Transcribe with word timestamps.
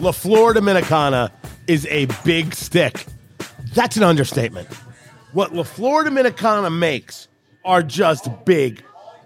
La 0.00 0.12
Flor 0.12 0.54
Dominicana 0.54 1.30
is 1.66 1.84
a 1.86 2.06
big 2.24 2.54
stick. 2.54 3.04
That's 3.74 3.96
an 3.96 4.04
understatement. 4.04 4.68
What 5.32 5.54
La 5.54 5.64
Flor 5.64 6.04
Dominicana 6.04 6.76
makes 6.76 7.26
are 7.64 7.82
just 7.82 8.28
big, 8.44 8.82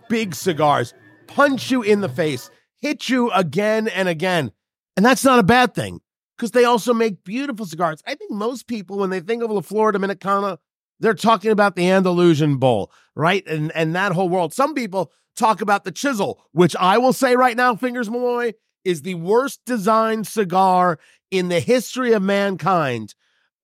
big 0.08 0.34
cigars. 0.34 0.94
Punch 1.26 1.70
you 1.70 1.82
in 1.82 2.00
the 2.00 2.08
face, 2.08 2.50
hit 2.80 3.10
you 3.10 3.30
again 3.32 3.86
and 3.88 4.08
again. 4.08 4.50
And 4.96 5.04
that's 5.04 5.24
not 5.24 5.38
a 5.38 5.42
bad 5.42 5.74
thing 5.74 6.00
because 6.38 6.52
they 6.52 6.64
also 6.64 6.94
make 6.94 7.22
beautiful 7.22 7.66
cigars. 7.66 8.02
I 8.06 8.14
think 8.14 8.30
most 8.30 8.66
people, 8.66 8.98
when 8.98 9.10
they 9.10 9.20
think 9.20 9.42
of 9.42 9.50
La 9.50 9.60
Flor 9.60 9.92
Dominicana, 9.92 10.56
they're 11.00 11.12
talking 11.12 11.50
about 11.50 11.76
the 11.76 11.90
Andalusian 11.90 12.56
Bull, 12.56 12.90
right? 13.14 13.46
And 13.46 13.72
and 13.72 13.94
that 13.94 14.12
whole 14.12 14.30
world. 14.30 14.54
Some 14.54 14.72
people 14.72 15.12
talk 15.36 15.60
about 15.60 15.84
the 15.84 15.92
chisel, 15.92 16.42
which 16.52 16.74
I 16.76 16.96
will 16.96 17.12
say 17.12 17.36
right 17.36 17.56
now, 17.56 17.74
Fingers 17.74 18.08
Malloy, 18.08 18.54
is 18.84 19.02
the 19.02 19.14
worst 19.14 19.60
designed 19.66 20.26
cigar 20.26 20.98
in 21.30 21.48
the 21.48 21.60
history 21.60 22.12
of 22.12 22.22
mankind. 22.22 23.14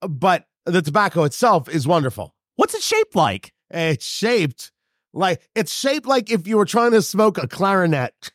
But 0.00 0.46
the 0.64 0.82
tobacco 0.82 1.24
itself 1.24 1.68
is 1.68 1.86
wonderful. 1.86 2.34
What's 2.56 2.74
it 2.74 2.82
shaped 2.82 3.14
like? 3.14 3.52
It's 3.70 4.04
shaped 4.04 4.72
like 5.12 5.48
it's 5.54 5.72
shaped 5.72 6.06
like 6.06 6.30
if 6.30 6.46
you 6.46 6.56
were 6.56 6.64
trying 6.64 6.92
to 6.92 7.02
smoke 7.02 7.38
a 7.38 7.48
clarinet. 7.48 8.32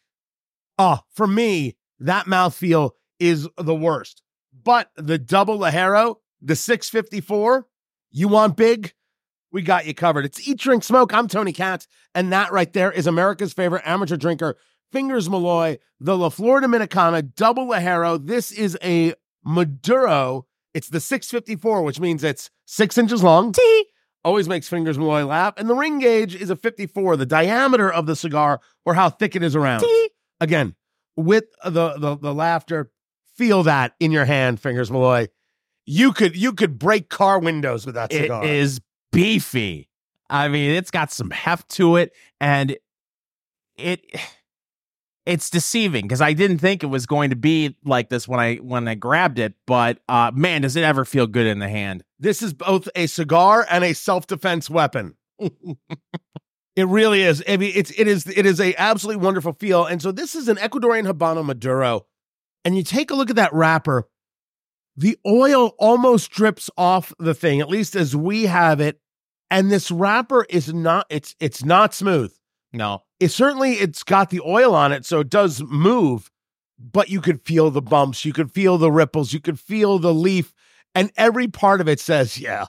Oh, 0.78 1.00
for 1.14 1.28
me, 1.28 1.76
that 2.00 2.26
mouthfeel 2.26 2.92
is 3.20 3.48
the 3.58 3.76
worst. 3.76 4.22
But 4.64 4.90
the 4.95 5.18
double 5.18 5.58
Ligero, 5.58 6.16
the 6.42 6.56
654, 6.56 7.68
you 8.12 8.28
want 8.28 8.58
big? 8.58 8.94
We 9.52 9.62
got 9.62 9.86
you 9.86 9.94
covered. 9.94 10.26
It's 10.26 10.48
Eat, 10.48 10.59
Drink, 10.59 10.84
Smoke. 10.84 11.14
I'm 11.14 11.28
Tony 11.28 11.54
Katz. 11.54 11.88
And 12.16 12.34
that 12.34 12.52
right 12.52 12.72
there 12.73 12.92
is 12.92 13.06
America's 13.06 13.54
favorite 13.54 13.84
amateur 13.86 14.18
drinker, 14.18 14.58
Fingers 14.94 15.28
Malloy, 15.28 15.80
the 16.00 16.16
La 16.16 16.30
Florida 16.30 16.68
Dominicana 16.68 17.34
double 17.36 17.66
Ligero. 17.66 18.24
This 18.24 18.52
is 18.52 18.78
a 18.84 19.16
Maduro. 19.44 20.45
It's 20.76 20.90
the 20.90 21.00
654, 21.00 21.81
which 21.81 22.00
means 22.00 22.23
it's 22.23 22.52
six 22.66 22.95
inches 23.00 23.23
long. 23.23 23.54
Tee. 23.54 23.86
Always 24.23 24.48
makes 24.48 24.70
Fingers 24.70 25.00
Malloy 25.00 25.26
laugh. 25.26 25.56
And 25.58 25.67
the 25.67 25.73
ring 25.73 25.98
gauge 25.98 26.36
is 26.36 26.52
a 26.52 26.56
54, 26.56 27.17
the 27.17 27.26
diameter 27.26 27.92
of 27.92 28.06
the 28.06 28.16
cigar 28.16 28.62
or 28.86 28.94
how 28.94 29.09
thick 29.09 29.36
it 29.36 29.42
is 29.42 29.56
around. 29.56 29.80
Tee. 29.80 30.09
Again, 30.40 30.76
with 31.16 31.45
the, 31.66 31.98
the, 31.98 32.16
the 32.16 32.34
laughter, 32.34 32.92
feel 33.36 33.64
that 33.64 33.95
in 34.00 34.12
your 34.12 34.26
hand, 34.26 34.60
Fingers 34.60 34.92
Malloy. 34.92 35.28
You 35.88 36.14
could 36.14 36.38
you 36.38 36.54
could 36.54 36.78
break 36.78 37.10
car 37.10 37.39
windows 37.39 37.86
with 37.86 37.95
that 37.95 38.14
cigar. 38.14 38.45
is 38.45 38.80
beefy. 39.12 39.89
I 40.30 40.48
mean, 40.50 40.72
it's 40.72 40.92
got 40.92 41.12
some 41.12 41.32
heft 41.32 41.67
to 41.72 41.98
it, 41.98 42.14
and 42.39 42.78
it 43.76 44.06
it's 45.26 45.50
deceiving 45.50 46.04
because 46.04 46.22
I 46.22 46.34
didn't 46.34 46.58
think 46.58 46.84
it 46.84 46.88
was 46.88 47.06
going 47.06 47.30
to 47.30 47.36
be 47.36 47.78
like 47.86 48.10
this 48.10 48.28
when 48.28 48.40
I 48.40 48.56
when 48.56 48.88
I 48.88 48.96
grabbed 48.96 49.40
it. 49.40 49.54
But 49.66 50.00
uh, 50.10 50.32
man, 50.34 50.62
does 50.64 50.76
it 50.76 50.84
ever 50.84 51.06
feel 51.06 51.28
good 51.28 51.48
in 51.48 51.60
the 51.60 51.70
hand? 51.70 52.04
This 52.20 52.42
is 52.42 52.54
both 52.54 52.90
a 52.96 53.08
cigar 53.08 53.66
and 53.70 53.84
a 53.84 53.94
self-defense 53.94 54.70
weapon. 54.70 55.16
it 55.40 56.88
really 56.88 57.24
is. 57.24 57.44
I 57.48 57.58
mean, 57.58 57.72
it's 57.76 57.92
it 57.98 58.08
is 58.08 58.28
it 58.28 58.46
is 58.46 58.60
a 58.60 58.76
absolutely 58.78 59.24
wonderful 59.24 59.54
feel. 59.54 59.86
And 59.86 60.02
so 60.02 60.12
this 60.12 60.36
is 60.36 60.48
an 60.48 60.58
Ecuadorian 60.58 61.10
Habano 61.10 61.44
Maduro. 61.46 62.06
And 62.66 62.78
you 62.78 62.84
take 62.84 63.12
a 63.12 63.16
look 63.16 63.30
at 63.30 63.36
that 63.36 63.54
wrapper, 63.54 64.08
the 64.96 65.18
oil 65.26 65.74
almost 65.80 66.32
drips 66.32 66.70
off 66.78 67.14
the 67.20 67.34
thing, 67.34 67.60
at 67.60 67.70
least 67.70 67.96
as 67.96 68.16
we 68.16 68.46
have 68.46 68.80
it. 68.80 69.00
And 69.50 69.72
this 69.72 69.92
wrapper 69.92 70.46
is 70.50 70.74
not 70.74 71.06
it's 71.10 71.36
it's 71.40 71.64
not 71.64 71.94
smooth. 71.94 72.34
No, 72.74 73.04
It 73.20 73.30
certainly 73.30 73.74
it's 73.74 74.04
got 74.04 74.30
the 74.32 74.42
oil 74.42 74.74
on 74.76 74.92
it, 74.92 75.06
so 75.06 75.20
it 75.20 75.30
does 75.30 75.62
move, 75.62 76.32
but 76.80 77.10
you 77.10 77.22
could 77.22 77.42
feel 77.46 77.70
the 77.72 77.82
bumps, 77.82 78.26
you 78.26 78.34
could 78.34 78.52
feel 78.52 78.78
the 78.78 78.92
ripples, 78.92 79.32
you 79.32 79.40
could 79.40 79.60
feel 79.60 80.00
the 80.00 80.14
leaf, 80.14 80.54
and 80.96 81.12
every 81.16 81.48
part 81.48 81.82
of 81.82 81.88
it 81.88 82.00
says, 82.00 82.38
Yeah, 82.39 82.66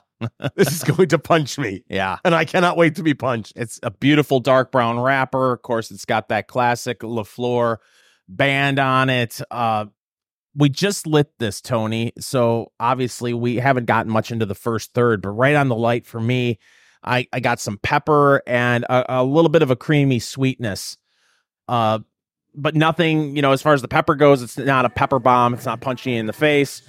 this 0.55 0.71
is 0.71 0.83
going 0.95 1.09
to 1.09 1.19
punch 1.19 1.57
me. 1.57 1.83
yeah. 1.89 2.17
And 2.23 2.33
I 2.35 2.45
cannot 2.45 2.77
wait 2.77 2.95
to 2.95 3.03
be 3.03 3.13
punched. 3.13 3.53
It's 3.55 3.79
a 3.83 3.91
beautiful 3.91 4.39
dark 4.39 4.71
brown 4.71 4.99
wrapper. 4.99 5.53
Of 5.53 5.61
course, 5.63 5.91
it's 5.91 6.05
got 6.05 6.29
that 6.29 6.47
classic 6.47 6.99
LaFleur 6.99 7.77
band 8.29 8.79
on 8.79 9.09
it. 9.09 9.41
Uh, 9.51 9.85
we 10.55 10.69
just 10.69 11.05
lit 11.05 11.27
this, 11.37 11.61
Tony. 11.61 12.13
So 12.17 12.71
obviously, 12.79 13.33
we 13.33 13.57
haven't 13.57 13.85
gotten 13.85 14.11
much 14.11 14.31
into 14.31 14.45
the 14.45 14.55
first 14.55 14.93
third, 14.93 15.21
but 15.21 15.29
right 15.31 15.55
on 15.55 15.67
the 15.67 15.75
light 15.75 16.05
for 16.05 16.19
me, 16.21 16.59
I, 17.05 17.27
I 17.31 17.39
got 17.39 17.59
some 17.59 17.77
pepper 17.77 18.41
and 18.47 18.83
a, 18.85 19.21
a 19.21 19.23
little 19.23 19.49
bit 19.49 19.61
of 19.61 19.71
a 19.71 19.75
creamy 19.75 20.19
sweetness. 20.19 20.97
Uh, 21.67 21.99
but 22.55 22.75
nothing, 22.75 23.35
you 23.35 23.41
know, 23.41 23.51
as 23.51 23.61
far 23.61 23.73
as 23.73 23.81
the 23.81 23.87
pepper 23.87 24.15
goes, 24.15 24.41
it's 24.41 24.57
not 24.57 24.85
a 24.85 24.89
pepper 24.89 25.19
bomb. 25.19 25.53
It's 25.53 25.65
not 25.65 25.81
punching 25.81 26.13
in 26.13 26.25
the 26.25 26.33
face. 26.33 26.81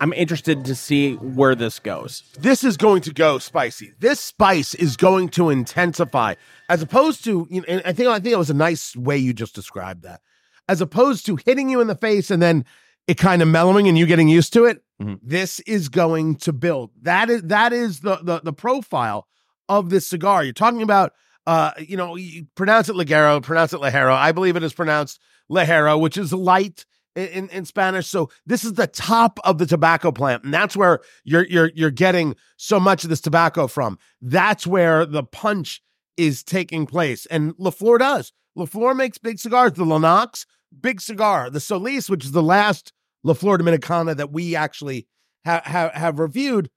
I'm 0.00 0.12
interested 0.12 0.64
to 0.66 0.74
see 0.74 1.14
where 1.14 1.56
this 1.56 1.80
goes. 1.80 2.22
This 2.38 2.62
is 2.62 2.76
going 2.76 3.02
to 3.02 3.12
go 3.12 3.38
spicy. 3.38 3.92
This 3.98 4.20
spice 4.20 4.74
is 4.74 4.96
going 4.96 5.28
to 5.30 5.50
intensify 5.50 6.34
as 6.68 6.82
opposed 6.82 7.24
to, 7.24 7.48
you 7.50 7.62
know, 7.62 7.80
I 7.84 7.92
think 7.92 8.08
I 8.08 8.20
think 8.20 8.32
it 8.32 8.38
was 8.38 8.50
a 8.50 8.54
nice 8.54 8.94
way 8.94 9.18
you 9.18 9.32
just 9.32 9.54
described 9.54 10.04
that. 10.04 10.20
As 10.68 10.80
opposed 10.80 11.26
to 11.26 11.36
hitting 11.44 11.68
you 11.68 11.80
in 11.80 11.88
the 11.88 11.96
face 11.96 12.30
and 12.30 12.40
then 12.40 12.64
it 13.08 13.14
kind 13.14 13.42
of 13.42 13.48
mellowing 13.48 13.88
and 13.88 13.98
you 13.98 14.06
getting 14.06 14.28
used 14.28 14.52
to 14.52 14.66
it. 14.66 14.82
Mhm. 15.00 15.20
This 15.22 15.60
is 15.60 15.88
going 15.88 16.36
to 16.36 16.52
build. 16.52 16.90
That 17.02 17.30
is 17.30 17.42
that 17.42 17.72
is 17.72 18.00
the 18.00 18.16
the, 18.22 18.40
the 18.42 18.52
profile 18.52 19.26
of 19.68 19.90
this 19.90 20.06
cigar. 20.06 20.42
You're 20.44 20.52
talking 20.52 20.82
about 20.82 21.12
uh, 21.46 21.72
you 21.78 21.96
know, 21.96 22.14
you 22.14 22.44
pronounce 22.56 22.90
it 22.90 22.94
Ligero, 22.94 23.42
pronounce 23.42 23.72
it 23.72 23.80
Ligero. 23.80 24.12
I 24.12 24.32
believe 24.32 24.54
it 24.56 24.62
is 24.62 24.74
pronounced 24.74 25.18
Ligero, 25.50 25.98
which 25.98 26.18
is 26.18 26.30
light 26.30 26.84
in, 27.16 27.48
in, 27.48 27.64
Spanish. 27.64 28.06
So 28.06 28.28
this 28.44 28.64
is 28.64 28.74
the 28.74 28.86
top 28.86 29.40
of 29.44 29.56
the 29.56 29.64
tobacco 29.64 30.12
plant, 30.12 30.44
and 30.44 30.52
that's 30.52 30.76
where 30.76 31.00
you're 31.24 31.46
you're 31.46 31.70
you're 31.74 31.90
getting 31.90 32.36
so 32.58 32.78
much 32.78 33.02
of 33.02 33.08
this 33.08 33.22
tobacco 33.22 33.66
from. 33.66 33.98
That's 34.20 34.66
where 34.66 35.06
the 35.06 35.22
punch 35.22 35.80
is 36.18 36.42
taking 36.42 36.84
place, 36.84 37.24
and 37.26 37.56
Lafleur 37.56 37.98
does. 37.98 38.32
Lafleur 38.56 38.94
makes 38.94 39.16
big 39.16 39.38
cigars. 39.38 39.72
The 39.72 39.84
Lennox, 39.84 40.44
big 40.78 41.00
cigar. 41.00 41.48
The 41.48 41.60
Solis, 41.60 42.10
which 42.10 42.26
is 42.26 42.32
the 42.32 42.42
last 42.42 42.92
Lafleur 43.26 43.58
Dominicana 43.58 44.16
that 44.16 44.32
we 44.32 44.54
actually 44.56 45.06
ha- 45.44 45.62
ha- 45.64 45.90
have 45.94 46.18
reviewed, 46.18 46.70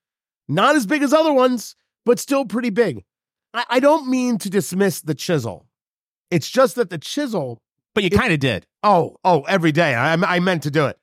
not 0.47 0.75
as 0.75 0.85
big 0.85 1.03
as 1.03 1.13
other 1.13 1.33
ones, 1.33 1.75
but 2.05 2.19
still 2.19 2.45
pretty 2.45 2.69
big. 2.69 3.03
I, 3.53 3.65
I 3.69 3.79
don't 3.79 4.09
mean 4.09 4.37
to 4.39 4.49
dismiss 4.49 5.01
the 5.01 5.15
chisel. 5.15 5.67
It's 6.29 6.49
just 6.49 6.75
that 6.75 6.89
the 6.89 6.97
chisel 6.97 7.61
But 7.93 8.03
you 8.03 8.09
kind 8.09 8.33
of 8.33 8.39
did. 8.39 8.65
Oh, 8.83 9.17
oh, 9.23 9.41
every 9.41 9.71
day. 9.71 9.93
I, 9.95 10.13
I 10.13 10.39
meant 10.39 10.63
to 10.63 10.71
do 10.71 10.87
it. 10.87 10.97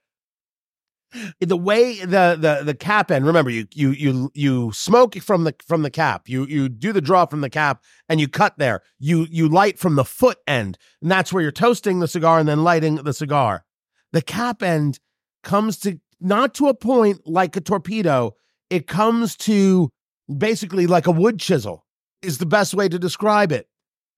The 1.40 1.56
way 1.56 2.00
the 2.00 2.36
the 2.38 2.60
the 2.64 2.74
cap 2.74 3.10
end. 3.10 3.24
Remember, 3.24 3.50
you 3.50 3.66
you 3.72 3.92
you 3.92 4.30
you 4.34 4.72
smoke 4.72 5.14
from 5.16 5.44
the 5.44 5.54
from 5.66 5.82
the 5.82 5.90
cap. 5.90 6.28
You 6.28 6.44
you 6.44 6.68
do 6.68 6.92
the 6.92 7.00
draw 7.00 7.24
from 7.24 7.40
the 7.40 7.48
cap, 7.48 7.82
and 8.10 8.20
you 8.20 8.28
cut 8.28 8.58
there. 8.58 8.82
You 8.98 9.26
you 9.30 9.48
light 9.48 9.78
from 9.78 9.94
the 9.94 10.04
foot 10.04 10.36
end, 10.46 10.76
and 11.00 11.10
that's 11.10 11.32
where 11.32 11.42
you're 11.42 11.50
toasting 11.50 12.00
the 12.00 12.08
cigar 12.08 12.38
and 12.38 12.46
then 12.46 12.62
lighting 12.62 12.96
the 12.96 13.14
cigar. 13.14 13.64
The 14.12 14.20
cap 14.20 14.62
end 14.62 14.98
comes 15.42 15.78
to 15.80 16.00
not 16.20 16.54
to 16.54 16.68
a 16.68 16.74
point 16.74 17.26
like 17.26 17.56
a 17.56 17.60
torpedo. 17.60 18.34
It 18.70 18.86
comes 18.86 19.36
to 19.36 19.90
basically 20.34 20.86
like 20.86 21.06
a 21.06 21.12
wood 21.12 21.38
chisel. 21.38 21.84
Is 22.20 22.38
the 22.38 22.46
best 22.46 22.74
way 22.74 22.88
to 22.88 22.98
describe 22.98 23.52
it. 23.52 23.68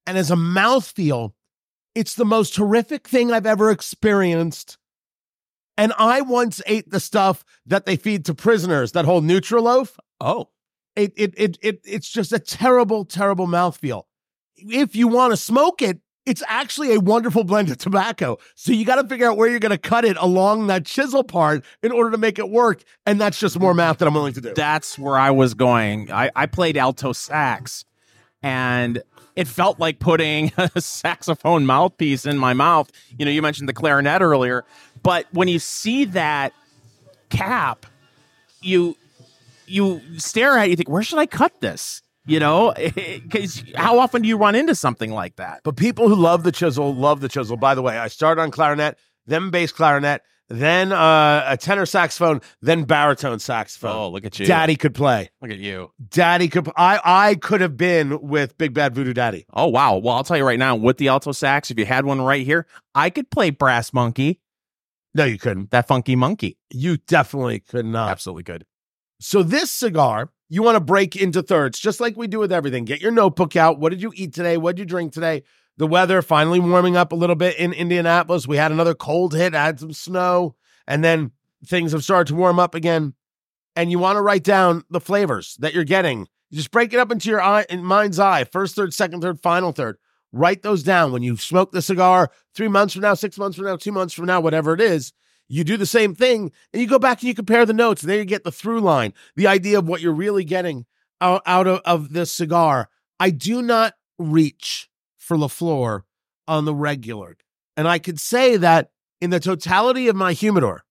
And 0.07 0.17
as 0.17 0.31
a 0.31 0.35
mouthfeel, 0.35 1.33
it's 1.95 2.15
the 2.15 2.25
most 2.25 2.57
horrific 2.57 3.07
thing 3.07 3.31
I've 3.31 3.45
ever 3.45 3.71
experienced. 3.71 4.79
And 5.77 5.93
I 5.99 6.23
once 6.23 6.63
ate 6.67 6.91
the 6.91 6.99
stuff 6.99 7.45
that 7.67 7.85
they 7.85 7.97
feed 7.97 8.25
to 8.25 8.35
prisoners, 8.35 8.93
that 8.93 9.05
whole 9.05 9.21
Nutriloaf. 9.21 9.99
Oh, 10.19 10.49
It 10.97 11.13
it 11.17 11.35
it, 11.37 11.59
it 11.63 11.81
it's 11.85 12.09
just 12.09 12.33
a 12.33 12.39
terrible, 12.39 13.05
terrible 13.05 13.47
mouthfeel. 13.47 14.05
If 14.57 14.97
you 14.97 15.07
want 15.07 15.33
to 15.33 15.37
smoke 15.37 15.83
it, 15.83 16.01
it's 16.27 16.43
actually 16.47 16.95
a 16.95 17.01
wonderful 17.01 17.45
blend 17.45 17.71
of 17.71 17.79
tobacco. 17.79 18.39
So 18.55 18.72
you 18.72 18.84
got 18.84 18.97
to 18.97 19.09
figure 19.09 19.28
out 19.28 19.37
where 19.37 19.49
you're 19.49 19.59
going 19.59 19.71
to 19.71 19.78
cut 19.78 20.05
it 20.05 20.17
along 20.19 20.67
that 20.67 20.84
chisel 20.84 21.25
part 21.25 21.65
in 21.83 21.93
order 21.93 22.11
to 22.11 22.19
make 22.19 22.39
it 22.39 22.51
work. 22.51 22.83
And 23.07 23.21
that's 23.21 23.41
just 23.41 23.59
more 23.59 23.75
math 23.75 23.99
that 23.99 24.09
I'm 24.09 24.15
willing 24.15 24.34
to 24.34 24.41
do. 24.41 24.53
that's 24.55 24.99
where 24.99 25.17
I 25.17 25.31
was 25.31 25.55
going. 25.55 26.13
I, 26.13 26.31
I 26.37 26.47
played 26.47 26.77
alto 26.77 27.13
sax, 27.13 27.84
and 28.43 29.03
it 29.34 29.49
felt 29.49 29.78
like 29.78 29.99
putting 29.99 30.53
a 30.59 30.81
saxophone 30.81 31.65
mouthpiece 31.67 32.27
in 32.27 32.39
my 32.39 32.53
mouth. 32.53 32.91
You 33.19 33.25
know, 33.25 33.31
you 33.31 33.43
mentioned 33.43 33.69
the 33.69 33.75
clarinet 33.75 34.21
earlier, 34.21 34.65
but 35.03 35.27
when 35.33 35.49
you 35.49 35.59
see 35.59 36.05
that 36.07 36.53
cap, 37.31 37.87
you 38.61 38.97
you 39.66 40.01
stare 40.19 40.59
at 40.59 40.66
it, 40.66 40.71
you 40.71 40.77
think, 40.77 40.89
where 40.89 41.03
should 41.03 41.19
I 41.19 41.27
cut 41.27 41.61
this? 41.61 42.03
You 42.30 42.38
know, 42.41 42.72
because 42.94 43.65
how 43.74 43.98
often 43.98 44.22
do 44.22 44.28
you 44.28 44.36
run 44.36 44.54
into 44.54 44.74
something 44.74 45.10
like 45.10 45.36
that? 45.36 45.62
But 45.65 45.77
people 45.77 46.09
who 46.09 46.15
love 46.15 46.44
the 46.44 46.53
chisel 46.53 46.94
love 46.94 47.21
the 47.21 47.28
chisel. 47.28 47.56
By 47.56 47.74
the 47.74 47.82
way, 47.82 47.98
I 47.98 48.09
started 48.09 48.41
on 48.41 48.50
clarinet, 48.50 48.98
then 49.27 49.50
bass 49.50 49.72
clarinet, 49.72 50.22
then 50.48 50.92
uh, 50.92 51.44
a 51.47 51.56
tenor 51.56 51.86
saxophone, 51.86 52.41
then 52.60 52.84
baritone 52.84 53.38
saxophone. 53.38 53.97
Oh, 53.97 54.10
look 54.10 54.24
at 54.24 54.38
you, 54.38 54.47
Daddy 54.47 54.77
could 54.77 54.94
play. 54.94 55.30
Look 55.42 55.50
at 55.50 55.59
you. 55.59 55.92
Daddy 56.09 56.48
could. 56.48 56.68
I 56.77 57.00
I 57.04 57.34
could 57.34 57.60
have 57.60 57.77
been 57.77 58.21
with 58.21 58.56
Big 58.59 58.74
Bad 58.74 58.94
Voodoo 58.94 59.12
Daddy. 59.12 59.47
Oh 59.53 59.66
wow. 59.66 59.97
Well, 59.97 60.15
I'll 60.15 60.24
tell 60.24 60.36
you 60.36 60.44
right 60.44 60.59
now, 60.59 60.77
with 60.77 60.98
the 60.98 61.09
alto 61.09 61.32
sax, 61.32 61.71
if 61.71 61.78
you 61.78 61.84
had 61.84 62.04
one 62.04 62.21
right 62.21 62.44
here, 62.44 62.66
I 62.94 63.10
could 63.10 63.30
play 63.30 63.50
brass 63.50 63.92
monkey. 63.92 64.41
No, 65.15 65.24
you 65.24 65.38
couldn't. 65.38 65.71
That 65.72 65.88
funky 65.88 66.15
monkey. 66.15 66.59
You 66.71 66.97
definitely 66.97 67.60
could 67.60 67.86
not. 67.86 68.10
Absolutely 68.10 68.44
good. 68.44 68.65
So 69.22 69.43
this 69.43 69.71
cigar, 69.71 70.31
you 70.49 70.63
want 70.63 70.77
to 70.77 70.81
break 70.81 71.15
into 71.15 71.43
thirds, 71.43 71.78
just 71.78 72.01
like 72.01 72.17
we 72.17 72.27
do 72.27 72.39
with 72.39 72.51
everything. 72.51 72.87
Get 72.87 73.03
your 73.03 73.13
notebook 73.13 73.55
out. 73.55 73.78
What 73.78 73.91
did 73.91 74.01
you 74.01 74.13
eat 74.15 74.33
today? 74.33 74.57
What 74.57 74.77
did 74.77 74.81
you 74.81 74.87
drink 74.87 75.13
today? 75.13 75.43
The 75.77 75.87
weather 75.87 76.22
finally 76.22 76.59
warming 76.59 76.97
up 76.97 77.13
a 77.13 77.17
little 77.17 77.37
bit 77.37 77.59
in 77.59 77.75
Indianapolis. 77.75 78.49
We 78.49 78.57
had 78.57 78.72
another 78.72 78.95
cold 78.95 79.34
hit, 79.34 79.53
had 79.53 79.78
some 79.78 79.93
snow, 79.93 80.57
and 80.87 81.05
then 81.05 81.33
things 81.67 81.93
have 81.93 82.03
started 82.03 82.28
to 82.28 82.34
warm 82.34 82.59
up 82.59 82.75
again. 82.75 83.13
And 83.77 83.91
you 83.91 83.99
want 83.99 84.17
to 84.17 84.22
write 84.22 84.43
down 84.43 84.84
the 84.89 85.01
flavors 85.01 85.55
that 85.61 85.75
you're 85.75 85.84
getting. 85.84 86.27
Just 86.51 86.71
break 86.71 86.95
it 86.95 86.99
up 86.99 87.13
into 87.13 87.28
your 87.28 87.43
eye, 87.43 87.66
in 87.69 87.84
mind's 87.84 88.19
eye, 88.19 88.45
first 88.45 88.75
third, 88.75 88.95
second 88.95 89.21
third, 89.21 89.39
final 89.41 89.73
third. 89.73 89.99
Write 90.33 90.63
those 90.63 90.83
down 90.83 91.13
when 91.13 91.23
you 91.23 91.37
smoke 91.37 91.73
the 91.73 91.83
cigar 91.83 92.31
three 92.55 92.69
months 92.69 92.95
from 92.95 93.03
now, 93.03 93.15
six 93.15 93.37
months 93.37 93.59
from 93.59 93.66
now, 93.66 93.77
two 93.77 93.93
months 93.93 94.15
from 94.15 94.25
now, 94.27 94.41
whatever 94.41 94.73
it 94.73 94.81
is. 94.81 95.13
You 95.53 95.65
do 95.65 95.77
the 95.77 95.85
same 95.85 96.15
thing 96.15 96.53
and 96.73 96.81
you 96.81 96.87
go 96.87 97.01
back 97.01 97.21
and 97.21 97.29
you 97.29 97.35
compare 97.35 97.67
the 97.67 97.73
notes. 97.73 98.03
There 98.03 98.19
you 98.19 98.25
get 98.25 98.45
the 98.45 98.53
through 98.53 98.81
line, 98.81 99.13
the 99.35 99.49
idea 99.49 99.79
of 99.79 99.89
what 99.89 100.01
you're 100.01 100.13
really 100.13 100.45
getting 100.45 100.87
out, 101.21 101.43
out 101.45 101.67
of, 101.67 101.81
of 101.85 102.13
this 102.13 102.33
cigar. 102.33 102.89
I 103.19 103.31
do 103.31 103.61
not 103.61 103.95
reach 104.17 104.89
for 105.19 105.37
LaFleur 105.37 106.03
on 106.47 106.67
the 106.67 106.75
regular. 106.75 107.37
And 107.77 107.89
I 107.89 107.99
could 107.99 108.21
say 108.21 108.57
that 108.59 108.93
in 109.21 109.31
the 109.31 109.41
totality 109.41 110.07
of 110.07 110.15
my 110.15 110.35
humidor, 110.35 110.85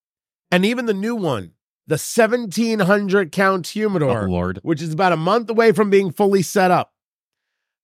and 0.50 0.66
even 0.66 0.84
the 0.84 0.94
new 0.94 1.14
one, 1.14 1.52
the 1.86 1.94
1700 1.94 3.32
count 3.32 3.66
humidor, 3.68 4.28
Oh, 4.28 4.52
which 4.62 4.82
is 4.82 4.92
about 4.92 5.12
a 5.12 5.16
month 5.16 5.48
away 5.48 5.72
from 5.72 5.88
being 5.88 6.12
fully 6.12 6.42
set 6.42 6.70
up. 6.70 6.92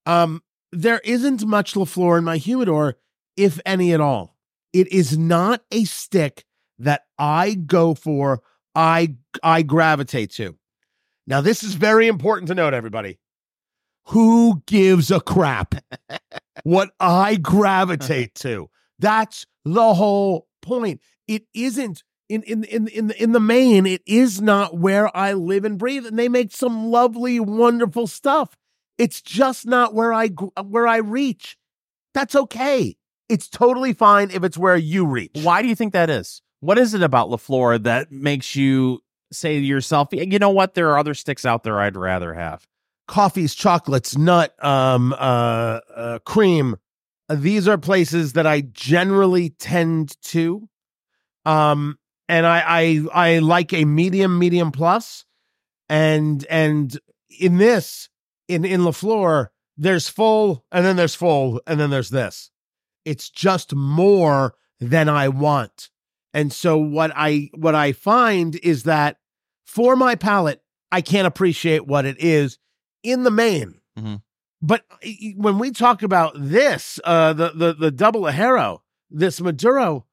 Um, 0.05 0.43
there 0.73 1.01
isn't 1.05 1.47
much 1.47 1.73
LaFleur 1.73 2.19
in 2.19 2.25
my 2.25 2.37
humidor, 2.37 2.97
if 3.35 3.59
any 3.65 3.95
at 3.95 4.01
all. 4.01 4.37
It 4.75 4.93
is 4.93 5.17
not 5.17 5.63
a 5.73 5.85
stick 5.85 6.45
that 6.79 7.03
I 7.19 7.55
go 7.55 7.95
for, 7.95 8.43
I 8.75 9.15
I 9.43 9.63
gravitate 9.63 10.33
to. 10.33 10.57
Now, 11.27 11.41
this 11.41 11.63
is 11.63 11.75
very 11.75 12.07
important 12.07 12.49
to 12.49 12.55
note, 12.55 12.75
everybody. 12.75 13.19
Who 14.09 14.63
gives 14.67 15.11
a 15.11 15.21
crap 15.21 15.75
what 16.63 16.91
I 17.01 17.37
gravitate 17.37 18.35
to? 18.37 18.71
That's 18.99 19.47
the 19.65 19.95
whole 19.95 20.47
point. 20.63 21.01
It 21.27 21.45
isn't 21.55 22.05
in 22.29 22.43
in 22.43 22.65
in 22.65 22.89
in 22.89 23.07
the, 23.09 23.23
in 23.23 23.33
the 23.33 23.41
main. 23.41 23.87
It 23.87 24.03
is 24.07 24.41
not 24.41 24.79
where 24.79 25.15
I 25.17 25.33
live 25.33 25.65
and 25.65 25.79
breathe, 25.79 26.07
and 26.07 26.19
they 26.19 26.29
make 26.29 26.53
some 26.53 26.91
lovely, 26.91 27.41
wonderful 27.41 28.07
stuff. 28.07 28.57
It's 28.99 29.21
just 29.21 29.67
not 29.67 29.95
where 29.95 30.13
I 30.13 30.29
where 30.29 30.87
I 30.87 30.99
reach. 30.99 31.57
That's 32.15 32.35
okay. 32.35 32.97
It's 33.29 33.49
totally 33.49 33.93
fine 33.93 34.31
if 34.31 34.45
it's 34.45 34.57
where 34.57 34.77
you 34.77 35.05
reach. 35.05 35.33
Why 35.43 35.63
do 35.63 35.69
you 35.69 35.75
think 35.75 35.93
that 35.93 36.09
is? 36.09 36.43
What 36.61 36.79
is 36.79 36.95
it 36.95 37.03
about 37.03 37.29
LaFleur 37.29 37.83
that 37.85 38.11
makes 38.11 38.57
you 38.57 39.03
say 39.33 39.59
to 39.61 39.65
yourself, 39.65 40.09
you 40.13 40.39
know 40.39 40.51
what? 40.51 40.75
There 40.75 40.91
are 40.91 40.99
other 40.99 41.15
sticks 41.15 41.45
out 41.45 41.63
there 41.65 41.81
I'd 41.81 41.97
rather 41.97 42.35
have. 42.35 42.67
coffees, 43.09 43.55
chocolates, 43.55 44.17
nut, 44.17 44.53
um, 44.65 45.13
uh, 45.13 45.81
uh, 45.95 46.19
cream. 46.25 46.77
These 47.29 47.69
are 47.69 47.79
places 47.79 48.33
that 48.35 48.47
I 48.47 48.63
generally 48.63 49.51
tend 49.51 50.21
to. 50.23 50.69
Um, 51.45 51.99
and 52.29 52.47
I, 52.47 52.65
I, 52.67 53.03
I 53.13 53.39
like 53.39 53.73
a 53.73 53.85
medium, 53.85 54.39
medium 54.39 54.73
plus, 54.73 55.25
and 55.89 56.45
and 56.51 56.99
in 57.39 57.59
this, 57.59 58.09
in 58.49 58.65
in 58.65 58.81
Lafleur, 58.81 59.49
there's 59.77 60.09
full, 60.09 60.65
and 60.73 60.85
then 60.85 60.97
there's 60.97 61.15
full, 61.15 61.61
and 61.67 61.79
then 61.79 61.91
there's 61.91 62.11
this. 62.11 62.51
It's 63.05 63.31
just 63.31 63.75
more 63.75 64.55
than 64.81 65.09
I 65.09 65.29
want, 65.29 65.91
and 66.37 66.53
so 66.53 66.77
what 66.77 67.11
I 67.17 67.51
what 67.55 67.75
I 67.75 67.93
find 67.93 68.55
is 68.57 68.83
that 68.85 69.17
for 69.65 69.97
my 69.97 70.15
palate, 70.15 70.63
I 70.93 71.01
can't 71.01 71.27
appreciate 71.27 71.87
what 71.87 72.05
it 72.05 72.17
is 72.21 72.59
in 73.03 73.25
the 73.25 73.31
main. 73.31 73.81
Mhm. 73.99 74.23
But 74.61 74.85
when 75.37 75.59
we 75.59 75.71
talk 75.71 76.03
about 76.03 76.35
this, 76.37 77.01
uh, 77.05 77.33
the 77.33 77.51
the 77.55 77.73
the 77.73 77.91
double 77.91 78.23
Ligero, 78.23 78.81
this 79.11 79.41
Maduro, 79.41 80.07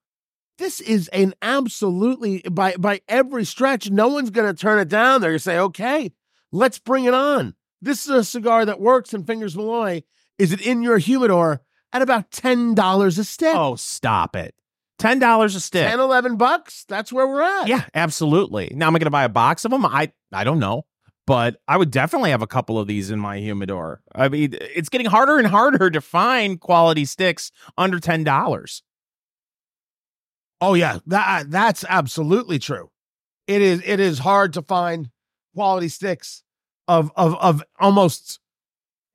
this 0.57 0.79
is 0.79 1.07
an 1.09 1.33
absolutely 1.41 2.39
by 2.51 2.75
by 2.77 3.01
every 3.07 3.45
stretch. 3.45 3.91
No 3.91 4.07
one's 4.07 4.29
going 4.29 4.47
to 4.47 4.59
turn 4.59 4.79
it 4.79 4.87
down. 4.87 5.21
They're 5.21 5.31
going 5.31 5.39
to 5.39 5.43
say, 5.43 5.57
"Okay, 5.59 6.13
let's 6.51 6.79
bring 6.79 7.05
it 7.05 7.13
on." 7.13 7.55
This 7.81 8.05
is 8.05 8.11
a 8.11 8.23
cigar 8.23 8.65
that 8.65 8.79
works 8.79 9.13
in 9.13 9.25
Fingers 9.25 9.57
Malloy. 9.57 10.03
Is 10.37 10.53
it 10.53 10.61
in 10.61 10.81
your 10.83 10.99
humidor 10.99 11.61
at 11.91 12.01
about 12.01 12.31
ten 12.31 12.75
dollars 12.75 13.17
a 13.17 13.23
stick? 13.25 13.55
Oh, 13.55 13.75
stop 13.75 14.35
it. 14.35 14.55
$10 15.03 15.45
a 15.55 15.59
stick. 15.59 15.89
10, 15.89 16.00
11 16.00 16.38
bucks. 16.38 16.85
That's 16.88 17.11
where 17.11 17.27
we're 17.27 17.41
at. 17.41 17.67
Yeah, 17.67 17.83
absolutely. 17.94 18.71
Now, 18.73 18.88
am 18.88 18.95
I 18.95 19.00
going 19.00 19.05
to 19.05 19.11
buy 19.11 19.25
a 19.25 19.29
box 19.29 19.65
of 19.65 19.71
them? 19.71 19.85
I 19.85 20.11
I 20.31 20.44
don't 20.44 20.59
know, 20.59 20.85
but 21.27 21.57
I 21.67 21.77
would 21.77 21.91
definitely 21.91 22.31
have 22.31 22.41
a 22.41 22.47
couple 22.47 22.79
of 22.79 22.88
these 22.88 23.11
in 23.11 23.19
my 23.19 23.39
humidor. 23.39 24.01
I 24.15 24.29
mean, 24.29 24.55
it's 24.59 24.89
getting 24.89 25.07
harder 25.07 25.38
and 25.38 25.47
harder 25.47 25.89
to 25.89 26.01
find 26.01 26.59
quality 26.59 27.05
sticks 27.05 27.51
under 27.77 28.00
ten 28.00 28.23
dollars. 28.23 28.83
Oh 30.61 30.73
yeah, 30.75 31.00
that 31.07 31.41
uh, 31.41 31.45
that's 31.50 31.83
absolutely 31.89 32.57
true. 32.57 32.89
It 33.47 33.61
is 33.61 33.81
it 33.85 34.00
is 34.00 34.19
hard 34.19 34.53
to 34.53 34.61
find 34.61 35.09
quality 35.53 35.89
sticks 35.89 36.44
of 36.88 37.11
of 37.17 37.35
of 37.35 37.63
almost 37.79 38.39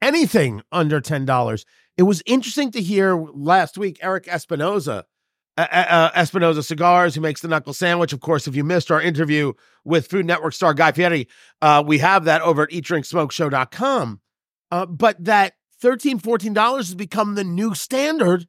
anything 0.03 0.63
under 0.71 1.01
ten 1.01 1.25
dollars. 1.25 1.65
It 1.97 2.03
was 2.03 2.23
interesting 2.27 2.71
to 2.73 2.83
hear 2.83 3.17
last 3.17 3.79
week 3.79 3.99
Erik 4.03 4.29
Espinosa, 4.29 5.07
uh, 5.59 5.87
uh, 5.89 6.11
Espinosa 6.15 6.63
Cigars, 6.63 7.15
who 7.15 7.21
makes 7.21 7.41
the 7.41 7.49
knuckle 7.49 7.73
sandwich. 7.73 8.13
Of 8.13 8.21
course, 8.21 8.47
if 8.47 8.55
you 8.55 8.65
missed 8.65 8.91
our 8.91 9.01
interview 9.01 9.53
with 9.85 10.07
Food 10.07 10.27
Network 10.27 10.55
star 10.55 10.73
Guy 10.73 10.93
Fieri, 10.93 11.29
uh, 11.61 11.83
we 11.87 11.99
have 11.99 12.25
that 12.25 12.43
over 12.43 12.63
at 12.63 12.71
eatdrinksmokeshow.com. 12.71 14.21
Uh, 14.71 14.87
but 14.87 15.25
that 15.25 15.55
$13, 15.83 16.21
$14 16.21 16.77
has 16.77 16.95
become 16.95 17.35
the 17.35 17.45
new 17.45 17.75
standard 17.75 18.47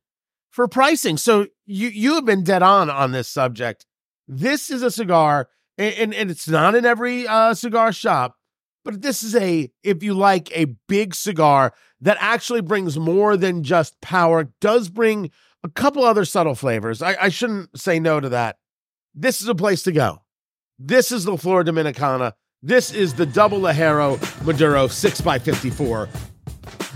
for 0.50 0.68
pricing. 0.68 1.18
So 1.18 1.48
you 1.66 1.90
you 1.90 2.16
have 2.16 2.26
been 2.26 2.44
dead 2.44 2.64
on 2.64 2.90
on 2.90 3.12
this 3.12 3.28
subject. 3.28 3.86
This 4.28 4.70
is 4.70 4.84
a 4.84 4.92
cigar, 4.92 5.50
and, 5.78 5.96
and, 5.96 6.14
and 6.14 6.32
it's 6.32 6.48
not 6.48 6.76
in 6.76 6.86
every 6.86 7.28
uh, 7.28 7.54
cigar 7.54 7.92
shop, 7.92 8.36
but 8.84 9.02
this 9.02 9.24
is 9.24 9.36
a, 9.36 9.72
if 9.84 10.04
you 10.04 10.14
like, 10.14 10.56
a 10.56 10.66
big 10.88 11.16
cigar 11.16 11.74
that 12.02 12.18
actually 12.20 12.62
brings 12.62 12.98
more 12.98 13.38
than 13.38 13.64
just 13.64 14.00
power. 14.02 14.52
Does 14.62 14.90
bring 14.90 15.32
a 15.64 15.70
couple 15.70 16.04
other 16.04 16.26
subtle 16.26 16.56
flavors. 16.56 17.02
I, 17.02 17.16
I 17.20 17.30
shouldn't 17.30 17.80
say 17.80 18.00
no 18.00 18.20
to 18.20 18.30
that. 18.30 18.58
This 19.14 19.42
is 19.42 19.48
a 19.48 19.56
place 19.56 19.84
to 19.84 19.92
go. 19.92 20.22
This 20.78 21.12
is 21.12 21.26
the 21.26 21.38
Flora 21.38 21.66
Dominicana. 21.66 22.34
This 22.62 22.94
is 22.94 23.14
the 23.14 23.26
double 23.26 23.60
Ligero 23.60 24.18
Maduro 24.46 24.88
6x54. 24.88 26.08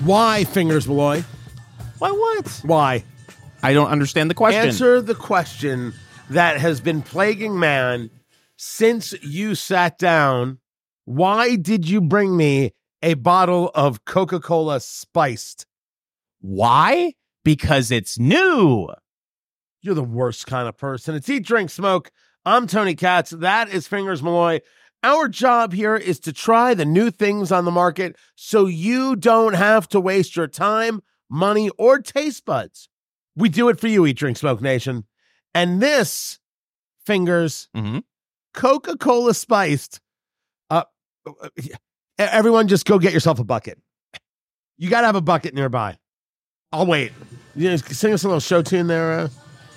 Why, 0.06 0.44
Fingers 0.46 0.88
Malloy? 0.88 1.24
Why 2.00 2.12
what? 2.12 2.62
Why? 2.64 3.04
I 3.62 3.74
don't 3.74 3.88
understand 3.90 4.30
the 4.30 4.36
question. 4.36 4.68
Answer 4.68 5.02
the 5.02 5.16
question 5.16 5.94
that 6.30 6.60
has 6.60 6.82
been 6.82 7.02
plaguing 7.02 7.58
man 7.58 8.10
since 8.58 9.14
you 9.24 9.56
sat 9.56 9.98
down. 9.98 10.60
Why 11.06 11.56
did 11.56 11.88
you 11.88 12.02
bring 12.02 12.36
me 12.36 12.74
a 13.02 13.14
bottle 13.14 13.72
of 13.74 14.06
Coca 14.06 14.40
Cola 14.40 14.80
spiced? 14.80 15.66
Why? 16.42 17.14
Because 17.44 17.92
it's 17.92 18.18
new. 18.18 18.90
You're 19.82 19.96
the 19.96 20.04
worst 20.04 20.48
kind 20.48 20.68
of 20.68 20.78
person. 20.78 21.16
It's 21.16 21.30
Eat, 21.30 21.46
Drink, 21.46 21.70
Smoke. 21.70 22.12
I'm 22.46 22.68
Tony 22.68 22.96
Katz. 22.96 23.32
That 23.32 23.70
is 23.70 23.88
Fingers 23.88 24.24
Malloy. 24.24 24.62
Our 25.04 25.28
job 25.28 25.74
here 25.74 25.98
is 25.98 26.20
to 26.22 26.32
try 26.32 26.74
the 26.74 26.86
new 26.86 27.12
things 27.12 27.52
on 27.52 27.66
the 27.66 27.72
market 27.72 28.16
so 28.36 28.66
you 28.66 29.18
don't 29.18 29.54
have 29.54 29.90
to 29.90 30.00
waste 30.00 30.38
your 30.38 30.48
time, 30.48 31.02
money, 31.30 31.70
or 31.78 32.00
taste 32.00 32.46
buds. 32.46 32.88
We 33.36 33.50
do 33.50 33.68
it 33.68 33.80
for 33.80 33.88
you, 33.88 34.06
Eat, 34.06 34.18
Drink, 34.18 34.38
Smoke 34.38 34.62
Nation. 34.62 35.04
And 35.54 35.82
this, 35.82 36.40
Fingers, 37.06 37.68
hmm 37.76 38.00
Coca 38.54 38.96
Cola 38.98 39.34
spiced. 39.34 40.00
Uh, 40.70 40.84
everyone, 42.18 42.68
just 42.68 42.86
go 42.86 43.00
get 43.00 43.12
yourself 43.12 43.40
a 43.40 43.44
bucket. 43.44 43.80
You 44.78 44.90
got 44.90 45.02
to 45.02 45.08
have 45.08 45.16
a 45.16 45.22
bucket 45.22 45.54
nearby. 45.54 45.98
I'll 46.74 46.88
wait. 46.88 47.12
You 47.56 47.70
know, 47.70 47.76
sing 47.78 48.14
us 48.14 48.24
a 48.24 48.28
little 48.28 48.40
show 48.40 48.64
tune 48.64 48.88
there, 48.88 49.14
uh, 49.14 49.30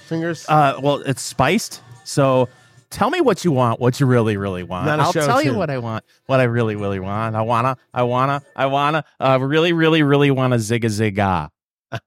Fingers. 0.07 0.47
Uh, 0.49 0.79
well, 0.83 0.97
it's 1.01 1.21
spiced. 1.21 1.83
So 2.05 2.49
tell 2.89 3.11
me 3.11 3.21
what 3.21 3.45
you 3.45 3.53
want, 3.53 3.81
what 3.81 4.01
you 4.01 4.07
really, 4.07 4.39
really 4.39 4.63
want. 4.63 4.87
Not 4.87 4.99
a 4.99 5.03
I'll 5.03 5.13
show 5.13 5.27
tell 5.27 5.43
you 5.43 5.55
what 5.55 5.69
I 5.69 5.79
want, 5.79 6.05
what 6.25 6.41
I 6.41 6.45
really, 6.45 6.75
really 6.75 7.01
want. 7.01 7.37
I 7.37 7.43
wanna, 7.43 7.77
I 7.93 8.05
wanna, 8.05 8.43
I 8.55 8.67
wanna, 8.67 9.05
uh, 9.21 9.39
really, 9.43 9.75
really, 9.75 10.03
really 10.03 10.31
wanna 10.31 10.57
zigga 10.57 10.87
zigga. 10.87 11.51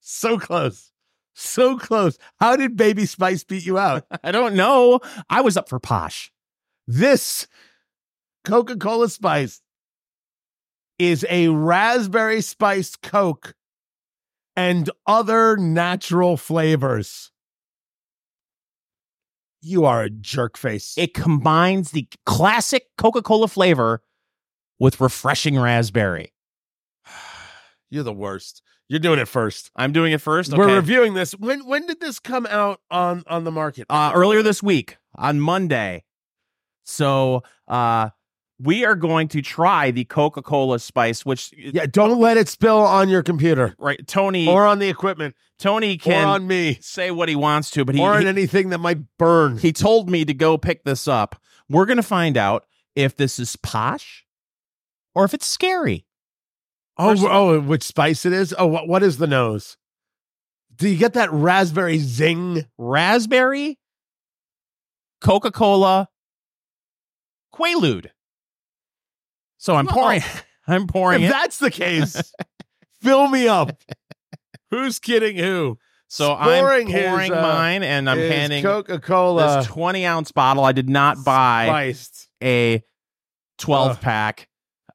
So 0.00 0.38
close. 0.38 0.90
So 1.34 1.78
close. 1.78 2.18
How 2.40 2.56
did 2.56 2.76
Baby 2.76 3.06
Spice 3.06 3.44
beat 3.44 3.64
you 3.64 3.78
out? 3.78 4.04
I 4.24 4.32
don't 4.32 4.54
know. 4.54 4.98
I 5.28 5.42
was 5.42 5.56
up 5.56 5.68
for 5.68 5.78
posh. 5.78 6.32
this 6.88 7.46
Coca 8.44 8.76
Cola 8.76 9.08
Spice 9.08 9.60
is 10.98 11.24
a 11.30 11.48
raspberry 11.48 12.40
spiced 12.40 13.02
Coke 13.02 13.54
and 14.60 14.90
other 15.06 15.56
natural 15.56 16.36
flavors. 16.36 17.30
You 19.62 19.84
are 19.84 20.02
a 20.02 20.10
jerk 20.10 20.56
face. 20.56 20.94
It 20.96 21.14
combines 21.14 21.90
the 21.90 22.08
classic 22.26 22.84
Coca 22.96 23.22
Cola 23.22 23.48
flavor 23.48 24.02
with 24.78 25.00
refreshing 25.00 25.58
raspberry. 25.58 26.32
You're 27.90 28.04
the 28.04 28.12
worst. 28.12 28.62
You're 28.88 29.00
doing 29.00 29.18
it 29.18 29.28
first. 29.28 29.70
I'm 29.76 29.92
doing 29.92 30.12
it 30.12 30.20
first. 30.20 30.52
We're 30.56 30.74
reviewing 30.74 31.14
this. 31.14 31.32
When 31.32 31.64
when 31.66 31.86
did 31.86 32.00
this 32.00 32.18
come 32.18 32.46
out 32.46 32.80
on 32.90 33.22
on 33.28 33.44
the 33.44 33.52
market? 33.52 33.86
uh, 33.88 34.12
earlier 34.14 34.42
this 34.42 34.62
week 34.62 34.96
on 35.14 35.40
Monday. 35.40 36.04
So 36.84 37.42
uh, 37.68 38.10
we 38.62 38.84
are 38.84 38.94
going 38.94 39.28
to 39.28 39.40
try 39.40 39.90
the 39.90 40.04
Coca 40.04 40.42
Cola 40.42 40.78
Spice, 40.78 41.24
which 41.24 41.52
yeah, 41.56 41.86
don't 41.86 42.20
let 42.20 42.36
it 42.36 42.48
spill 42.48 42.78
on 42.78 43.08
your 43.08 43.22
computer 43.22 43.74
right 43.78 44.06
Tony 44.06 44.46
or 44.48 44.66
on 44.66 44.78
the 44.78 44.88
equipment 44.88 45.34
Tony 45.58 45.94
or 45.94 45.98
can 45.98 46.28
on 46.28 46.46
me 46.46 46.78
say 46.80 47.10
what 47.10 47.28
he 47.28 47.36
wants 47.36 47.70
to, 47.70 47.84
but 47.84 47.94
he 47.94 48.00
or 48.00 48.14
on 48.14 48.22
he, 48.22 48.28
anything 48.28 48.70
that 48.70 48.78
might 48.78 48.98
burn. 49.18 49.58
he 49.58 49.72
told 49.72 50.10
me 50.10 50.24
to 50.24 50.34
go 50.34 50.58
pick 50.58 50.84
this 50.84 51.08
up. 51.08 51.40
We're 51.68 51.86
gonna 51.86 52.02
find 52.02 52.36
out 52.36 52.66
if 52.94 53.16
this 53.16 53.38
is 53.38 53.56
posh 53.56 54.26
or 55.14 55.24
if 55.24 55.32
it's 55.34 55.46
scary. 55.46 56.06
oh, 56.98 57.10
First- 57.10 57.24
oh, 57.24 57.60
which 57.60 57.82
spice 57.82 58.26
it 58.26 58.32
is? 58.32 58.54
Oh, 58.58 58.66
what 58.66 58.88
what 58.88 59.02
is 59.02 59.16
the 59.18 59.26
nose? 59.26 59.76
Do 60.74 60.88
you 60.88 60.96
get 60.96 61.12
that 61.14 61.30
raspberry 61.32 61.98
zing? 61.98 62.64
Raspberry, 62.78 63.78
Coca 65.20 65.50
Cola, 65.50 66.08
Quaalude. 67.54 68.10
So 69.60 69.74
I'm 69.74 69.86
pouring. 69.86 70.22
I'm 70.66 70.86
pouring 70.86 71.22
If 71.22 71.28
it. 71.28 71.32
that's 71.32 71.58
the 71.58 71.70
case, 71.70 72.32
fill 73.02 73.28
me 73.28 73.46
up. 73.46 73.78
Who's 74.70 74.98
kidding 74.98 75.36
who? 75.36 75.78
So 76.08 76.34
I'm 76.34 76.86
his, 76.86 77.04
pouring 77.04 77.32
uh, 77.32 77.42
mine, 77.42 77.82
and 77.82 78.08
I'm 78.08 78.18
handing 78.18 78.62
Coca-Cola 78.62 79.58
this 79.58 79.66
20 79.66 80.06
ounce 80.06 80.32
bottle. 80.32 80.64
I 80.64 80.72
did 80.72 80.88
not 80.88 81.24
buy 81.24 81.66
spiced. 81.66 82.28
a 82.42 82.82
12 83.58 83.90
Ugh. 83.90 84.00
pack. 84.00 84.48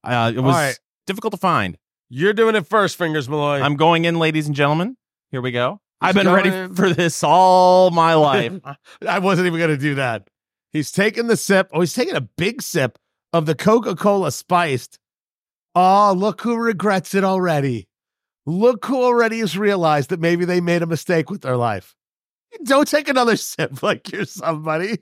Uh, 0.03 0.33
it 0.35 0.39
was 0.39 0.55
right. 0.55 0.79
difficult 1.05 1.31
to 1.33 1.37
find. 1.37 1.77
You're 2.09 2.33
doing 2.33 2.55
it 2.55 2.65
first, 2.65 2.97
fingers 2.97 3.29
Malloy. 3.29 3.61
I'm 3.61 3.75
going 3.75 4.05
in, 4.05 4.17
ladies 4.17 4.47
and 4.47 4.55
gentlemen. 4.55 4.97
Here 5.31 5.41
we 5.41 5.51
go. 5.51 5.79
He's 6.01 6.09
I've 6.09 6.15
been 6.15 6.29
ready 6.29 6.49
in. 6.49 6.73
for 6.73 6.89
this 6.91 7.23
all 7.23 7.91
my 7.91 8.13
life. 8.15 8.53
I 9.07 9.19
wasn't 9.19 9.47
even 9.47 9.59
going 9.59 9.71
to 9.71 9.77
do 9.77 9.95
that. 9.95 10.27
He's 10.71 10.91
taking 10.91 11.27
the 11.27 11.37
sip. 11.37 11.69
Oh, 11.71 11.81
he's 11.81 11.93
taking 11.93 12.15
a 12.15 12.21
big 12.21 12.61
sip 12.61 12.97
of 13.35 13.45
the 13.45 13.53
Coca 13.53 13.97
Cola 13.97 14.31
spiced. 14.31 14.97
Oh, 15.75 16.13
look 16.15 16.39
who 16.39 16.55
regrets 16.55 17.13
it 17.13 17.25
already. 17.25 17.89
Look 18.45 18.85
who 18.85 19.03
already 19.03 19.39
has 19.39 19.57
realized 19.57 20.09
that 20.11 20.21
maybe 20.21 20.45
they 20.45 20.61
made 20.61 20.81
a 20.81 20.87
mistake 20.87 21.29
with 21.29 21.41
their 21.41 21.57
life. 21.57 21.95
Don't 22.63 22.87
take 22.87 23.09
another 23.09 23.35
sip 23.51 23.83
like 23.83 24.09
you're 24.09 24.23
somebody. 24.23 24.99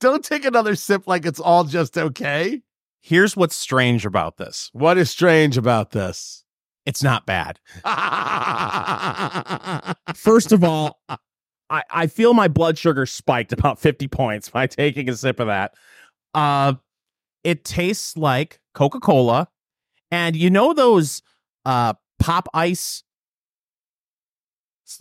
Don't 0.00 0.22
take 0.22 0.44
another 0.44 0.74
sip 0.74 1.06
like 1.06 1.24
it's 1.24 1.40
all 1.40 1.64
just 1.64 1.96
okay. 1.96 2.60
Here's 3.00 3.38
what's 3.38 3.56
strange 3.56 4.04
about 4.04 4.36
this 4.36 4.68
What 4.74 4.98
is 4.98 5.10
strange 5.10 5.56
about 5.56 5.92
this? 5.92 6.44
it's 6.84 7.02
not 7.02 7.24
bad. 7.24 7.58
First 10.14 10.52
of 10.52 10.62
all, 10.62 11.00
I, 11.70 11.84
I 11.90 12.06
feel 12.06 12.34
my 12.34 12.48
blood 12.48 12.76
sugar 12.76 13.06
spiked 13.06 13.52
about 13.52 13.78
50 13.78 14.08
points 14.08 14.50
by 14.50 14.66
taking 14.66 15.08
a 15.08 15.16
sip 15.16 15.40
of 15.40 15.46
that. 15.46 15.72
Uh, 16.34 16.74
it 17.44 17.64
tastes 17.64 18.16
like 18.16 18.60
Coca 18.74 19.00
Cola. 19.00 19.48
And 20.10 20.36
you 20.36 20.50
know 20.50 20.74
those 20.74 21.22
uh, 21.64 21.94
pop 22.18 22.48
ice 22.52 23.02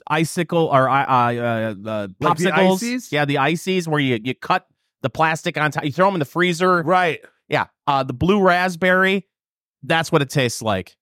icicle 0.08 0.70
or 0.72 0.90
uh, 0.90 1.06
uh, 1.06 1.76
uh, 1.86 2.08
Like 2.20 2.38
the 2.38 2.46
popsicles? 2.46 3.12
Yeah, 3.12 3.26
the 3.26 3.38
ices 3.38 3.88
where 3.88 4.00
you, 4.00 4.20
you 4.24 4.34
cut 4.34 4.66
the 5.02 5.10
plastic 5.10 5.58
on 5.58 5.72
top, 5.72 5.84
you 5.84 5.92
throw 5.92 6.06
them 6.08 6.16
in 6.16 6.20
the 6.20 6.26
freezer. 6.26 6.82
right. 6.84 7.20
Yeah, 7.50 7.66
uh, 7.86 8.04
the 8.04 8.14
blue 8.14 8.42
raspberry. 8.42 9.28
That's 9.84 10.12
what 10.12 10.22
it 10.22 10.30
tastes 10.30 10.62
like. 10.62 10.96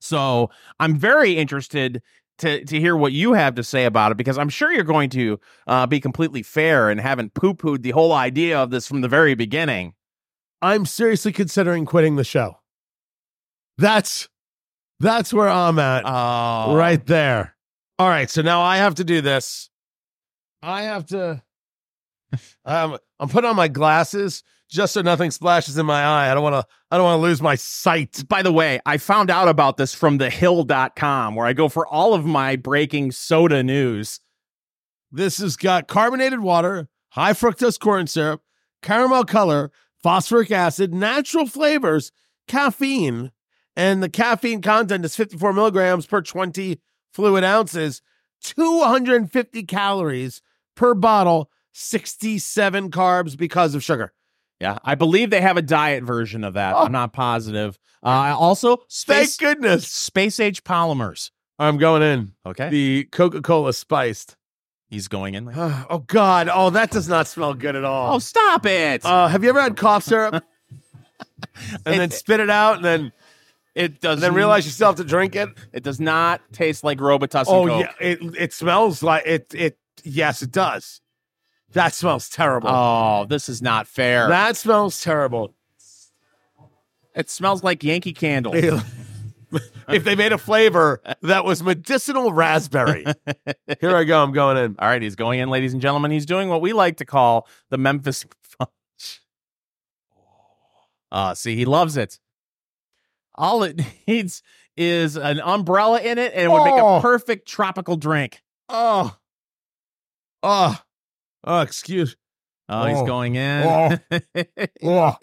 So 0.00 0.50
I'm 0.80 0.96
very 0.96 1.36
interested 1.36 2.02
to 2.38 2.64
to 2.64 2.80
hear 2.80 2.96
what 2.96 3.12
you 3.12 3.32
have 3.32 3.54
to 3.54 3.64
say 3.64 3.84
about 3.84 4.12
it 4.12 4.16
because 4.16 4.38
I'm 4.38 4.48
sure 4.48 4.72
you're 4.72 4.84
going 4.84 5.10
to 5.10 5.38
uh, 5.66 5.86
be 5.86 6.00
completely 6.00 6.42
fair 6.42 6.90
and 6.90 7.00
haven't 7.00 7.34
poo 7.34 7.54
pooed 7.54 7.82
the 7.82 7.92
whole 7.92 8.12
idea 8.12 8.58
of 8.58 8.70
this 8.70 8.86
from 8.86 9.00
the 9.00 9.08
very 9.08 9.34
beginning. 9.34 9.94
I'm 10.62 10.86
seriously 10.86 11.32
considering 11.32 11.84
quitting 11.84 12.16
the 12.16 12.24
show. 12.24 12.58
That's 13.78 14.28
that's 15.00 15.32
where 15.32 15.48
I'm 15.48 15.78
at. 15.78 16.04
Oh, 16.06 16.74
right 16.74 17.04
there. 17.04 17.56
All 17.98 18.08
right, 18.08 18.28
so 18.28 18.42
now 18.42 18.60
I 18.60 18.78
have 18.78 18.96
to 18.96 19.04
do 19.04 19.20
this. 19.20 19.70
I 20.62 20.82
have 20.82 21.06
to. 21.06 21.42
Um, 22.64 22.98
I'm 23.20 23.28
putting 23.28 23.48
on 23.48 23.54
my 23.54 23.68
glasses 23.68 24.42
just 24.68 24.94
so 24.94 25.02
nothing 25.02 25.30
splashes 25.30 25.78
in 25.78 25.86
my 25.86 26.02
eye. 26.02 26.30
I 26.30 26.34
don't 26.34 26.42
want 26.42 26.54
to. 26.54 26.66
I 26.90 26.96
don't 26.96 27.04
want 27.04 27.18
to 27.18 27.22
lose 27.22 27.42
my 27.42 27.54
sight. 27.54 28.24
By 28.28 28.42
the 28.42 28.52
way, 28.52 28.80
I 28.86 28.98
found 28.98 29.30
out 29.30 29.48
about 29.48 29.76
this 29.76 29.94
from 29.94 30.18
thehill.com 30.18 31.34
where 31.34 31.46
I 31.46 31.52
go 31.52 31.68
for 31.68 31.86
all 31.86 32.14
of 32.14 32.24
my 32.24 32.56
breaking 32.56 33.12
soda 33.12 33.62
news. 33.62 34.20
This 35.10 35.38
has 35.38 35.56
got 35.56 35.88
carbonated 35.88 36.40
water, 36.40 36.88
high 37.10 37.32
fructose 37.32 37.78
corn 37.78 38.06
syrup, 38.06 38.42
caramel 38.82 39.24
color, 39.24 39.70
phosphoric 40.02 40.50
acid, 40.50 40.92
natural 40.92 41.46
flavors, 41.46 42.12
caffeine, 42.46 43.32
and 43.76 44.02
the 44.02 44.08
caffeine 44.08 44.60
content 44.60 45.04
is 45.04 45.16
54 45.16 45.52
milligrams 45.52 46.06
per 46.06 46.20
20 46.20 46.80
fluid 47.12 47.44
ounces, 47.44 48.02
250 48.42 49.62
calories 49.64 50.42
per 50.76 50.94
bottle, 50.94 51.50
67 51.72 52.90
carbs 52.90 53.36
because 53.36 53.74
of 53.74 53.82
sugar. 53.82 54.12
Yeah, 54.60 54.78
I 54.84 54.94
believe 54.94 55.30
they 55.30 55.40
have 55.40 55.56
a 55.56 55.62
diet 55.62 56.04
version 56.04 56.44
of 56.44 56.54
that. 56.54 56.74
Oh. 56.74 56.80
I'm 56.84 56.92
not 56.92 57.12
positive. 57.12 57.78
Uh, 58.02 58.34
also, 58.38 58.78
space, 58.88 59.36
Thank 59.36 59.60
goodness. 59.60 59.88
space 59.88 60.38
age 60.40 60.62
polymers. 60.64 61.30
I'm 61.58 61.76
going 61.78 62.02
in. 62.02 62.32
Okay, 62.46 62.68
The 62.68 63.04
Coca 63.12 63.40
Cola 63.42 63.72
spiced. 63.72 64.36
he's 64.88 65.08
going 65.08 65.34
in. 65.34 65.50
oh, 65.56 66.04
God. 66.06 66.48
Oh, 66.52 66.70
that 66.70 66.90
does 66.90 67.08
not 67.08 67.26
smell 67.26 67.54
good 67.54 67.76
at 67.76 67.84
all. 67.84 68.14
Oh, 68.14 68.18
stop 68.18 68.66
it! 68.66 69.04
Uh, 69.04 69.28
have 69.28 69.42
you 69.42 69.50
ever 69.50 69.60
had 69.60 69.76
cough 69.76 70.04
syrup? 70.04 70.34
and 71.86 71.94
It- 71.94 71.98
then 71.98 72.10
spit 72.10 72.40
it 72.40 72.50
out 72.50 72.76
and 72.76 72.84
then, 72.84 73.12
it 73.74 74.00
does. 74.00 74.14
and 74.14 74.22
then 74.22 74.34
realize 74.34 74.64
you 74.64 74.70
still 74.72 74.88
have 74.88 74.96
to 74.96 75.04
drink 75.04 75.34
it? 75.36 75.48
it 75.72 75.82
does 75.82 75.98
not 76.00 76.40
taste 76.52 76.84
like 76.84 76.98
Robitussin. 76.98 77.44
Oh, 77.48 77.66
Coke. 77.66 77.80
yeah. 78.00 78.06
It, 78.08 78.18
it 78.38 78.52
smells 78.52 79.02
like 79.02 79.24
it. 79.26 79.52
It 79.54 79.78
Yes, 80.04 80.42
it 80.42 80.50
does. 80.52 81.00
That 81.74 81.92
smells 81.94 82.28
terrible. 82.28 82.68
Oh, 82.70 83.26
this 83.28 83.48
is 83.48 83.60
not 83.62 83.86
fair. 83.86 84.28
that 84.28 84.56
smells 84.56 85.00
terrible. 85.02 85.54
it 87.14 87.28
smells 87.30 87.62
like 87.62 87.84
Yankee 87.84 88.12
Candle. 88.12 88.54
if 88.54 88.82
they 90.04 90.14
made 90.16 90.32
a 90.32 90.38
flavor 90.38 91.00
that 91.22 91.44
was 91.44 91.62
medicinal 91.62 92.32
raspberry. 92.32 93.04
Here 93.80 93.94
I 93.96 94.04
go. 94.04 94.22
I'm 94.22 94.32
going 94.32 94.56
in. 94.56 94.76
All 94.78 94.88
right, 94.88 95.02
he's 95.02 95.14
going 95.16 95.40
in, 95.40 95.48
ladies 95.50 95.72
and 95.72 95.82
gentlemen. 95.82 96.10
He's 96.10 96.26
doing 96.26 96.48
what 96.48 96.60
we 96.60 96.72
like 96.72 96.96
to 96.98 97.04
call 97.04 97.46
the 97.70 97.78
Memphis 97.78 98.24
Punch. 98.58 99.20
Uh, 101.12 101.34
see, 101.34 101.54
he 101.56 101.64
loves 101.64 101.96
it. 101.96 102.18
All 103.36 103.62
it 103.64 103.80
needs 104.08 104.42
is 104.76 105.16
an 105.16 105.40
umbrella 105.40 106.00
in 106.00 106.18
it, 106.18 106.32
and 106.34 106.42
it 106.44 106.50
would 106.50 106.64
make 106.64 106.74
Oh. 106.74 106.96
a 106.96 107.00
perfect 107.00 107.46
tropical 107.48 107.96
drink. 107.96 108.42
Oh. 108.68 109.16
Oh. 110.42 110.76
Oh, 111.44 111.60
excuse. 111.60 112.16
Oh, 112.68 112.86
he's 112.86 112.98
Oh. 112.98 113.06
going 113.06 113.34
in. 113.36 114.00
Oh. 114.82 115.16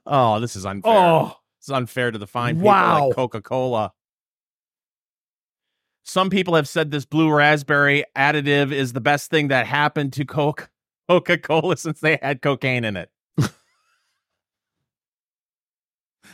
oh, 0.06 0.40
this 0.40 0.56
is 0.56 0.66
unfair. 0.66 0.92
Oh. 0.92 1.36
Is 1.62 1.70
unfair 1.70 2.10
to 2.10 2.18
the 2.18 2.26
fine 2.26 2.56
people 2.56 2.66
Wow. 2.68 3.06
like 3.08 3.16
Coca 3.16 3.40
Cola. 3.42 3.92
Some 6.04 6.30
people 6.30 6.54
have 6.54 6.66
said 6.68 6.90
this 6.90 7.04
blue 7.04 7.30
raspberry 7.30 8.04
additive 8.16 8.72
is 8.72 8.92
the 8.94 9.00
best 9.00 9.30
thing 9.30 9.48
that 9.48 9.66
happened 9.66 10.12
to 10.14 10.24
Coke 10.24 10.70
Coca 11.08 11.36
Cola 11.42 11.76
since 11.76 12.00
they 12.00 12.18
had 12.22 12.40
cocaine 12.42 12.84
in 12.84 12.96
it. 12.96 13.10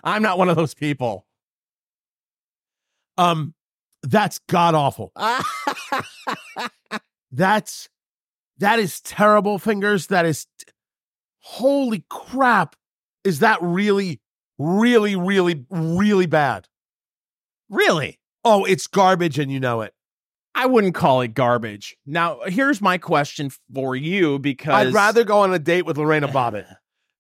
I'm 0.05 0.23
not 0.23 0.39
one 0.39 0.49
of 0.49 0.57
those 0.57 0.75
people. 0.75 1.27
Um, 3.19 3.55
that's 4.03 4.39
god 4.49 4.75
awful. 4.75 5.13
That's 7.33 7.89
that 8.59 8.79
is 8.79 9.01
terrible, 9.01 9.59
fingers. 9.59 10.09
That 10.09 10.27
is 10.27 10.47
holy 11.41 12.05
crap. 12.09 12.77
Is 13.25 13.41
that 13.41 13.59
really, 13.61 14.21
really, 14.59 15.17
really, 15.17 15.65
really 15.71 16.27
bad? 16.27 16.69
really? 17.71 18.19
Oh, 18.45 18.65
it's 18.65 18.87
garbage 18.87 19.39
and 19.39 19.51
you 19.51 19.59
know 19.59 19.81
it. 19.81 19.95
I 20.55 20.67
wouldn't 20.67 20.95
call 20.95 21.23
it 21.23 21.35
garbage. 21.35 21.97
Now, 22.07 22.41
here's 22.47 22.81
my 22.81 22.99
question 22.99 23.51
for 23.75 23.97
you 23.97 24.39
because 24.39 24.89
I'd 24.89 24.95
rather 24.95 25.25
go 25.25 25.41
on 25.41 25.53
a 25.53 25.59
date 25.59 25.87
with 25.87 25.99
Lorena 25.99 26.29
Bobbitt. 26.29 26.67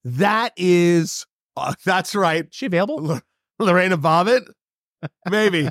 That 0.06 0.52
is, 0.58 1.24
uh, 1.56 1.72
that's 1.86 2.14
right. 2.14 2.44
Is 2.44 2.50
she 2.52 2.66
available? 2.66 3.12
L- 3.12 3.22
Lorena 3.58 3.96
Bobbitt? 3.96 4.42
Maybe. 5.30 5.68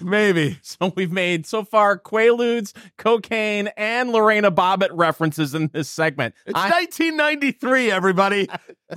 Maybe. 0.00 0.58
So 0.62 0.92
we've 0.96 1.12
made 1.12 1.46
so 1.46 1.62
far 1.64 1.98
Quaaludes, 1.98 2.72
cocaine, 2.96 3.68
and 3.76 4.10
Lorena 4.10 4.50
Bobbitt 4.50 4.88
references 4.92 5.54
in 5.54 5.68
this 5.72 5.88
segment. 5.88 6.34
It's 6.46 6.58
I- 6.58 6.70
1993, 6.70 7.90
everybody. 7.90 8.48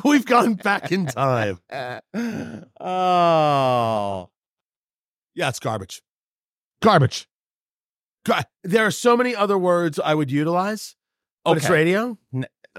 We've 0.03 0.25
gone 0.25 0.53
back 0.55 0.91
in 0.91 1.05
time. 1.07 1.59
oh. 2.79 4.29
Yeah, 5.35 5.49
it's 5.49 5.59
garbage. 5.59 6.01
Garbage. 6.81 7.27
Gar- 8.25 8.45
there 8.63 8.85
are 8.85 8.91
so 8.91 9.17
many 9.17 9.35
other 9.35 9.57
words 9.57 9.99
I 9.99 10.15
would 10.15 10.31
utilize, 10.31 10.95
but 11.43 11.57
it's 11.57 11.65
Okay. 11.65 11.73
radio. 11.73 12.17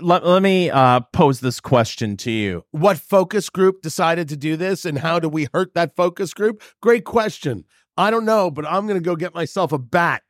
Let, 0.01 0.27
let 0.27 0.43
me 0.43 0.71
uh, 0.71 1.01
pose 1.13 1.41
this 1.41 1.61
question 1.61 2.17
to 2.19 2.31
you. 2.31 2.65
What 2.71 2.99
focus 2.99 3.49
group 3.49 3.81
decided 3.83 4.29
to 4.29 4.37
do 4.37 4.57
this, 4.57 4.85
and 4.85 4.99
how 4.99 5.19
do 5.19 5.29
we 5.29 5.49
hurt 5.55 5.75
that 5.75 5.97
focus 5.97 6.35
group? 6.35 6.63
Great 6.83 7.05
question. 7.05 7.65
I 7.97 8.11
don't 8.11 8.27
know, 8.27 8.51
but 8.51 8.67
I'm 8.67 8.87
going 8.87 8.99
to 8.99 9.05
go 9.05 9.17
get 9.17 9.35
myself 9.35 9.73
a 9.73 9.79
bat. 9.79 10.23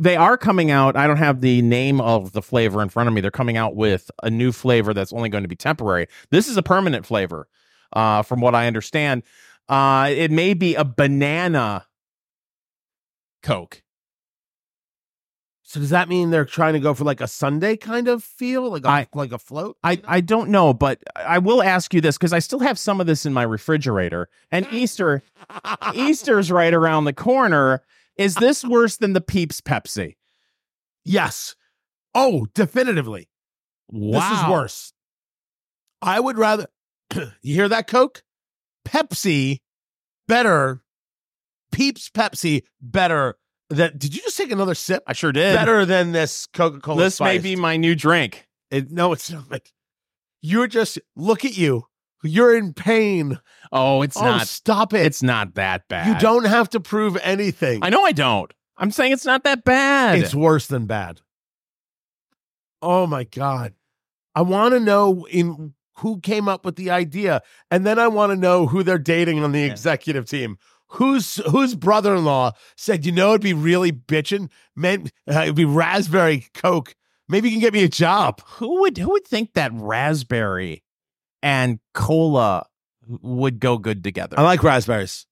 They 0.00 0.16
are 0.16 0.36
coming 0.36 0.70
out. 0.70 0.96
I 0.96 1.06
don't 1.06 1.18
have 1.18 1.40
the 1.40 1.62
name 1.62 2.00
of 2.00 2.32
the 2.32 2.42
flavor 2.42 2.82
in 2.82 2.88
front 2.88 3.08
of 3.08 3.14
me. 3.14 3.20
They're 3.20 3.30
coming 3.30 3.56
out 3.56 3.76
with 3.76 4.10
a 4.22 4.30
new 4.30 4.50
flavor 4.50 4.92
that's 4.94 5.12
only 5.12 5.28
going 5.28 5.44
to 5.44 5.48
be 5.48 5.56
temporary. 5.56 6.06
This 6.30 6.48
is 6.48 6.56
a 6.56 6.62
permanent 6.62 7.06
flavor, 7.06 7.46
uh, 7.92 8.22
from 8.22 8.40
what 8.40 8.54
I 8.54 8.66
understand. 8.66 9.22
Uh, 9.68 10.10
it 10.10 10.30
may 10.30 10.54
be 10.54 10.74
a 10.74 10.84
banana 10.84 11.86
Coke. 13.42 13.82
So 15.72 15.80
does 15.80 15.88
that 15.88 16.10
mean 16.10 16.28
they're 16.28 16.44
trying 16.44 16.74
to 16.74 16.80
go 16.80 16.92
for 16.92 17.04
like 17.04 17.22
a 17.22 17.26
Sunday 17.26 17.78
kind 17.78 18.06
of 18.06 18.22
feel, 18.22 18.68
like 18.68 18.84
a, 18.84 18.88
I- 18.90 19.06
like 19.14 19.32
a 19.32 19.38
float? 19.38 19.78
I, 19.82 20.02
I 20.04 20.20
don't 20.20 20.50
know, 20.50 20.74
but 20.74 21.02
I 21.16 21.38
will 21.38 21.62
ask 21.62 21.94
you 21.94 22.02
this 22.02 22.18
because 22.18 22.34
I 22.34 22.40
still 22.40 22.58
have 22.58 22.78
some 22.78 23.00
of 23.00 23.06
this 23.06 23.24
in 23.24 23.32
my 23.32 23.42
refrigerator. 23.44 24.28
And 24.50 24.66
Easter 24.72 25.22
Easter's 25.94 26.52
right 26.52 26.74
around 26.74 27.04
the 27.04 27.14
corner. 27.14 27.80
Is 28.18 28.34
this 28.34 28.62
worse 28.62 28.98
than 28.98 29.14
the 29.14 29.22
Peeps 29.22 29.62
Pepsi? 29.62 30.16
yes. 31.06 31.56
Oh, 32.14 32.46
definitively. 32.54 33.30
Wow. 33.88 34.28
This 34.28 34.40
is 34.40 34.50
worse. 34.50 34.92
I 36.02 36.20
would 36.20 36.36
rather. 36.36 36.66
you 37.14 37.54
hear 37.54 37.70
that, 37.70 37.86
Coke? 37.86 38.22
Pepsi 38.86 39.60
better. 40.28 40.82
Peeps 41.72 42.10
Pepsi 42.10 42.64
better. 42.82 43.38
That 43.72 43.98
did 43.98 44.14
you 44.14 44.22
just 44.22 44.36
take 44.36 44.50
another 44.50 44.74
sip? 44.74 45.02
I 45.06 45.12
sure 45.12 45.32
did. 45.32 45.54
Better 45.56 45.84
than 45.84 46.12
this 46.12 46.46
Coca 46.46 46.80
Cola. 46.80 47.02
This 47.02 47.20
may 47.20 47.38
be 47.38 47.56
my 47.56 47.76
new 47.76 47.94
drink. 47.94 48.46
It, 48.70 48.90
no, 48.90 49.12
it's 49.12 49.30
not. 49.30 49.60
You're 50.40 50.66
just 50.66 50.98
look 51.16 51.44
at 51.44 51.56
you. 51.56 51.86
You're 52.22 52.56
in 52.56 52.72
pain. 52.72 53.40
Oh, 53.72 54.02
it's 54.02 54.16
oh, 54.16 54.24
not. 54.24 54.46
stop 54.46 54.92
it. 54.92 55.04
It's 55.06 55.22
not 55.22 55.54
that 55.54 55.88
bad. 55.88 56.06
you 56.06 56.18
don't 56.18 56.44
have 56.44 56.70
to 56.70 56.80
prove 56.80 57.16
anything. 57.22 57.80
I 57.82 57.90
know 57.90 58.04
I 58.04 58.12
don't. 58.12 58.52
I'm 58.76 58.90
saying 58.90 59.12
it's 59.12 59.26
not 59.26 59.44
that 59.44 59.64
bad. 59.64 60.18
It's 60.18 60.34
worse 60.34 60.66
than 60.66 60.86
bad. 60.86 61.20
Oh 62.80 63.06
my 63.06 63.24
god. 63.24 63.74
I 64.34 64.42
want 64.42 64.74
to 64.74 64.80
know 64.80 65.26
in 65.30 65.74
who 65.98 66.20
came 66.20 66.48
up 66.48 66.64
with 66.64 66.76
the 66.76 66.90
idea 66.90 67.42
and 67.70 67.86
then 67.86 67.98
I 67.98 68.08
want 68.08 68.30
to 68.30 68.36
know 68.36 68.66
who 68.66 68.82
they're 68.82 68.98
dating 68.98 69.42
on 69.44 69.52
the 69.52 69.60
Yeah. 69.60 69.66
executive 69.66 70.26
team. 70.26 70.58
Whose 70.92 71.36
whose 71.50 71.74
brother-in-law 71.74 72.52
said, 72.76 73.06
"You 73.06 73.12
know 73.12 73.30
it'd 73.30 73.40
be 73.40 73.54
really 73.54 73.92
bitching, 73.92 74.50
man, 74.76 75.08
uh, 75.30 75.40
it'd 75.40 75.54
be 75.54 75.64
raspberry 75.64 76.46
coke. 76.54 76.94
Maybe 77.28 77.48
you 77.48 77.54
can 77.54 77.60
get 77.60 77.72
me 77.72 77.84
a 77.84 77.88
job." 77.88 78.40
who 78.46 78.80
would 78.80 78.98
who 78.98 79.10
would 79.10 79.26
think 79.26 79.54
that 79.54 79.72
raspberry 79.74 80.82
and 81.42 81.78
cola 81.94 82.66
would 83.08 83.58
go 83.58 83.78
good 83.78 84.04
together? 84.04 84.38
I 84.38 84.42
like 84.42 84.62
raspberries. 84.62 85.26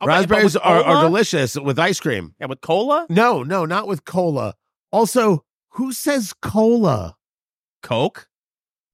Okay, 0.00 0.08
raspberries 0.08 0.56
are, 0.56 0.82
are 0.82 1.02
delicious 1.02 1.56
with 1.56 1.78
ice 1.78 1.98
cream. 1.98 2.34
Yeah, 2.38 2.46
with 2.46 2.60
cola, 2.60 3.06
No, 3.08 3.42
no, 3.42 3.64
not 3.64 3.88
with 3.88 4.04
cola. 4.04 4.54
Also, 4.92 5.44
who 5.70 5.92
says 5.92 6.32
cola? 6.40 7.16
Coke, 7.82 8.28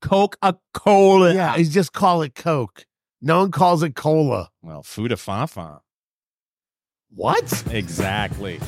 Coke, 0.00 0.36
a 0.42 0.54
cola. 0.72 1.34
Yeah, 1.34 1.56
you 1.56 1.64
just 1.64 1.92
call 1.92 2.22
it 2.22 2.34
Coke. 2.34 2.86
No 3.20 3.40
one 3.40 3.50
calls 3.50 3.82
it 3.82 3.94
cola. 3.94 4.50
Well, 4.62 4.82
Fuda 4.82 5.16
Fafa. 5.16 5.80
What? 7.14 7.64
Exactly. 7.70 8.60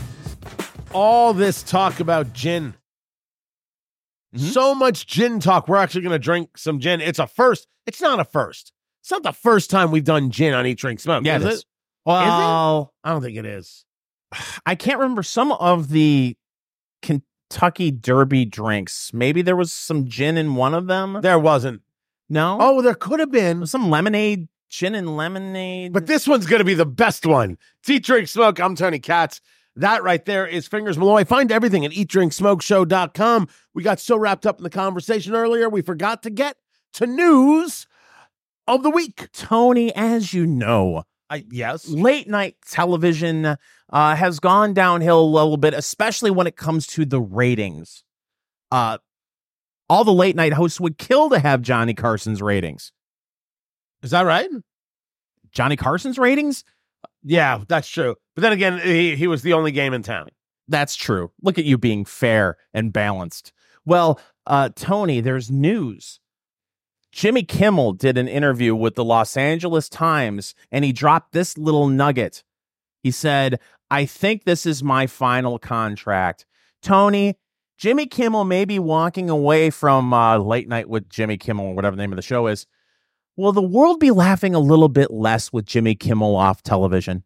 All 0.92 1.32
this 1.34 1.62
talk 1.62 2.00
about 2.00 2.32
gin. 2.32 2.74
Mhm. 4.34 4.52
So 4.52 4.74
much 4.74 5.06
gin 5.06 5.40
talk. 5.40 5.68
We're 5.68 5.76
actually 5.76 6.02
going 6.02 6.12
to 6.12 6.18
drink 6.18 6.56
some 6.58 6.78
gin. 6.80 7.00
It's 7.00 7.18
a 7.18 7.26
first. 7.26 7.66
It's 7.86 8.00
not 8.00 8.20
a 8.20 8.24
first. 8.24 8.72
It's 9.02 9.10
not 9.10 9.22
the 9.22 9.32
first 9.32 9.70
time 9.70 9.90
we've 9.90 10.04
done 10.04 10.30
gin 10.30 10.52
on 10.54 10.66
Eat, 10.66 10.78
Drink, 10.78 11.00
Smoke. 11.00 11.24
Yeah, 11.24 11.36
is 11.36 11.44
it 11.44 11.48
it? 11.48 11.52
is. 11.54 11.64
Well, 12.04 12.92
I 13.04 13.10
don't 13.10 13.22
think 13.22 13.36
it 13.36 13.46
is. 13.46 13.84
I 14.66 14.74
can't 14.74 14.98
remember 14.98 15.22
some 15.22 15.52
of 15.52 15.88
the 15.90 16.36
Kentucky 17.02 17.90
Derby 17.90 18.44
drinks. 18.44 19.12
Maybe 19.12 19.42
there 19.42 19.56
was 19.56 19.72
some 19.72 20.06
gin 20.08 20.36
in 20.36 20.54
one 20.54 20.74
of 20.74 20.86
them. 20.86 21.18
There 21.22 21.38
wasn't. 21.38 21.82
No. 22.28 22.58
Oh, 22.60 22.82
there 22.82 22.94
could 22.94 23.20
have 23.20 23.30
been. 23.30 23.66
some 23.66 23.90
lemonade, 23.90 24.48
gin 24.68 24.94
and 24.94 25.16
lemonade. 25.16 25.92
But 25.92 26.06
this 26.06 26.26
one's 26.26 26.46
going 26.46 26.60
to 26.60 26.64
be 26.64 26.74
the 26.74 26.86
best 26.86 27.26
one. 27.26 27.58
It's 27.80 27.90
Eat, 27.90 28.04
Drink, 28.04 28.28
Smoke. 28.28 28.60
I'm 28.60 28.74
Tony 28.74 28.98
Katz. 28.98 29.40
That 29.76 30.02
right 30.02 30.24
there 30.24 30.46
is 30.46 30.66
Fingers 30.66 30.96
Malloy. 30.96 31.24
Find 31.24 31.52
everything 31.52 31.84
at 31.84 31.92
eatdrinksmokeshow.com. 31.92 33.48
We 33.74 33.82
got 33.82 34.00
so 34.00 34.16
wrapped 34.16 34.46
up 34.46 34.58
in 34.58 34.64
the 34.64 34.70
conversation 34.70 35.34
earlier, 35.34 35.68
we 35.68 35.82
forgot 35.82 36.22
to 36.22 36.30
get 36.30 36.56
to 36.94 37.06
news 37.06 37.86
of 38.66 38.82
the 38.82 38.90
week. 38.90 39.28
Tony, 39.32 39.94
as 39.94 40.32
you 40.32 40.46
know, 40.46 41.04
I, 41.28 41.44
yes. 41.50 41.88
late 41.88 42.26
night 42.26 42.56
television 42.66 43.44
uh, 43.90 44.16
has 44.16 44.40
gone 44.40 44.72
downhill 44.72 45.20
a 45.20 45.26
little 45.26 45.58
bit, 45.58 45.74
especially 45.74 46.30
when 46.30 46.46
it 46.46 46.56
comes 46.56 46.86
to 46.88 47.04
the 47.04 47.20
ratings. 47.20 48.02
Uh, 48.72 48.98
all 49.88 50.04
the 50.04 50.12
late 50.12 50.36
night 50.36 50.54
hosts 50.54 50.80
would 50.80 50.98
kill 50.98 51.28
to 51.30 51.38
have 51.38 51.62
Johnny 51.62 51.94
Carson's 51.94 52.42
ratings. 52.42 52.92
Is 54.06 54.12
that 54.12 54.22
right? 54.22 54.48
Johnny 55.50 55.74
Carson's 55.74 56.16
ratings? 56.16 56.62
Yeah, 57.24 57.64
that's 57.66 57.88
true. 57.88 58.14
But 58.36 58.42
then 58.42 58.52
again, 58.52 58.78
he, 58.78 59.16
he 59.16 59.26
was 59.26 59.42
the 59.42 59.52
only 59.52 59.72
game 59.72 59.92
in 59.92 60.04
town. 60.04 60.28
That's 60.68 60.94
true. 60.94 61.32
Look 61.42 61.58
at 61.58 61.64
you 61.64 61.76
being 61.76 62.04
fair 62.04 62.56
and 62.72 62.92
balanced. 62.92 63.52
Well, 63.84 64.20
uh, 64.46 64.68
Tony, 64.76 65.20
there's 65.20 65.50
news. 65.50 66.20
Jimmy 67.10 67.42
Kimmel 67.42 67.94
did 67.94 68.16
an 68.16 68.28
interview 68.28 68.76
with 68.76 68.94
the 68.94 69.04
Los 69.04 69.36
Angeles 69.36 69.88
Times 69.88 70.54
and 70.70 70.84
he 70.84 70.92
dropped 70.92 71.32
this 71.32 71.58
little 71.58 71.88
nugget. 71.88 72.44
He 73.02 73.10
said, 73.10 73.58
I 73.90 74.06
think 74.06 74.44
this 74.44 74.66
is 74.66 74.84
my 74.84 75.08
final 75.08 75.58
contract. 75.58 76.46
Tony, 76.80 77.38
Jimmy 77.76 78.06
Kimmel 78.06 78.44
may 78.44 78.64
be 78.64 78.78
walking 78.78 79.28
away 79.28 79.70
from 79.70 80.12
uh, 80.12 80.38
Late 80.38 80.68
Night 80.68 80.88
with 80.88 81.08
Jimmy 81.08 81.38
Kimmel, 81.38 81.66
or 81.66 81.74
whatever 81.74 81.96
the 81.96 82.02
name 82.02 82.12
of 82.12 82.16
the 82.16 82.22
show 82.22 82.46
is. 82.46 82.68
Will 83.36 83.52
the 83.52 83.62
world 83.62 84.00
be 84.00 84.10
laughing 84.10 84.54
a 84.54 84.58
little 84.58 84.88
bit 84.88 85.10
less 85.10 85.52
with 85.52 85.66
Jimmy 85.66 85.94
Kimmel 85.94 86.36
off 86.36 86.62
television? 86.62 87.22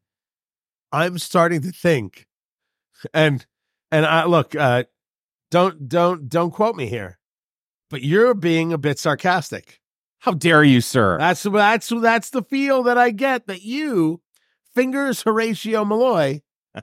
I'm 0.93 1.19
starting 1.19 1.63
to 1.63 1.71
think, 1.71 2.27
and 3.15 3.47
and 3.93 4.05
I 4.05 4.25
look, 4.25 4.57
uh, 4.57 4.85
don't 5.51 5.89
don't 5.89 6.29
don't 6.29 6.51
quote 6.51 6.75
me 6.75 6.87
here, 6.87 7.19
but 7.91 8.03
you're 8.03 8.35
being 8.35 8.73
a 8.73 8.79
bit 8.79 8.99
sarcastic. 8.99 9.81
How 10.21 10.33
dare 10.33 10.65
you, 10.65 10.81
sir? 10.81 11.17
That's 11.19 11.43
that's 11.45 11.89
that's 11.89 12.31
the 12.31 12.43
feel 12.43 12.83
that 12.83 12.99
I 12.99 13.11
get 13.11 13.47
that 13.47 13.63
you, 13.63 14.21
fingers 14.75 15.23
Horatio 15.23 15.85
Malloy, 15.85 16.43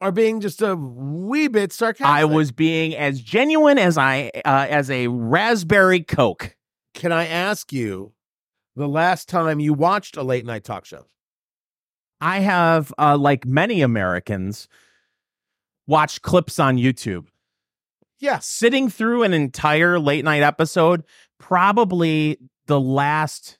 are 0.00 0.12
being 0.12 0.40
just 0.40 0.60
a 0.60 0.76
wee 0.76 1.48
bit 1.48 1.72
sarcastic. 1.72 2.06
I 2.06 2.26
was 2.26 2.52
being 2.52 2.94
as 2.94 3.22
genuine 3.22 3.78
as 3.78 3.96
I 3.96 4.30
uh, 4.44 4.66
as 4.68 4.90
a 4.90 5.08
raspberry 5.08 6.02
coke. 6.02 6.56
Can 6.92 7.10
I 7.10 7.26
ask 7.26 7.72
you, 7.72 8.12
the 8.76 8.88
last 8.88 9.28
time 9.28 9.58
you 9.58 9.72
watched 9.72 10.16
a 10.16 10.22
late 10.22 10.44
night 10.44 10.64
talk 10.64 10.84
show? 10.84 11.06
I 12.20 12.40
have, 12.40 12.92
uh, 12.98 13.16
like 13.16 13.44
many 13.44 13.82
Americans, 13.82 14.68
watched 15.86 16.22
clips 16.22 16.58
on 16.58 16.76
YouTube. 16.76 17.26
Yeah. 18.18 18.38
Sitting 18.38 18.88
through 18.88 19.22
an 19.24 19.32
entire 19.32 19.98
late 19.98 20.24
night 20.24 20.42
episode, 20.42 21.04
probably 21.38 22.38
the 22.66 22.80
last 22.80 23.58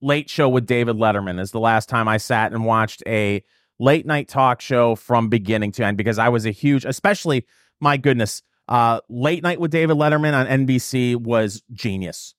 late 0.00 0.28
show 0.28 0.48
with 0.48 0.66
David 0.66 0.96
Letterman 0.96 1.40
is 1.40 1.50
the 1.50 1.60
last 1.60 1.88
time 1.88 2.08
I 2.08 2.18
sat 2.18 2.52
and 2.52 2.64
watched 2.64 3.02
a 3.06 3.42
late 3.78 4.06
night 4.06 4.28
talk 4.28 4.60
show 4.60 4.94
from 4.94 5.28
beginning 5.28 5.72
to 5.72 5.84
end 5.84 5.96
because 5.96 6.18
I 6.18 6.28
was 6.28 6.46
a 6.46 6.50
huge, 6.50 6.84
especially 6.84 7.46
my 7.80 7.96
goodness, 7.96 8.42
uh, 8.68 9.00
late 9.08 9.42
night 9.42 9.60
with 9.60 9.70
David 9.70 9.96
Letterman 9.96 10.34
on 10.34 10.66
NBC 10.66 11.16
was 11.16 11.62
genius. 11.72 12.34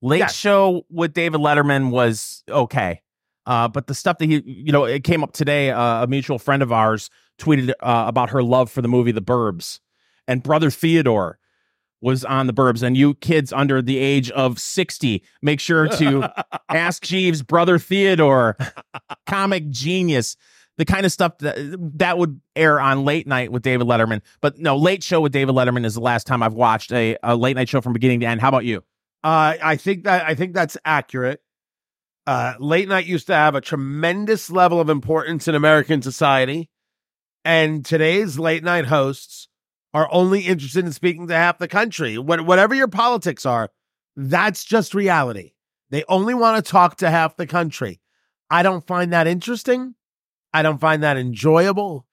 Late 0.00 0.18
Yes. 0.18 0.34
show 0.34 0.84
with 0.90 1.12
David 1.12 1.40
Letterman 1.40 1.90
was 1.90 2.42
okay. 2.48 3.02
Uh, 3.46 3.66
but 3.66 3.86
the 3.86 3.94
stuff 3.94 4.18
that 4.18 4.26
he, 4.26 4.42
you 4.44 4.72
know, 4.72 4.84
it 4.84 5.04
came 5.04 5.22
up 5.24 5.32
today. 5.32 5.70
Uh, 5.70 6.04
a 6.04 6.06
mutual 6.06 6.38
friend 6.38 6.62
of 6.62 6.70
ours 6.70 7.08
tweeted 7.38 7.70
uh, 7.80 8.04
about 8.06 8.30
her 8.30 8.42
love 8.42 8.70
for 8.70 8.82
the 8.82 8.88
movie 8.88 9.10
The 9.12 9.22
Burbs, 9.22 9.80
and 10.26 10.42
brother 10.42 10.70
Theodore 10.70 11.38
was 12.00 12.24
on 12.24 12.46
The 12.46 12.52
Burbs. 12.52 12.82
And 12.82 12.96
you 12.96 13.14
kids 13.14 13.52
under 13.52 13.80
the 13.82 13.96
age 13.98 14.30
of 14.32 14.60
sixty, 14.60 15.24
make 15.42 15.60
sure 15.60 15.88
to 15.88 16.30
ask 16.68 17.02
Jeeves, 17.02 17.42
brother 17.42 17.78
Theodore, 17.78 18.56
comic 19.26 19.68
genius. 19.70 20.36
the 20.76 20.84
kind 20.84 21.04
of 21.06 21.10
stuff 21.10 21.38
that 21.38 21.56
that 21.98 22.18
would 22.18 22.40
air 22.54 22.78
on 22.80 23.04
late 23.04 23.26
night 23.26 23.50
with 23.50 23.62
David 23.62 23.86
Letterman. 23.86 24.20
But 24.42 24.58
no, 24.58 24.76
late 24.76 25.02
show 25.02 25.20
with 25.22 25.32
David 25.32 25.54
Letterman 25.54 25.84
is 25.86 25.94
the 25.94 26.00
last 26.00 26.26
time 26.26 26.42
I've 26.42 26.52
watched 26.54 26.92
a, 26.92 27.16
a 27.22 27.34
late 27.34 27.56
night 27.56 27.68
show 27.68 27.80
from 27.80 27.94
beginning 27.94 28.20
to 28.20 28.26
end. 28.26 28.40
How 28.42 28.48
about 28.48 28.64
you? 28.66 28.84
Uh, 29.28 29.58
I 29.62 29.76
think 29.76 30.04
that 30.04 30.24
I 30.24 30.34
think 30.34 30.54
that's 30.54 30.78
accurate. 30.86 31.42
Uh, 32.26 32.54
late 32.58 32.88
night 32.88 33.04
used 33.04 33.26
to 33.26 33.34
have 33.34 33.54
a 33.54 33.60
tremendous 33.60 34.50
level 34.50 34.80
of 34.80 34.88
importance 34.88 35.46
in 35.46 35.54
American 35.54 36.00
society, 36.00 36.70
and 37.44 37.84
today's 37.84 38.38
late 38.38 38.64
night 38.64 38.86
hosts 38.86 39.48
are 39.92 40.08
only 40.12 40.46
interested 40.46 40.86
in 40.86 40.92
speaking 40.92 41.28
to 41.28 41.34
half 41.34 41.58
the 41.58 41.68
country. 41.68 42.16
What, 42.16 42.46
whatever 42.46 42.74
your 42.74 42.88
politics 42.88 43.44
are, 43.44 43.68
that's 44.16 44.64
just 44.64 44.94
reality. 44.94 45.52
They 45.90 46.04
only 46.08 46.32
want 46.32 46.64
to 46.64 46.70
talk 46.70 46.96
to 46.96 47.10
half 47.10 47.36
the 47.36 47.46
country. 47.46 48.00
I 48.48 48.62
don't 48.62 48.86
find 48.86 49.12
that 49.12 49.26
interesting. 49.26 49.94
I 50.54 50.62
don't 50.62 50.80
find 50.80 51.02
that 51.02 51.18
enjoyable. 51.18 52.06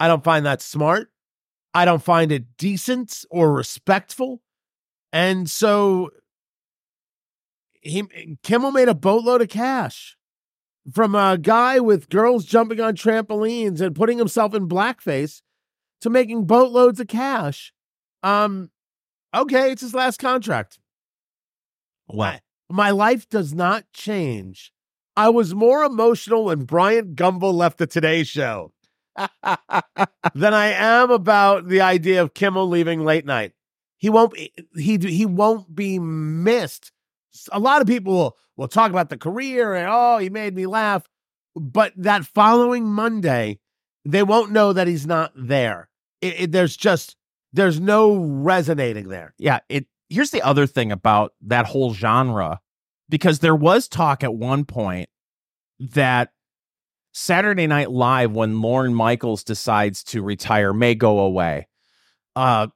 I 0.00 0.08
don't 0.08 0.24
find 0.24 0.44
that 0.46 0.62
smart. 0.62 1.12
I 1.72 1.84
don't 1.84 2.02
find 2.02 2.32
it 2.32 2.56
decent 2.56 3.24
or 3.30 3.52
respectful. 3.52 4.42
And 5.12 5.48
so 5.48 6.10
he 7.88 8.36
Kimmel 8.42 8.72
made 8.72 8.88
a 8.88 8.94
boatload 8.94 9.42
of 9.42 9.48
cash 9.48 10.16
from 10.92 11.14
a 11.14 11.38
guy 11.38 11.80
with 11.80 12.08
girls 12.08 12.44
jumping 12.44 12.80
on 12.80 12.94
trampolines 12.94 13.80
and 13.80 13.94
putting 13.94 14.18
himself 14.18 14.54
in 14.54 14.68
blackface 14.68 15.42
to 16.00 16.10
making 16.10 16.46
boatloads 16.46 17.00
of 17.00 17.08
cash. 17.08 17.72
Um 18.22 18.70
okay, 19.34 19.72
it's 19.72 19.82
his 19.82 19.94
last 19.94 20.18
contract. 20.18 20.78
What? 22.06 22.40
My 22.68 22.90
life 22.90 23.28
does 23.28 23.54
not 23.54 23.84
change. 23.92 24.72
I 25.16 25.28
was 25.30 25.54
more 25.54 25.82
emotional 25.82 26.44
when 26.44 26.64
Bryant 26.64 27.16
Gumbel 27.16 27.54
left 27.54 27.78
the 27.78 27.86
Today 27.86 28.22
Show 28.22 28.72
than 29.16 30.54
I 30.54 30.66
am 30.72 31.10
about 31.10 31.68
the 31.68 31.80
idea 31.80 32.22
of 32.22 32.34
Kimmel 32.34 32.68
leaving 32.68 33.04
late 33.04 33.24
night. 33.24 33.52
He 33.96 34.10
won't 34.10 34.36
he 34.36 34.98
he 34.98 35.26
won't 35.26 35.74
be 35.74 35.98
missed. 35.98 36.92
A 37.52 37.58
lot 37.58 37.80
of 37.80 37.86
people 37.86 38.12
will, 38.12 38.36
will 38.56 38.68
talk 38.68 38.90
about 38.90 39.08
the 39.08 39.16
career 39.16 39.74
and 39.74 39.88
oh, 39.90 40.18
he 40.18 40.30
made 40.30 40.54
me 40.54 40.66
laugh, 40.66 41.06
but 41.54 41.92
that 41.96 42.24
following 42.24 42.84
Monday, 42.84 43.58
they 44.04 44.22
won't 44.22 44.52
know 44.52 44.72
that 44.72 44.86
he's 44.86 45.06
not 45.06 45.32
there. 45.34 45.88
It, 46.20 46.40
it, 46.40 46.52
there's 46.52 46.76
just 46.76 47.16
there's 47.52 47.80
no 47.80 48.16
resonating 48.16 49.08
there. 49.08 49.34
Yeah, 49.38 49.60
it 49.68 49.86
here's 50.08 50.30
the 50.30 50.42
other 50.42 50.66
thing 50.66 50.92
about 50.92 51.32
that 51.42 51.66
whole 51.66 51.94
genre 51.94 52.60
because 53.08 53.40
there 53.40 53.56
was 53.56 53.88
talk 53.88 54.22
at 54.22 54.34
one 54.34 54.64
point 54.64 55.08
that 55.78 56.30
Saturday 57.12 57.66
Night 57.66 57.90
Live, 57.90 58.32
when 58.32 58.60
Lorne 58.60 58.94
Michaels 58.94 59.42
decides 59.42 60.04
to 60.04 60.22
retire, 60.22 60.72
may 60.72 60.94
go 60.94 61.20
away. 61.20 61.66
Uh, 62.34 62.68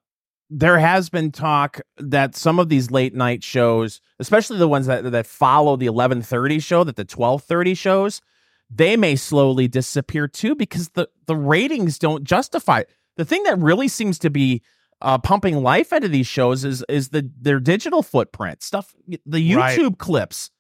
there 0.50 0.78
has 0.78 1.08
been 1.08 1.30
talk 1.30 1.80
that 1.96 2.34
some 2.34 2.58
of 2.58 2.68
these 2.68 2.90
late 2.90 3.14
night 3.14 3.44
shows, 3.44 4.00
especially 4.18 4.58
the 4.58 4.68
ones 4.68 4.86
that 4.86 5.10
that 5.12 5.26
follow 5.26 5.76
the 5.76 5.86
eleven 5.86 6.22
thirty 6.22 6.58
show, 6.58 6.82
that 6.84 6.96
the 6.96 7.04
twelve 7.04 7.44
thirty 7.44 7.74
shows, 7.74 8.20
they 8.68 8.96
may 8.96 9.14
slowly 9.14 9.68
disappear 9.68 10.26
too 10.26 10.56
because 10.56 10.90
the 10.90 11.08
the 11.26 11.36
ratings 11.36 11.98
don't 11.98 12.24
justify. 12.24 12.80
It. 12.80 12.90
The 13.16 13.24
thing 13.24 13.44
that 13.44 13.58
really 13.58 13.88
seems 13.88 14.18
to 14.20 14.30
be 14.30 14.62
uh, 15.00 15.18
pumping 15.18 15.62
life 15.62 15.92
into 15.92 16.08
these 16.08 16.26
shows 16.26 16.64
is 16.64 16.84
is 16.88 17.10
the 17.10 17.30
their 17.40 17.60
digital 17.60 18.02
footprint 18.02 18.62
stuff, 18.62 18.94
the 19.24 19.50
YouTube 19.50 19.90
right. 19.90 19.98
clips. 19.98 20.50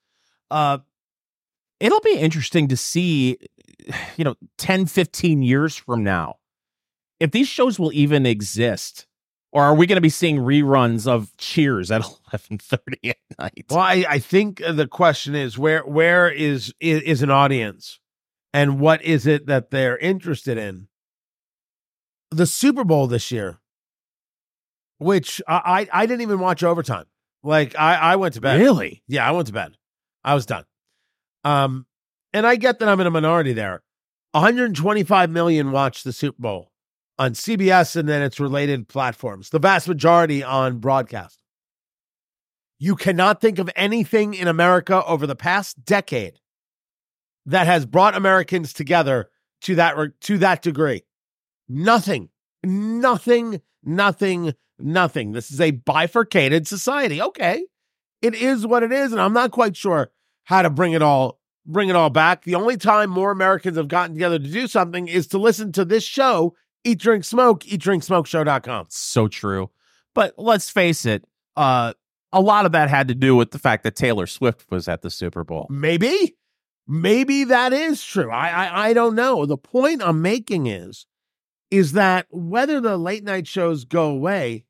Uh, 0.50 0.78
it'll 1.80 2.00
be 2.00 2.16
interesting 2.16 2.68
to 2.68 2.76
see, 2.76 3.38
you 4.16 4.24
know, 4.24 4.34
10, 4.58 4.86
15 4.86 5.42
years 5.42 5.76
from 5.76 6.04
now, 6.04 6.36
if 7.18 7.30
these 7.30 7.48
shows 7.48 7.78
will 7.78 7.92
even 7.92 8.26
exist. 8.26 9.06
Or 9.52 9.64
are 9.64 9.74
we 9.74 9.86
going 9.86 9.96
to 9.96 10.00
be 10.00 10.08
seeing 10.08 10.36
reruns 10.36 11.08
of 11.08 11.36
Cheers 11.36 11.90
at 11.90 12.02
eleven 12.32 12.58
thirty 12.58 13.10
at 13.10 13.16
night? 13.38 13.66
Well, 13.68 13.80
I, 13.80 14.04
I 14.08 14.18
think 14.18 14.58
the 14.58 14.86
question 14.86 15.34
is 15.34 15.58
where 15.58 15.82
where 15.82 16.30
is, 16.30 16.72
is 16.80 17.02
is 17.02 17.22
an 17.22 17.30
audience, 17.30 17.98
and 18.54 18.78
what 18.78 19.02
is 19.02 19.26
it 19.26 19.46
that 19.46 19.70
they're 19.70 19.98
interested 19.98 20.56
in? 20.56 20.86
The 22.30 22.46
Super 22.46 22.84
Bowl 22.84 23.08
this 23.08 23.32
year 23.32 23.60
which 25.00 25.40
I, 25.48 25.88
I, 25.92 26.02
I 26.02 26.06
didn't 26.06 26.20
even 26.20 26.38
watch 26.38 26.62
overtime. 26.62 27.06
Like 27.42 27.76
I 27.76 27.94
I 27.94 28.16
went 28.16 28.34
to 28.34 28.40
bed. 28.40 28.60
Really? 28.60 29.02
Yeah, 29.08 29.26
I 29.26 29.32
went 29.32 29.48
to 29.48 29.52
bed. 29.52 29.76
I 30.22 30.34
was 30.34 30.46
done. 30.46 30.64
Um, 31.42 31.86
and 32.34 32.46
I 32.46 32.56
get 32.56 32.78
that 32.78 32.88
I'm 32.88 33.00
in 33.00 33.06
a 33.06 33.10
minority 33.10 33.54
there. 33.54 33.82
125 34.32 35.30
million 35.30 35.72
watched 35.72 36.04
the 36.04 36.12
Super 36.12 36.40
Bowl 36.40 36.69
on 37.20 37.34
CBS 37.34 37.96
and 37.96 38.08
then 38.08 38.22
its 38.22 38.40
related 38.40 38.88
platforms. 38.88 39.50
The 39.50 39.58
vast 39.58 39.86
majority 39.86 40.42
on 40.42 40.78
broadcast. 40.78 41.38
You 42.78 42.96
cannot 42.96 43.40
think 43.40 43.58
of 43.58 43.70
anything 43.76 44.34
in 44.34 44.48
America 44.48 45.04
over 45.04 45.26
the 45.26 45.36
past 45.36 45.84
decade 45.84 46.40
that 47.44 47.66
has 47.66 47.84
brought 47.84 48.16
Americans 48.16 48.72
together 48.72 49.28
to 49.62 49.74
that 49.74 49.96
to 50.22 50.38
that 50.38 50.62
degree. 50.62 51.04
Nothing. 51.68 52.30
Nothing. 52.64 53.60
Nothing 53.84 54.54
nothing. 54.82 55.32
This 55.32 55.50
is 55.50 55.60
a 55.60 55.72
bifurcated 55.72 56.66
society. 56.66 57.20
Okay. 57.20 57.64
It 58.22 58.34
is 58.34 58.66
what 58.66 58.82
it 58.82 58.92
is. 58.92 59.12
And 59.12 59.20
I'm 59.20 59.32
not 59.32 59.50
quite 59.50 59.76
sure 59.76 60.10
how 60.44 60.62
to 60.62 60.70
bring 60.70 60.92
it 60.92 61.02
all 61.02 61.38
bring 61.66 61.88
it 61.88 61.96
all 61.96 62.10
back. 62.10 62.44
The 62.44 62.54
only 62.54 62.76
time 62.76 63.10
more 63.10 63.30
Americans 63.30 63.76
have 63.76 63.88
gotten 63.88 64.14
together 64.14 64.38
to 64.38 64.48
do 64.50 64.66
something 64.66 65.08
is 65.08 65.26
to 65.28 65.38
listen 65.38 65.72
to 65.72 65.84
this 65.84 66.04
show, 66.04 66.54
Eat 66.84 66.98
Drink 66.98 67.24
Smoke, 67.24 67.60
eatdrinksmokeshow.com. 67.64 68.86
So 68.88 69.28
true. 69.28 69.70
But 70.14 70.34
let's 70.38 70.70
face 70.70 71.06
it, 71.06 71.24
uh 71.56 71.94
a 72.32 72.40
lot 72.40 72.64
of 72.64 72.72
that 72.72 72.88
had 72.88 73.08
to 73.08 73.14
do 73.14 73.34
with 73.34 73.50
the 73.50 73.58
fact 73.58 73.82
that 73.82 73.96
Taylor 73.96 74.26
Swift 74.26 74.70
was 74.70 74.86
at 74.88 75.02
the 75.02 75.10
Super 75.10 75.42
Bowl. 75.42 75.66
Maybe. 75.68 76.36
Maybe 76.86 77.44
that 77.44 77.72
is 77.72 78.04
true. 78.04 78.30
I, 78.30 78.48
I 78.48 78.88
I 78.88 78.92
don't 78.92 79.14
know. 79.14 79.46
The 79.46 79.56
point 79.56 80.02
I'm 80.02 80.22
making 80.22 80.66
is 80.66 81.06
is 81.70 81.92
that 81.92 82.26
whether 82.30 82.80
the 82.80 82.96
late 82.96 83.22
night 83.22 83.46
shows 83.46 83.84
go 83.84 84.10
away, 84.10 84.64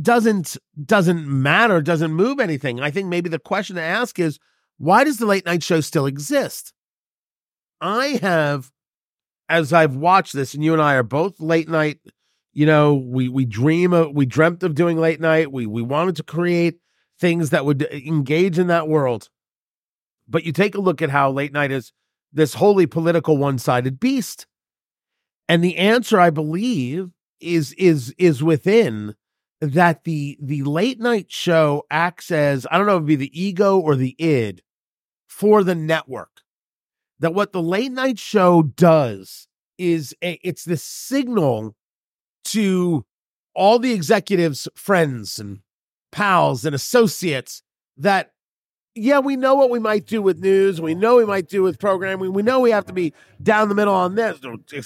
doesn't 0.00 0.56
doesn't 0.84 1.26
matter, 1.26 1.80
doesn't 1.80 2.12
move 2.12 2.40
anything. 2.40 2.80
I 2.80 2.90
think 2.90 3.08
maybe 3.08 3.28
the 3.28 3.38
question 3.38 3.76
to 3.76 3.82
ask 3.82 4.18
is 4.18 4.38
why 4.78 5.04
does 5.04 5.18
the 5.18 5.26
late 5.26 5.46
night 5.46 5.62
show 5.62 5.80
still 5.80 6.06
exist? 6.06 6.72
I 7.80 8.18
have 8.22 8.72
as 9.48 9.72
I've 9.72 9.96
watched 9.96 10.32
this 10.32 10.54
and 10.54 10.64
you 10.64 10.72
and 10.72 10.82
I 10.82 10.94
are 10.94 11.02
both 11.02 11.40
late 11.40 11.68
night, 11.68 12.00
you 12.52 12.66
know, 12.66 12.94
we 12.94 13.28
we 13.28 13.44
dream 13.44 13.92
of 13.92 14.14
we 14.14 14.26
dreamt 14.26 14.62
of 14.62 14.74
doing 14.74 14.98
late 14.98 15.20
night. 15.20 15.52
We 15.52 15.66
we 15.66 15.82
wanted 15.82 16.16
to 16.16 16.22
create 16.22 16.78
things 17.18 17.50
that 17.50 17.64
would 17.64 17.82
uh, 17.82 17.86
engage 17.90 18.58
in 18.58 18.66
that 18.68 18.88
world. 18.88 19.28
But 20.28 20.44
you 20.44 20.52
take 20.52 20.74
a 20.74 20.80
look 20.80 21.02
at 21.02 21.10
how 21.10 21.30
late 21.30 21.52
night 21.52 21.70
is 21.70 21.92
this 22.32 22.54
wholly 22.54 22.86
political 22.86 23.36
one-sided 23.36 24.00
beast. 24.00 24.46
And 25.48 25.62
the 25.62 25.76
answer 25.76 26.18
I 26.18 26.30
believe 26.30 27.10
is 27.40 27.72
is 27.74 28.14
is 28.18 28.42
within 28.42 29.14
that 29.60 30.04
the 30.04 30.38
the 30.40 30.62
late 30.62 30.98
night 30.98 31.30
show 31.30 31.84
acts 31.90 32.30
as 32.30 32.66
I 32.70 32.78
don't 32.78 32.86
know 32.86 32.96
if 32.96 33.00
it'd 33.00 33.06
be 33.06 33.16
the 33.16 33.40
ego 33.40 33.78
or 33.78 33.96
the 33.96 34.16
id 34.18 34.62
for 35.28 35.62
the 35.62 35.74
network. 35.74 36.42
That 37.18 37.34
what 37.34 37.52
the 37.52 37.62
late 37.62 37.92
night 37.92 38.18
show 38.18 38.62
does 38.62 39.48
is 39.78 40.14
a, 40.22 40.38
it's 40.42 40.64
the 40.64 40.76
signal 40.76 41.74
to 42.46 43.04
all 43.54 43.78
the 43.78 43.92
executives, 43.92 44.68
friends 44.74 45.38
and 45.38 45.60
pals 46.12 46.64
and 46.64 46.74
associates 46.74 47.62
that 47.96 48.32
yeah, 48.98 49.18
we 49.18 49.36
know 49.36 49.54
what 49.54 49.68
we 49.68 49.78
might 49.78 50.06
do 50.06 50.22
with 50.22 50.40
news. 50.40 50.80
We 50.80 50.94
know 50.94 51.16
we 51.16 51.26
might 51.26 51.48
do 51.48 51.62
with 51.62 51.78
programming. 51.78 52.32
We 52.32 52.42
know 52.42 52.60
we 52.60 52.70
have 52.70 52.86
to 52.86 52.94
be 52.94 53.12
down 53.42 53.68
the 53.68 53.74
middle 53.74 53.92
on 53.92 54.14
this, 54.14 54.40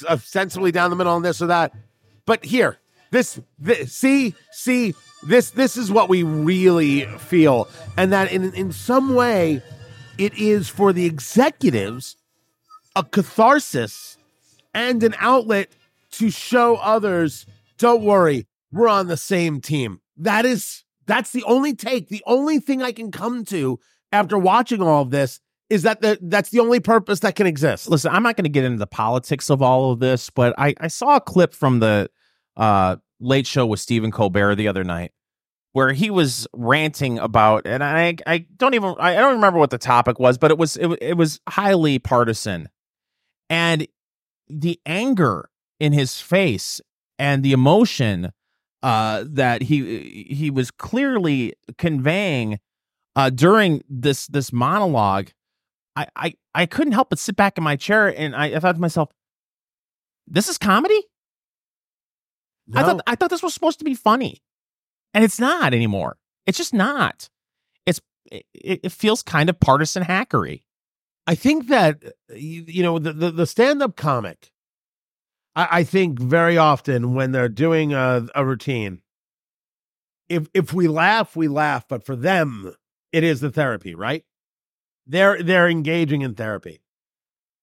ostensibly 0.04 0.72
down 0.72 0.90
the 0.90 0.96
middle 0.96 1.12
on 1.12 1.22
this 1.22 1.40
or 1.40 1.46
that. 1.46 1.72
But 2.26 2.44
here, 2.44 2.78
this, 3.12 3.40
this 3.56 3.92
see, 3.92 4.34
see, 4.50 4.94
this 5.22 5.50
this 5.50 5.76
is 5.76 5.92
what 5.92 6.08
we 6.08 6.22
really 6.22 7.04
feel. 7.18 7.68
And 7.96 8.12
that 8.12 8.32
in 8.32 8.52
in 8.54 8.72
some 8.72 9.14
way 9.14 9.62
it 10.18 10.34
is 10.34 10.68
for 10.68 10.92
the 10.92 11.06
executives 11.06 12.16
a 13.00 13.04
catharsis 13.04 14.18
and 14.74 15.02
an 15.02 15.14
outlet 15.18 15.68
to 16.12 16.30
show 16.30 16.76
others, 16.76 17.46
don't 17.78 18.02
worry, 18.02 18.46
we're 18.70 18.88
on 18.88 19.06
the 19.06 19.16
same 19.16 19.60
team. 19.60 20.00
That 20.18 20.44
is 20.44 20.84
that's 21.06 21.32
the 21.32 21.42
only 21.44 21.74
take. 21.74 22.08
The 22.08 22.22
only 22.26 22.60
thing 22.60 22.82
I 22.82 22.92
can 22.92 23.10
come 23.10 23.44
to 23.46 23.80
after 24.12 24.38
watching 24.38 24.82
all 24.82 25.02
of 25.02 25.10
this 25.10 25.40
is 25.70 25.82
that 25.84 26.02
the, 26.02 26.18
that's 26.20 26.50
the 26.50 26.60
only 26.60 26.78
purpose 26.80 27.20
that 27.20 27.36
can 27.36 27.46
exist. 27.46 27.88
Listen, 27.88 28.12
I'm 28.12 28.22
not 28.22 28.36
going 28.36 28.44
to 28.44 28.50
get 28.50 28.64
into 28.64 28.78
the 28.78 28.86
politics 28.86 29.50
of 29.50 29.62
all 29.62 29.92
of 29.92 30.00
this, 30.00 30.28
but 30.28 30.54
I, 30.58 30.74
I 30.78 30.88
saw 30.88 31.16
a 31.16 31.20
clip 31.20 31.54
from 31.54 31.78
the 31.78 32.10
uh, 32.56 32.96
Late 33.18 33.46
Show 33.46 33.66
with 33.66 33.80
Stephen 33.80 34.10
Colbert 34.10 34.56
the 34.56 34.68
other 34.68 34.84
night, 34.84 35.12
where 35.72 35.92
he 35.92 36.10
was 36.10 36.46
ranting 36.52 37.18
about, 37.18 37.66
and 37.66 37.82
I 37.82 38.16
I 38.26 38.46
don't 38.56 38.74
even 38.74 38.94
I 38.98 39.14
don't 39.14 39.36
remember 39.36 39.58
what 39.58 39.70
the 39.70 39.78
topic 39.78 40.18
was, 40.18 40.38
but 40.38 40.50
it 40.50 40.58
was 40.58 40.76
it, 40.76 40.88
it 41.00 41.16
was 41.16 41.40
highly 41.48 41.98
partisan, 41.98 42.68
and 43.50 43.86
the 44.48 44.80
anger 44.86 45.50
in 45.78 45.92
his 45.92 46.20
face 46.20 46.80
and 47.18 47.42
the 47.42 47.52
emotion 47.52 48.32
uh, 48.82 49.24
that 49.26 49.62
he 49.62 50.26
he 50.30 50.50
was 50.50 50.70
clearly 50.70 51.54
conveying 51.76 52.58
uh, 53.16 53.28
during 53.28 53.82
this 53.88 54.26
this 54.28 54.52
monologue, 54.52 55.30
I, 55.96 56.06
I 56.16 56.34
I 56.54 56.66
couldn't 56.66 56.92
help 56.92 57.10
but 57.10 57.18
sit 57.18 57.36
back 57.36 57.58
in 57.58 57.64
my 57.64 57.76
chair 57.76 58.08
and 58.16 58.34
I, 58.34 58.46
I 58.46 58.58
thought 58.60 58.76
to 58.76 58.80
myself, 58.80 59.10
"This 60.26 60.48
is 60.48 60.56
comedy." 60.56 61.02
I 62.72 62.84
thought 62.84 63.00
I 63.06 63.16
thought 63.16 63.30
this 63.30 63.42
was 63.42 63.52
supposed 63.52 63.80
to 63.80 63.84
be 63.84 63.94
funny, 63.94 64.42
and 65.12 65.24
it's 65.24 65.40
not 65.40 65.74
anymore. 65.74 66.16
It's 66.46 66.56
just 66.56 66.72
not. 66.72 67.28
It's 67.84 68.00
it, 68.30 68.44
it 68.54 68.92
feels 68.92 69.22
kind 69.22 69.50
of 69.50 69.58
partisan 69.58 70.04
hackery. 70.04 70.62
I 71.30 71.36
think 71.36 71.68
that 71.68 72.02
uh, 72.04 72.34
you, 72.34 72.64
you 72.66 72.82
know 72.82 72.98
the 72.98 73.12
the, 73.12 73.30
the 73.30 73.46
stand 73.46 73.84
up 73.84 73.94
comic. 73.94 74.50
I, 75.54 75.68
I, 75.70 75.84
think 75.84 76.18
very 76.18 76.58
often 76.58 77.14
when 77.14 77.30
they're 77.30 77.48
doing 77.48 77.92
a, 77.92 78.26
a 78.34 78.44
routine, 78.44 79.02
if 80.28 80.48
if 80.54 80.72
we 80.72 80.88
laugh, 80.88 81.36
we 81.36 81.46
laugh, 81.46 81.86
but 81.86 82.04
for 82.04 82.16
them, 82.16 82.74
it 83.12 83.22
is 83.22 83.38
the 83.40 83.52
therapy, 83.52 83.94
right? 83.94 84.24
They're 85.06 85.40
they're 85.40 85.68
engaging 85.68 86.22
in 86.22 86.34
therapy. 86.34 86.82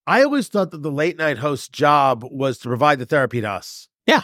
I 0.05 0.23
always 0.23 0.47
thought 0.47 0.71
that 0.71 0.81
the 0.81 0.89
late 0.89 1.17
night 1.17 1.39
host 1.39 1.73
job 1.73 2.23
was 2.23 2.59
to 2.59 2.69
provide 2.69 2.99
the 2.99 3.05
therapy 3.05 3.41
to 3.41 3.49
us. 3.49 3.89
Yeah. 4.05 4.23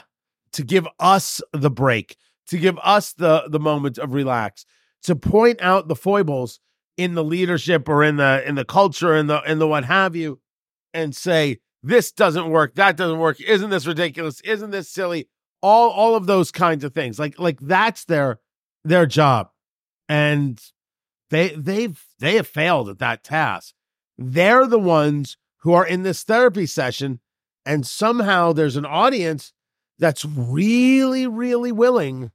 To 0.53 0.63
give 0.63 0.87
us 1.01 1.41
the 1.51 1.69
break, 1.69 2.15
to 2.47 2.57
give 2.57 2.79
us 2.81 3.11
the 3.11 3.49
the 3.49 3.59
moment 3.59 3.97
of 3.97 4.13
relax, 4.13 4.65
to 5.01 5.17
point 5.17 5.61
out 5.61 5.89
the 5.89 5.97
foibles 5.97 6.61
in 6.97 7.15
the 7.15 7.23
leadership 7.23 7.89
or 7.89 8.03
in 8.03 8.17
the 8.17 8.47
in 8.47 8.55
the 8.55 8.65
culture 8.65 9.13
and 9.13 9.29
the 9.29 9.41
in 9.43 9.59
the 9.59 9.67
what 9.67 9.85
have 9.85 10.15
you, 10.15 10.39
and 10.93 11.15
say, 11.15 11.59
this 11.81 12.11
doesn't 12.11 12.49
work, 12.49 12.75
that 12.75 12.97
doesn't 12.97 13.19
work, 13.19 13.41
isn't 13.41 13.69
this 13.69 13.87
ridiculous? 13.87 14.41
Isn't 14.41 14.71
this 14.71 14.89
silly? 14.89 15.27
All 15.61 15.89
all 15.89 16.15
of 16.15 16.25
those 16.25 16.51
kinds 16.51 16.83
of 16.83 16.93
things. 16.93 17.19
Like 17.19 17.39
like 17.39 17.59
that's 17.59 18.05
their 18.05 18.39
their 18.83 19.05
job. 19.05 19.49
And 20.07 20.61
they 21.29 21.49
they've 21.49 22.01
they 22.19 22.35
have 22.35 22.47
failed 22.47 22.89
at 22.89 22.99
that 22.99 23.23
task. 23.23 23.73
They're 24.17 24.67
the 24.67 24.79
ones 24.79 25.37
who 25.59 25.73
are 25.73 25.85
in 25.85 26.03
this 26.03 26.23
therapy 26.23 26.65
session 26.65 27.19
and 27.65 27.87
somehow 27.87 28.53
there's 28.53 28.75
an 28.75 28.85
audience 28.85 29.53
that's 29.99 30.25
really 30.25 31.27
really 31.27 31.71
willing 31.71 32.31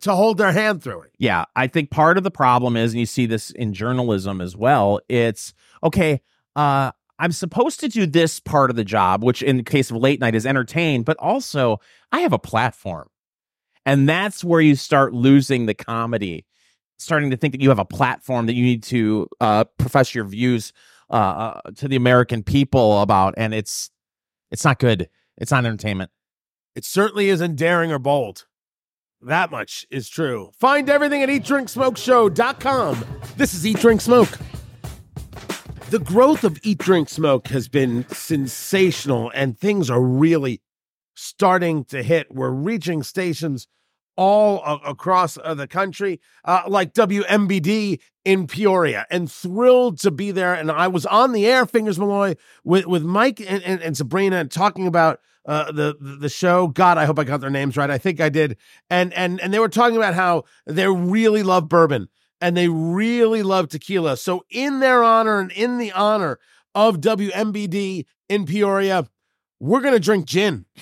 to 0.00 0.14
hold 0.14 0.38
their 0.38 0.52
hand 0.52 0.82
through 0.82 1.02
it. 1.02 1.12
Yeah, 1.18 1.44
I 1.54 1.66
think 1.66 1.90
part 1.90 2.18
of 2.18 2.24
the 2.24 2.30
problem 2.30 2.76
is 2.76 2.92
and 2.92 3.00
you 3.00 3.06
see 3.06 3.26
this 3.26 3.50
in 3.50 3.72
journalism 3.72 4.40
as 4.40 4.56
well. 4.56 5.00
It's 5.08 5.54
okay, 5.82 6.20
uh 6.54 6.92
I'm 7.18 7.32
supposed 7.32 7.80
to 7.80 7.88
do 7.88 8.04
this 8.04 8.40
part 8.40 8.68
of 8.68 8.76
the 8.76 8.84
job, 8.84 9.24
which 9.24 9.42
in 9.42 9.56
the 9.56 9.62
case 9.62 9.90
of 9.90 9.96
late 9.96 10.20
night 10.20 10.34
is 10.34 10.44
entertain, 10.44 11.02
but 11.02 11.16
also 11.18 11.80
I 12.12 12.20
have 12.20 12.34
a 12.34 12.38
platform. 12.38 13.08
And 13.86 14.08
that's 14.08 14.44
where 14.44 14.60
you 14.60 14.74
start 14.74 15.14
losing 15.14 15.66
the 15.66 15.74
comedy 15.74 16.44
starting 16.98 17.30
to 17.30 17.36
think 17.36 17.52
that 17.52 17.60
you 17.60 17.68
have 17.68 17.78
a 17.78 17.84
platform 17.84 18.46
that 18.46 18.54
you 18.54 18.64
need 18.64 18.82
to 18.82 19.28
uh, 19.40 19.64
profess 19.78 20.14
your 20.14 20.24
views 20.24 20.72
uh, 21.10 21.12
uh, 21.12 21.60
to 21.76 21.88
the 21.88 21.96
American 21.96 22.42
people 22.42 23.00
about, 23.00 23.34
and 23.36 23.54
it's 23.54 23.90
it's 24.50 24.64
not 24.64 24.78
good. 24.78 25.08
It's 25.36 25.50
not 25.50 25.64
entertainment. 25.64 26.10
It 26.74 26.84
certainly 26.84 27.28
isn't 27.28 27.56
daring 27.56 27.92
or 27.92 27.98
bold. 27.98 28.46
That 29.26 29.50
much 29.50 29.84
is 29.90 30.08
true. 30.08 30.52
Find 30.60 30.88
everything 30.88 31.20
at 31.24 31.28
eatdrinksmokeshow.com. 31.28 33.04
This 33.36 33.54
is 33.54 33.66
Eat 33.66 33.80
Drink 33.80 34.00
Smoke. 34.00 34.38
The 35.90 35.98
growth 35.98 36.44
of 36.44 36.60
Eat 36.62 36.78
Drink 36.78 37.08
Smoke 37.08 37.48
has 37.48 37.66
been 37.66 38.08
sensational, 38.08 39.32
and 39.34 39.58
things 39.58 39.90
are 39.90 40.00
really 40.00 40.62
starting 41.14 41.84
to 41.86 42.04
hit. 42.04 42.32
We're 42.32 42.50
reaching 42.50 43.02
stations 43.02 43.66
all 44.16 44.80
across 44.84 45.38
uh, 45.42 45.54
the 45.54 45.66
country, 45.66 46.20
uh, 46.44 46.62
like 46.66 46.94
WMBD 46.94 48.00
in 48.24 48.46
Peoria, 48.46 49.06
and 49.10 49.30
thrilled 49.30 49.98
to 50.00 50.10
be 50.10 50.30
there. 50.30 50.54
And 50.54 50.70
I 50.70 50.88
was 50.88 51.06
on 51.06 51.32
the 51.32 51.46
air, 51.46 51.66
Fingers 51.66 51.98
Malloy, 51.98 52.34
with, 52.64 52.86
with 52.86 53.02
Mike 53.02 53.40
and, 53.40 53.62
and, 53.62 53.80
and 53.82 53.96
Sabrina 53.96 54.44
talking 54.46 54.86
about 54.86 55.20
uh, 55.46 55.70
the 55.70 55.96
the 56.00 56.28
show. 56.28 56.66
God, 56.66 56.98
I 56.98 57.04
hope 57.04 57.18
I 57.18 57.24
got 57.24 57.40
their 57.40 57.50
names 57.50 57.76
right. 57.76 57.90
I 57.90 57.98
think 57.98 58.20
I 58.20 58.28
did. 58.28 58.56
And 58.90 59.12
and 59.14 59.40
and 59.40 59.54
they 59.54 59.60
were 59.60 59.68
talking 59.68 59.96
about 59.96 60.14
how 60.14 60.44
they 60.66 60.88
really 60.88 61.44
love 61.44 61.68
bourbon 61.68 62.08
and 62.40 62.56
they 62.56 62.68
really 62.68 63.42
love 63.42 63.68
tequila. 63.68 64.16
So 64.16 64.44
in 64.50 64.80
their 64.80 65.02
honor 65.04 65.38
and 65.38 65.52
in 65.52 65.78
the 65.78 65.92
honor 65.92 66.38
of 66.74 67.00
WMBD 67.00 68.06
in 68.28 68.44
Peoria, 68.44 69.08
we're 69.60 69.80
gonna 69.80 70.00
drink 70.00 70.26
gin. 70.26 70.66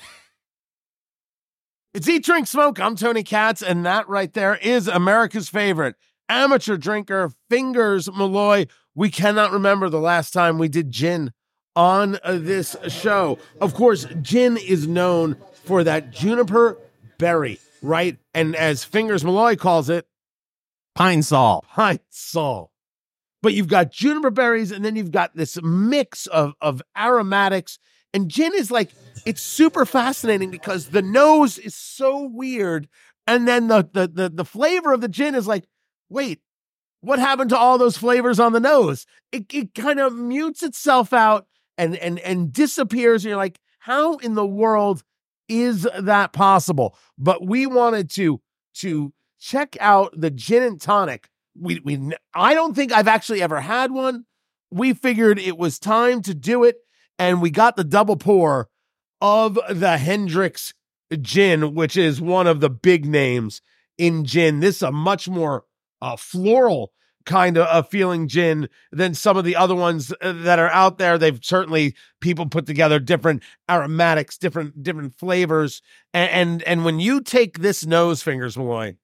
It's 1.94 2.08
Eat, 2.08 2.24
Drink, 2.24 2.48
Smoke. 2.48 2.80
I'm 2.80 2.96
Tony 2.96 3.22
Katz, 3.22 3.62
and 3.62 3.86
that 3.86 4.08
right 4.08 4.32
there 4.32 4.56
is 4.56 4.88
America's 4.88 5.48
favorite 5.48 5.94
amateur 6.28 6.76
drinker, 6.76 7.30
Fingers 7.48 8.10
Malloy. 8.10 8.66
We 8.96 9.10
cannot 9.10 9.52
remember 9.52 9.88
the 9.88 10.00
last 10.00 10.32
time 10.32 10.58
we 10.58 10.68
did 10.68 10.90
gin 10.90 11.32
on 11.76 12.18
uh, 12.24 12.38
this 12.40 12.74
show. 12.88 13.38
Of 13.60 13.74
course, 13.74 14.08
gin 14.22 14.56
is 14.56 14.88
known 14.88 15.36
for 15.62 15.84
that 15.84 16.10
juniper 16.10 16.78
berry, 17.18 17.60
right? 17.80 18.18
And 18.34 18.56
as 18.56 18.82
Fingers 18.82 19.22
Malloy 19.22 19.54
calls 19.54 19.88
it, 19.88 20.04
pine 20.96 21.22
sol. 21.22 21.64
Pine 21.74 22.00
sol. 22.10 22.72
But 23.40 23.54
you've 23.54 23.68
got 23.68 23.92
juniper 23.92 24.30
berries, 24.30 24.72
and 24.72 24.84
then 24.84 24.96
you've 24.96 25.12
got 25.12 25.36
this 25.36 25.62
mix 25.62 26.26
of, 26.26 26.54
of 26.60 26.82
aromatics. 26.98 27.78
And 28.14 28.30
gin 28.30 28.52
is 28.54 28.70
like 28.70 28.92
it's 29.26 29.42
super 29.42 29.84
fascinating 29.84 30.50
because 30.50 30.88
the 30.88 31.02
nose 31.02 31.58
is 31.58 31.74
so 31.74 32.26
weird, 32.32 32.88
and 33.26 33.46
then 33.46 33.68
the 33.68 33.88
the 33.92 34.06
the, 34.06 34.28
the 34.30 34.44
flavor 34.44 34.92
of 34.92 35.00
the 35.00 35.08
gin 35.08 35.34
is 35.34 35.46
like, 35.46 35.64
wait, 36.08 36.40
what 37.00 37.18
happened 37.18 37.50
to 37.50 37.58
all 37.58 37.76
those 37.76 37.98
flavors 37.98 38.40
on 38.40 38.52
the 38.52 38.60
nose? 38.60 39.04
It 39.32 39.52
it 39.52 39.74
kind 39.74 40.00
of 40.00 40.14
mutes 40.14 40.62
itself 40.62 41.12
out 41.12 41.46
and 41.76 41.96
and 41.96 42.18
and 42.20 42.52
disappears. 42.52 43.24
And 43.24 43.30
you're 43.30 43.36
like, 43.36 43.58
how 43.80 44.16
in 44.16 44.34
the 44.34 44.46
world 44.46 45.02
is 45.48 45.86
that 45.98 46.32
possible? 46.32 46.96
But 47.18 47.46
we 47.46 47.66
wanted 47.66 48.10
to 48.10 48.40
to 48.76 49.12
check 49.40 49.76
out 49.80 50.14
the 50.16 50.30
gin 50.30 50.62
and 50.62 50.80
tonic. 50.80 51.28
We 51.58 51.80
we 51.84 52.12
I 52.32 52.54
don't 52.54 52.74
think 52.74 52.92
I've 52.92 53.08
actually 53.08 53.42
ever 53.42 53.60
had 53.60 53.90
one. 53.90 54.24
We 54.70 54.94
figured 54.94 55.38
it 55.38 55.58
was 55.58 55.78
time 55.78 56.22
to 56.22 56.34
do 56.34 56.64
it, 56.64 56.76
and 57.18 57.40
we 57.40 57.50
got 57.50 57.76
the 57.76 57.84
double 57.84 58.16
pour 58.16 58.68
of 59.20 59.58
the 59.70 59.98
Hendrick's 59.98 60.74
gin, 61.20 61.74
which 61.74 61.96
is 61.96 62.20
one 62.20 62.46
of 62.46 62.60
the 62.60 62.70
big 62.70 63.06
names 63.06 63.60
in 63.98 64.24
gin. 64.24 64.60
This 64.60 64.76
is 64.76 64.82
a 64.82 64.92
much 64.92 65.28
more 65.28 65.64
uh, 66.02 66.16
floral 66.16 66.92
kind 67.24 67.56
of 67.56 67.66
a 67.70 67.86
feeling 67.88 68.28
gin 68.28 68.68
than 68.92 69.14
some 69.14 69.36
of 69.36 69.44
the 69.44 69.56
other 69.56 69.74
ones 69.74 70.12
uh, 70.20 70.32
that 70.32 70.58
are 70.58 70.68
out 70.70 70.98
there. 70.98 71.16
They've 71.16 71.40
certainly 71.42 71.94
people 72.20 72.46
put 72.46 72.66
together 72.66 72.98
different 72.98 73.42
aromatics, 73.70 74.36
different 74.36 74.82
different 74.82 75.14
flavors, 75.14 75.82
and 76.12 76.30
and, 76.30 76.62
and 76.64 76.84
when 76.84 77.00
you 77.00 77.20
take 77.20 77.58
this 77.58 77.86
nose 77.86 78.22
fingers, 78.22 78.56
Malloy, 78.56 78.96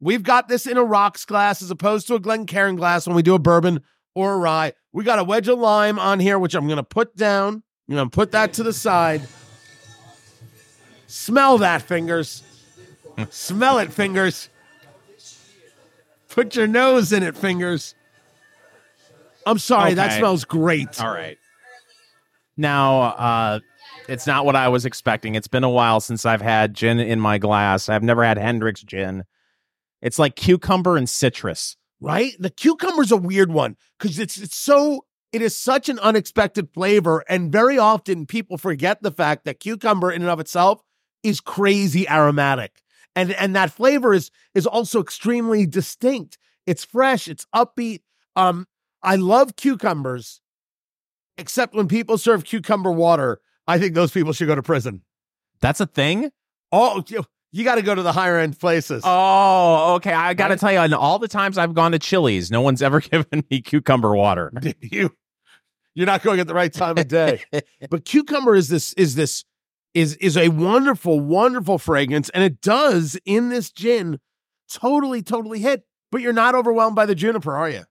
we've 0.00 0.22
got 0.22 0.48
this 0.48 0.66
in 0.66 0.76
a 0.76 0.84
rocks 0.84 1.24
glass 1.24 1.62
as 1.62 1.70
opposed 1.70 2.06
to 2.08 2.14
a 2.14 2.20
Glencairn 2.20 2.76
glass 2.76 3.06
when 3.06 3.16
we 3.16 3.22
do 3.22 3.34
a 3.34 3.38
bourbon 3.38 3.82
or 4.14 4.34
a 4.34 4.38
rye. 4.38 4.72
We 4.92 5.04
got 5.04 5.18
a 5.18 5.24
wedge 5.24 5.48
of 5.48 5.58
lime 5.58 5.98
on 5.98 6.20
here, 6.20 6.38
which 6.38 6.54
I'm 6.54 6.66
going 6.66 6.76
to 6.76 6.82
put 6.82 7.16
down. 7.16 7.62
I'm 7.88 7.94
going 7.94 8.10
to 8.10 8.14
put 8.14 8.32
that 8.32 8.54
to 8.54 8.62
the 8.62 8.72
side. 8.72 9.22
Smell 11.06 11.58
that, 11.58 11.82
fingers. 11.82 12.42
Smell 13.30 13.78
it, 13.78 13.92
fingers. 13.92 14.48
Put 16.28 16.54
your 16.54 16.66
nose 16.66 17.12
in 17.12 17.22
it, 17.22 17.36
fingers. 17.36 17.94
I'm 19.46 19.58
sorry, 19.58 19.88
okay. 19.88 19.94
that 19.94 20.18
smells 20.18 20.44
great. 20.44 21.00
All 21.00 21.12
right. 21.12 21.38
Now, 22.56 23.00
uh, 23.00 23.60
it's 24.08 24.26
not 24.26 24.44
what 24.44 24.54
I 24.54 24.68
was 24.68 24.84
expecting. 24.84 25.34
It's 25.34 25.48
been 25.48 25.64
a 25.64 25.70
while 25.70 26.00
since 26.00 26.26
I've 26.26 26.42
had 26.42 26.74
gin 26.74 27.00
in 27.00 27.18
my 27.18 27.38
glass. 27.38 27.88
I've 27.88 28.02
never 28.02 28.22
had 28.22 28.38
Hendrick's 28.38 28.82
gin. 28.82 29.24
It's 30.02 30.18
like 30.18 30.36
cucumber 30.36 30.96
and 30.96 31.08
citrus. 31.08 31.76
Right? 32.00 32.32
The 32.38 32.50
cucumber's 32.50 33.12
a 33.12 33.16
weird 33.16 33.52
one 33.52 33.76
because 33.98 34.18
it's 34.18 34.38
it's 34.38 34.56
so 34.56 35.04
it 35.32 35.42
is 35.42 35.56
such 35.56 35.88
an 35.88 35.98
unexpected 35.98 36.72
flavor, 36.72 37.24
and 37.28 37.52
very 37.52 37.78
often 37.78 38.26
people 38.26 38.56
forget 38.58 39.02
the 39.02 39.12
fact 39.12 39.44
that 39.44 39.60
cucumber 39.60 40.10
in 40.10 40.22
and 40.22 40.30
of 40.30 40.40
itself 40.40 40.82
is 41.22 41.40
crazy 41.40 42.08
aromatic. 42.08 42.82
And 43.14 43.32
and 43.32 43.54
that 43.54 43.70
flavor 43.70 44.14
is 44.14 44.30
is 44.54 44.66
also 44.66 45.00
extremely 45.00 45.66
distinct. 45.66 46.38
It's 46.66 46.84
fresh, 46.84 47.28
it's 47.28 47.46
upbeat. 47.54 48.00
Um 48.36 48.66
I 49.02 49.16
love 49.16 49.56
cucumbers 49.56 50.40
except 51.38 51.74
when 51.74 51.88
people 51.88 52.18
serve 52.18 52.44
cucumber 52.44 52.92
water. 52.92 53.40
I 53.66 53.78
think 53.78 53.94
those 53.94 54.10
people 54.10 54.32
should 54.32 54.48
go 54.48 54.54
to 54.54 54.62
prison. 54.62 55.02
That's 55.60 55.80
a 55.80 55.86
thing? 55.86 56.30
Oh, 56.72 57.02
you, 57.52 57.64
got 57.64 57.76
to 57.76 57.82
go 57.82 57.94
to 57.94 58.02
the 58.02 58.12
higher 58.12 58.38
end 58.38 58.58
places. 58.58 59.02
Oh, 59.04 59.94
okay. 59.94 60.12
I 60.12 60.34
got 60.34 60.48
to 60.48 60.56
tell 60.56 60.72
you, 60.72 60.80
in 60.80 60.94
all 60.94 61.18
the 61.18 61.28
times 61.28 61.58
I've 61.58 61.74
gone 61.74 61.92
to 61.92 61.98
Chili's, 61.98 62.50
no 62.50 62.60
one's 62.60 62.82
ever 62.82 63.00
given 63.00 63.44
me 63.50 63.60
cucumber 63.60 64.14
water. 64.14 64.52
you 64.80 65.14
You're 65.94 66.06
not 66.06 66.22
going 66.22 66.40
at 66.40 66.46
the 66.46 66.54
right 66.54 66.72
time 66.72 66.98
of 66.98 67.08
day. 67.08 67.42
but 67.90 68.04
cucumber 68.04 68.54
is 68.54 68.68
this 68.68 68.92
is 68.94 69.14
this 69.14 69.44
is 69.94 70.14
is 70.16 70.36
a 70.36 70.48
wonderful, 70.48 71.20
wonderful 71.20 71.78
fragrance, 71.78 72.28
and 72.30 72.44
it 72.44 72.60
does 72.60 73.18
in 73.24 73.48
this 73.48 73.70
gin 73.70 74.20
totally, 74.70 75.22
totally 75.22 75.60
hit. 75.60 75.84
But 76.12 76.22
you're 76.22 76.32
not 76.32 76.54
overwhelmed 76.54 76.96
by 76.96 77.06
the 77.06 77.14
juniper, 77.14 77.56
are 77.56 77.70
you? 77.70 77.84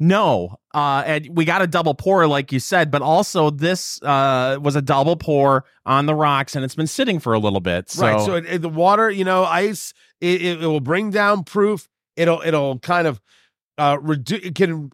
No, 0.00 0.56
uh, 0.72 1.04
and 1.06 1.28
we 1.36 1.44
got 1.44 1.62
a 1.62 1.68
double 1.68 1.94
pour, 1.94 2.26
like 2.26 2.50
you 2.50 2.58
said, 2.58 2.90
but 2.90 3.00
also 3.00 3.50
this 3.50 4.02
uh, 4.02 4.58
was 4.60 4.74
a 4.74 4.82
double 4.82 5.16
pour 5.16 5.64
on 5.86 6.06
the 6.06 6.14
rocks, 6.14 6.56
and 6.56 6.64
it's 6.64 6.74
been 6.74 6.88
sitting 6.88 7.20
for 7.20 7.32
a 7.32 7.38
little 7.38 7.60
bit. 7.60 7.90
So. 7.90 8.02
Right. 8.06 8.20
So 8.20 8.34
it, 8.34 8.44
it- 8.46 8.62
the 8.62 8.68
water, 8.68 9.08
you 9.08 9.24
know, 9.24 9.44
ice, 9.44 9.94
it, 10.20 10.42
it, 10.42 10.60
will 10.60 10.80
bring 10.80 11.10
down 11.10 11.44
proof. 11.44 11.88
It'll 12.16 12.42
it'll 12.42 12.78
kind 12.80 13.06
of 13.06 13.20
uh 13.78 13.98
reduce. 14.00 14.44
It 14.44 14.54
can 14.56 14.90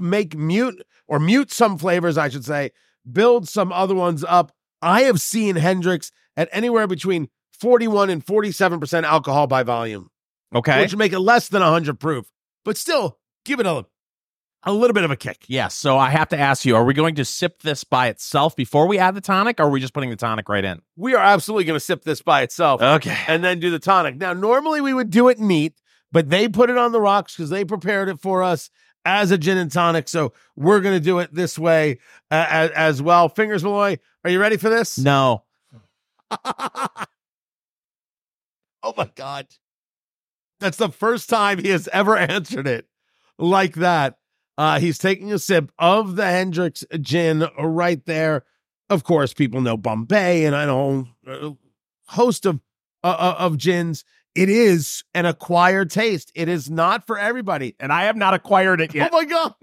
make 0.00 0.36
mute 0.36 0.84
or 1.06 1.20
mute 1.20 1.52
some 1.52 1.78
flavors, 1.78 2.18
I 2.18 2.28
should 2.28 2.44
say. 2.44 2.72
Build 3.10 3.48
some 3.48 3.72
other 3.72 3.94
ones 3.94 4.24
up. 4.26 4.52
I 4.82 5.02
have 5.02 5.20
seen 5.20 5.56
Hendrick's 5.56 6.10
at 6.36 6.48
anywhere 6.50 6.88
between 6.88 7.28
41 7.60 8.10
and 8.10 8.24
47 8.24 8.80
percent 8.80 9.06
alcohol 9.06 9.46
by 9.46 9.62
volume, 9.62 10.10
okay. 10.54 10.80
which 10.80 10.92
would 10.92 10.98
make 10.98 11.12
it 11.12 11.20
less 11.20 11.48
than 11.48 11.62
100 11.62 12.00
proof, 12.00 12.30
but 12.64 12.76
still 12.76 13.18
give 13.44 13.60
it 13.60 13.66
a 13.66 13.86
a 14.64 14.72
little 14.72 14.94
bit 14.94 15.04
of 15.04 15.10
a 15.10 15.16
kick. 15.16 15.44
Yes. 15.48 15.74
So 15.74 15.96
I 15.96 16.10
have 16.10 16.28
to 16.30 16.38
ask 16.38 16.64
you: 16.64 16.76
Are 16.76 16.84
we 16.84 16.94
going 16.94 17.14
to 17.16 17.24
sip 17.24 17.62
this 17.62 17.84
by 17.84 18.08
itself 18.08 18.54
before 18.56 18.86
we 18.86 18.98
add 18.98 19.14
the 19.14 19.20
tonic, 19.20 19.58
or 19.60 19.64
are 19.64 19.70
we 19.70 19.80
just 19.80 19.94
putting 19.94 20.10
the 20.10 20.16
tonic 20.16 20.48
right 20.48 20.64
in? 20.64 20.82
We 20.96 21.14
are 21.14 21.22
absolutely 21.22 21.64
going 21.64 21.76
to 21.76 21.84
sip 21.84 22.04
this 22.04 22.22
by 22.22 22.42
itself. 22.42 22.82
Okay. 22.82 23.16
and 23.26 23.42
then 23.42 23.60
do 23.60 23.70
the 23.70 23.78
tonic. 23.78 24.16
Now, 24.16 24.32
normally 24.32 24.80
we 24.80 24.92
would 24.92 25.10
do 25.10 25.28
it 25.28 25.38
neat, 25.38 25.80
but 26.12 26.30
they 26.30 26.48
put 26.48 26.70
it 26.70 26.76
on 26.76 26.92
the 26.92 27.00
rocks 27.00 27.36
because 27.36 27.50
they 27.50 27.64
prepared 27.64 28.08
it 28.08 28.20
for 28.20 28.42
us 28.42 28.70
as 29.04 29.30
a 29.30 29.38
gin 29.38 29.58
and 29.58 29.72
tonic. 29.72 30.08
So 30.08 30.32
we're 30.56 30.80
going 30.80 30.98
to 30.98 31.04
do 31.04 31.18
it 31.18 31.32
this 31.32 31.58
way 31.58 31.98
uh, 32.30 32.46
as, 32.48 32.70
as 32.70 33.02
well. 33.02 33.28
Fingers 33.28 33.64
Malloy, 33.64 33.98
are 34.24 34.30
you 34.30 34.40
ready 34.40 34.56
for 34.56 34.68
this? 34.68 34.98
No. 34.98 35.44
oh 36.44 37.06
my 38.96 39.10
God. 39.14 39.46
That's 40.60 40.76
the 40.76 40.90
first 40.90 41.28
time 41.28 41.58
he 41.58 41.70
has 41.70 41.88
ever 41.88 42.16
answered 42.18 42.66
it 42.66 42.86
like 43.38 43.74
that. 43.76 44.18
Uh, 44.58 44.78
he's 44.78 44.98
taking 44.98 45.32
a 45.32 45.38
sip 45.38 45.72
of 45.78 46.16
the 46.16 46.24
Hendrick's 46.24 46.84
gin 47.00 47.46
right 47.58 48.04
there. 48.06 48.44
Of 48.88 49.04
course, 49.04 49.32
people 49.32 49.60
know 49.60 49.76
Bombay 49.76 50.44
and 50.44 50.54
I 50.54 50.66
know 50.66 51.08
a 51.26 51.52
host 52.06 52.44
of 52.44 52.60
uh, 53.02 53.36
of 53.38 53.56
gins. 53.56 54.04
It 54.34 54.48
is 54.48 55.02
an 55.14 55.26
acquired 55.26 55.90
taste. 55.90 56.30
It 56.34 56.48
is 56.48 56.70
not 56.70 57.06
for 57.06 57.18
everybody. 57.18 57.74
And 57.80 57.92
I 57.92 58.04
have 58.04 58.16
not 58.16 58.34
acquired 58.34 58.80
it 58.80 58.94
yet. 58.94 59.10
Oh 59.12 59.16
my 59.16 59.24
god! 59.24 59.54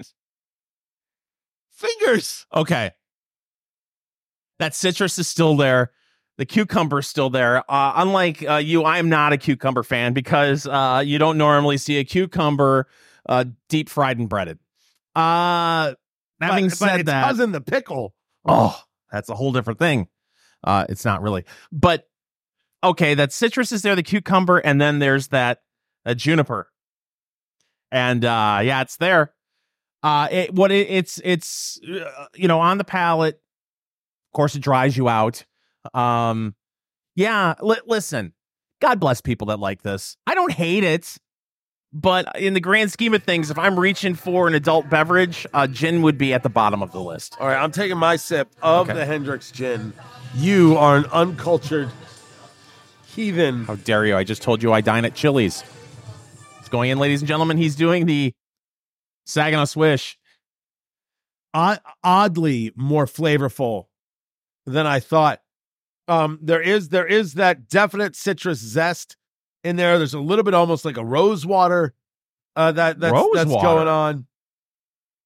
Fingers. 1.71 2.45
Okay. 2.53 2.91
That 4.59 4.73
citrus 4.73 5.19
is 5.19 5.27
still 5.27 5.55
there. 5.55 5.91
The 6.37 6.45
cucumber's 6.45 7.07
still 7.07 7.29
there. 7.29 7.59
Uh, 7.69 7.93
unlike 7.95 8.47
uh, 8.47 8.55
you, 8.55 8.83
I 8.83 8.97
am 8.97 9.09
not 9.09 9.33
a 9.33 9.37
cucumber 9.37 9.83
fan 9.83 10.13
because 10.13 10.67
uh, 10.67 11.03
you 11.05 11.17
don't 11.19 11.37
normally 11.37 11.77
see 11.77 11.97
a 11.97 12.03
cucumber 12.03 12.87
uh, 13.27 13.45
deep 13.69 13.89
fried 13.89 14.17
and 14.17 14.29
breaded. 14.29 14.59
Uh, 15.17 15.95
having 16.39 16.65
but, 16.65 16.77
said 16.77 16.87
but 16.87 16.99
it's 16.99 17.07
that, 17.07 17.25
cousin 17.25 17.51
the 17.51 17.61
pickle. 17.61 18.13
oh, 18.45 18.79
that's 19.11 19.29
a 19.29 19.35
whole 19.35 19.51
different 19.51 19.79
thing. 19.79 20.07
Uh, 20.63 20.85
it's 20.89 21.05
not 21.05 21.21
really, 21.21 21.45
but 21.71 22.07
okay. 22.83 23.13
That 23.13 23.31
citrus 23.31 23.71
is 23.71 23.81
there, 23.81 23.95
the 23.95 24.03
cucumber, 24.03 24.57
and 24.57 24.79
then 24.79 24.99
there's 24.99 25.27
that 25.29 25.61
uh, 26.05 26.13
juniper, 26.13 26.69
and 27.91 28.23
uh, 28.23 28.59
yeah, 28.63 28.81
it's 28.81 28.97
there. 28.97 29.33
Uh, 30.03 30.27
it, 30.31 30.53
what 30.53 30.71
it, 30.71 30.87
it's 30.89 31.19
it's 31.23 31.79
uh, 31.83 32.25
you 32.35 32.47
know 32.47 32.59
on 32.59 32.77
the 32.77 32.83
palate. 32.83 33.35
Of 33.35 34.35
course, 34.35 34.55
it 34.55 34.61
dries 34.61 34.95
you 34.95 35.09
out. 35.09 35.45
Um, 35.93 36.55
yeah. 37.15 37.55
Li- 37.61 37.81
listen, 37.85 38.33
God 38.81 38.99
bless 38.99 39.21
people 39.21 39.47
that 39.47 39.59
like 39.59 39.81
this. 39.81 40.17
I 40.27 40.35
don't 40.35 40.51
hate 40.51 40.83
it, 40.83 41.17
but 41.93 42.39
in 42.39 42.53
the 42.53 42.59
grand 42.59 42.91
scheme 42.91 43.13
of 43.13 43.23
things, 43.23 43.49
if 43.49 43.57
I'm 43.57 43.79
reaching 43.79 44.13
for 44.15 44.47
an 44.47 44.53
adult 44.55 44.89
beverage, 44.89 45.45
uh, 45.53 45.67
gin 45.67 46.01
would 46.01 46.17
be 46.17 46.33
at 46.33 46.43
the 46.43 46.49
bottom 46.49 46.81
of 46.83 46.91
the 46.91 46.99
list. 47.01 47.35
All 47.39 47.47
right, 47.47 47.57
I'm 47.61 47.71
taking 47.71 47.97
my 47.97 48.15
sip 48.17 48.49
of 48.61 48.89
Okay. 48.89 48.97
the 48.99 49.05
Hendrick's 49.05 49.51
gin. 49.51 49.93
You 50.35 50.77
are 50.77 50.97
an 50.97 51.05
uncultured 51.11 51.89
heathen. 53.15 53.65
How 53.65 53.75
dare 53.75 54.05
you? 54.05 54.15
I 54.15 54.23
just 54.23 54.41
told 54.41 54.61
you 54.61 54.71
I 54.73 54.81
dine 54.81 55.05
at 55.05 55.15
Chili's. 55.15 55.63
It's 56.59 56.69
going 56.69 56.89
in, 56.89 56.99
ladies 56.99 57.21
and 57.21 57.27
gentlemen. 57.27 57.57
He's 57.57 57.75
doing 57.75 58.05
the 58.05 58.33
Saginaw 59.25 59.65
Swish. 59.65 60.17
odd, 61.53 61.79
oddly 62.03 62.71
more 62.75 63.05
flavorful 63.05 63.85
than 64.65 64.85
I 64.85 64.99
thought. 64.99 65.41
Um, 66.09 66.39
there 66.41 66.61
is 66.61 66.89
there 66.89 67.05
is 67.07 67.33
that 67.33 67.67
definite 67.67 68.15
citrus 68.15 68.59
zest 68.59 69.17
in 69.63 69.75
there. 69.75 69.97
There's 69.97 70.13
a 70.13 70.19
little 70.19 70.43
bit 70.43 70.53
almost 70.53 70.85
like 70.85 70.97
a 70.97 71.05
rose 71.05 71.45
water 71.45 71.93
uh, 72.55 72.71
that 72.73 72.99
that's 72.99 73.13
Rose 73.13 73.29
that's 73.33 73.49
water? 73.49 73.65
going 73.67 73.87
on. 73.87 74.25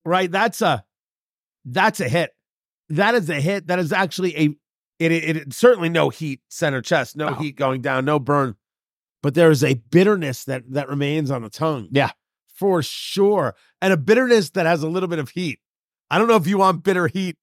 Right, 0.06 0.30
that's 0.32 0.62
a 0.62 0.84
that's 1.66 2.00
a 2.00 2.10
hit. 2.10 2.32
That 2.90 3.16
is 3.16 3.30
a 3.30 3.40
hit. 3.40 3.68
That 3.68 3.80
is 3.80 3.94
actually 3.94 4.36
a 4.38 4.44
it. 5.00 5.12
It, 5.12 5.38
it 5.38 5.54
certainly 5.54 5.90
no 5.90 6.10
heat 6.10 6.42
center 6.50 6.82
chest, 6.82 7.16
no 7.16 7.30
Oh. 7.30 7.34
heat 7.36 7.56
going 7.56 7.82
down, 7.82 8.04
no 8.06 8.20
burn, 8.20 8.56
but 9.24 9.34
there 9.36 9.52
is 9.52 9.64
a 9.64 9.76
bitterness 9.76 10.44
that 10.46 10.64
that 10.74 10.90
remains 10.90 11.32
on 11.32 11.44
the 11.44 11.50
tongue. 11.50 11.88
Yeah. 11.92 12.12
for 12.54 12.84
sure, 12.84 13.56
and 13.82 13.94
a 13.94 13.98
bitterness 13.98 14.50
that 14.52 14.66
has 14.66 14.84
a 14.84 14.88
little 14.90 15.10
bit 15.10 15.20
of 15.20 15.30
heat. 15.30 15.60
I 16.10 16.18
don't 16.18 16.28
know 16.28 16.36
if 16.36 16.46
you 16.48 16.58
want 16.58 16.84
bitter 16.84 17.08
heat, 17.08 17.38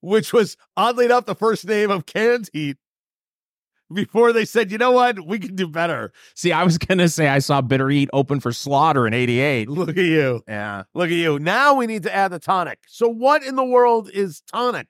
which 0.00 0.32
was 0.32 0.56
oddly 0.76 1.04
enough 1.06 1.24
the 1.26 1.34
first 1.34 1.66
name 1.66 1.90
of 1.90 2.04
canned 2.06 2.50
heat. 2.52 2.76
Before 3.92 4.32
they 4.32 4.44
said, 4.44 4.72
you 4.72 4.78
know 4.78 4.92
what, 4.92 5.26
we 5.26 5.38
can 5.38 5.54
do 5.54 5.68
better. 5.68 6.12
See, 6.34 6.52
I 6.52 6.64
was 6.64 6.78
gonna 6.78 7.08
say 7.08 7.28
I 7.28 7.38
saw 7.38 7.60
Bitter 7.60 7.90
Eat 7.90 8.08
open 8.12 8.40
for 8.40 8.52
slaughter 8.52 9.06
in 9.06 9.14
'88. 9.14 9.68
Look 9.68 9.90
at 9.90 9.96
you. 9.96 10.42
Yeah, 10.48 10.84
Look 10.94 11.10
at 11.10 11.16
you. 11.16 11.38
Now 11.38 11.74
we 11.74 11.86
need 11.86 12.02
to 12.04 12.14
add 12.14 12.32
the 12.32 12.38
tonic. 12.38 12.78
So 12.86 13.08
what 13.08 13.44
in 13.44 13.56
the 13.56 13.64
world 13.64 14.10
is 14.12 14.42
tonic? 14.50 14.86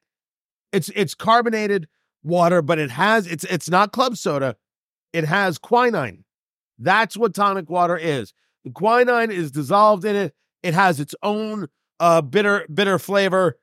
It's 0.73 0.91
it's 0.95 1.15
carbonated 1.15 1.89
water, 2.23 2.63
but 2.63 2.79
it 2.79 2.91
has 2.91 3.27
it's 3.27 3.45
it's 3.45 3.69
not 3.69 3.93
club 3.93 4.17
soda. 4.17 4.57
It 5.13 5.25
has 5.25 5.59
quinine. 5.59 6.25
That's 6.79 7.17
what 7.17 7.35
tonic 7.35 7.71
water 7.71 7.97
is. 7.97 8.33
The 8.65 8.71
quinine 8.71 9.31
is 9.31 9.51
dissolved 9.51 10.05
in 10.05 10.17
it. 10.17 10.35
It 10.63 10.75
has 10.75 10.99
its 11.01 11.15
own 11.23 11.69
uh 12.01 12.23
bitter 12.23 12.67
bitter 12.73 12.99
flavor. 12.99 13.59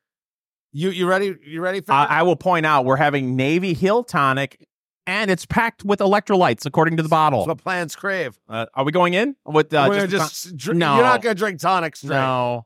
You 0.74 0.90
you 0.92 1.08
ready? 1.08 1.36
You 1.46 1.62
ready 1.62 1.82
for 1.82 1.92
I. 1.92 2.06
I 2.06 2.24
will 2.24 2.38
point 2.38 2.66
out 2.66 2.86
we're 2.86 2.96
having 2.96 3.36
Navy 3.36 3.74
Hill 3.74 4.04
tonic, 4.04 4.66
and 5.08 5.32
it's 5.32 5.46
packed 5.46 5.84
with 5.84 6.00
electrolytes 6.00 6.66
according 6.66 6.98
to 6.98 7.04
the 7.04 7.10
That's 7.10 7.18
bottle. 7.18 7.46
what 7.46 7.58
plants 7.58 7.96
crave. 7.96 8.40
Uh, 8.48 8.66
are 8.74 8.84
we 8.86 8.92
going 8.92 9.14
in 9.14 9.36
with 9.46 9.74
uh, 9.74 9.88
We're 9.90 10.08
just, 10.08 10.56
just, 10.56 10.76
no. 10.76 10.96
You're 10.96 11.04
not 11.04 11.22
gonna 11.22 11.36
drink 11.36 11.60
tonic 11.60 11.96
straight. 11.96 12.12
no? 12.12 12.66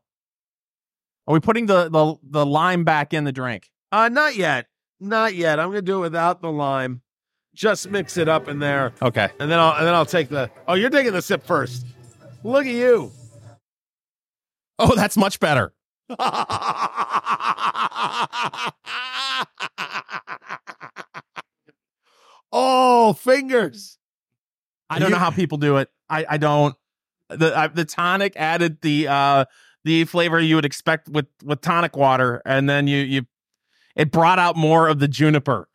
Are 1.27 1.33
we 1.33 1.39
putting 1.39 1.65
the, 1.65 1.89
the 1.89 2.15
the 2.23 2.45
lime 2.45 2.83
back 2.83 3.13
in 3.13 3.23
the 3.23 3.31
drink? 3.31 3.71
Uh, 3.91 4.09
not 4.09 4.35
yet. 4.35 4.67
Not 4.99 5.33
yet. 5.35 5.59
I'm 5.59 5.69
gonna 5.69 5.81
do 5.81 5.97
it 5.97 6.01
without 6.01 6.41
the 6.41 6.51
lime. 6.51 7.01
Just 7.55 7.89
mix 7.89 8.17
it 8.17 8.27
up 8.27 8.47
in 8.47 8.59
there. 8.59 8.93
Okay. 9.01 9.29
And 9.39 9.49
then 9.49 9.57
I'll 9.59 9.73
and 9.75 9.87
then 9.87 9.93
I'll 9.93 10.05
take 10.05 10.29
the 10.29 10.51
Oh, 10.67 10.73
you're 10.73 10.89
taking 10.89 11.13
the 11.13 11.21
sip 11.21 11.45
first. 11.45 11.85
Look 12.43 12.65
at 12.65 12.73
you. 12.73 13.11
Oh, 14.77 14.93
that's 14.95 15.15
much 15.17 15.39
better. 15.39 15.73
oh, 22.55 23.13
fingers. 23.13 23.97
I 24.89 24.99
don't 24.99 25.11
know 25.11 25.17
how 25.17 25.31
people 25.31 25.57
do 25.57 25.77
it. 25.77 25.89
I, 26.09 26.25
I 26.29 26.37
don't. 26.37 26.75
The 27.29 27.57
I, 27.57 27.67
the 27.67 27.85
tonic 27.85 28.33
added 28.35 28.81
the 28.81 29.07
uh 29.07 29.45
the 29.83 30.05
flavor 30.05 30.39
you 30.39 30.55
would 30.55 30.65
expect 30.65 31.09
with 31.09 31.25
with 31.43 31.61
tonic 31.61 31.97
water, 31.97 32.41
and 32.45 32.69
then 32.69 32.87
you 32.87 32.97
you 32.97 33.25
it 33.95 34.11
brought 34.11 34.39
out 34.39 34.55
more 34.55 34.87
of 34.87 34.99
the 34.99 35.07
juniper. 35.07 35.67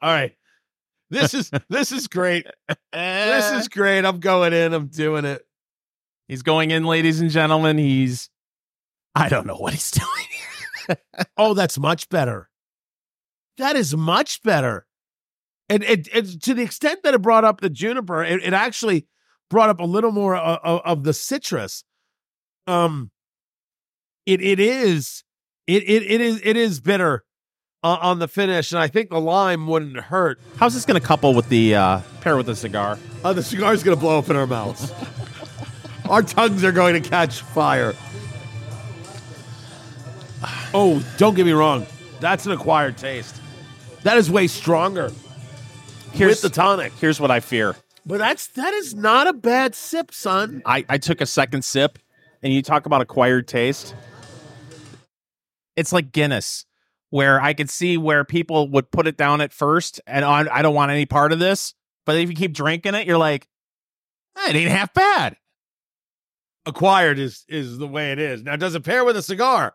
All 0.00 0.10
right. 0.10 0.36
This 1.10 1.34
is 1.34 1.50
this 1.68 1.90
is 1.92 2.06
great. 2.06 2.46
This 2.92 3.50
is 3.52 3.68
great. 3.68 4.04
I'm 4.04 4.20
going 4.20 4.52
in. 4.52 4.72
I'm 4.72 4.86
doing 4.86 5.24
it. 5.24 5.44
he's 6.28 6.42
going 6.42 6.70
in, 6.70 6.84
ladies 6.84 7.20
and 7.20 7.30
gentlemen. 7.30 7.76
He's 7.76 8.30
I 9.14 9.28
don't 9.28 9.46
know 9.46 9.56
what 9.56 9.72
he's 9.72 9.90
doing. 10.86 10.98
Oh, 11.36 11.54
that's 11.54 11.78
much 11.78 12.08
better. 12.08 12.48
That 13.58 13.74
is 13.74 13.96
much 13.96 14.42
better. 14.42 14.85
And 15.68 15.82
it, 15.82 16.08
it 16.14 16.42
to 16.42 16.54
the 16.54 16.62
extent 16.62 17.02
that 17.02 17.14
it 17.14 17.22
brought 17.22 17.44
up 17.44 17.60
the 17.60 17.70
juniper, 17.70 18.22
it, 18.22 18.42
it 18.42 18.52
actually 18.52 19.06
brought 19.50 19.68
up 19.68 19.80
a 19.80 19.84
little 19.84 20.12
more 20.12 20.36
of, 20.36 20.80
of, 20.84 21.04
the 21.04 21.12
citrus. 21.12 21.84
Um, 22.66 23.10
it 24.26 24.40
it 24.40 24.60
is 24.60 25.24
it 25.66 25.82
it 25.84 26.02
it 26.02 26.20
is 26.20 26.40
it 26.44 26.56
is 26.56 26.80
bitter 26.80 27.24
on, 27.82 27.98
on 27.98 28.18
the 28.20 28.28
finish, 28.28 28.72
and 28.72 28.80
I 28.80 28.86
think 28.88 29.10
the 29.10 29.20
lime 29.20 29.66
wouldn't 29.66 29.96
hurt. 29.96 30.40
How's 30.56 30.74
this 30.74 30.84
going 30.84 31.00
to 31.00 31.06
couple 31.06 31.34
with 31.34 31.48
the 31.48 31.74
uh 31.74 32.00
pair 32.20 32.36
with 32.36 32.46
the 32.46 32.56
cigar? 32.56 32.98
Uh, 33.24 33.32
the 33.32 33.42
cigar's 33.42 33.82
gonna 33.82 33.96
blow 33.96 34.18
up 34.18 34.30
in 34.30 34.36
our 34.36 34.46
mouths. 34.46 34.92
our 36.08 36.22
tongues 36.22 36.62
are 36.62 36.72
going 36.72 37.00
to 37.00 37.08
catch 37.08 37.40
fire. 37.40 37.94
Oh, 40.74 41.04
don't 41.16 41.34
get 41.34 41.46
me 41.46 41.52
wrong. 41.52 41.86
That's 42.20 42.46
an 42.46 42.52
acquired 42.52 42.96
taste. 42.98 43.40
That 44.02 44.18
is 44.18 44.30
way 44.30 44.46
stronger 44.46 45.10
Here's 46.16 46.42
with 46.42 46.52
the 46.52 46.56
tonic. 46.56 46.92
here's 46.94 47.20
what 47.20 47.30
I 47.30 47.40
fear. 47.40 47.76
But 48.04 48.18
that's 48.18 48.46
that 48.48 48.72
is 48.74 48.94
not 48.94 49.26
a 49.26 49.32
bad 49.32 49.74
sip, 49.74 50.12
son. 50.12 50.62
I, 50.64 50.84
I 50.88 50.98
took 50.98 51.20
a 51.20 51.26
second 51.26 51.64
sip, 51.64 51.98
and 52.42 52.52
you 52.52 52.62
talk 52.62 52.86
about 52.86 53.00
acquired 53.02 53.48
taste. 53.48 53.94
It's 55.74 55.92
like 55.92 56.12
Guinness, 56.12 56.64
where 57.10 57.40
I 57.40 57.52
could 57.52 57.68
see 57.68 57.98
where 57.98 58.24
people 58.24 58.68
would 58.70 58.90
put 58.90 59.06
it 59.06 59.16
down 59.16 59.40
at 59.40 59.52
first, 59.52 60.00
and 60.06 60.24
I, 60.24 60.46
I 60.50 60.62
don't 60.62 60.74
want 60.74 60.90
any 60.90 61.04
part 61.04 61.32
of 61.32 61.38
this. 61.38 61.74
But 62.06 62.16
if 62.16 62.30
you 62.30 62.36
keep 62.36 62.52
drinking 62.52 62.94
it, 62.94 63.06
you're 63.06 63.18
like, 63.18 63.48
"Eh, 64.38 64.50
it 64.50 64.56
ain't 64.56 64.70
half 64.70 64.94
bad. 64.94 65.36
Acquired 66.64 67.18
is 67.18 67.44
is 67.48 67.76
the 67.78 67.86
way 67.88 68.12
it 68.12 68.18
is. 68.18 68.42
Now, 68.42 68.56
does 68.56 68.74
it 68.74 68.84
pair 68.84 69.04
with 69.04 69.16
a 69.16 69.22
cigar? 69.22 69.74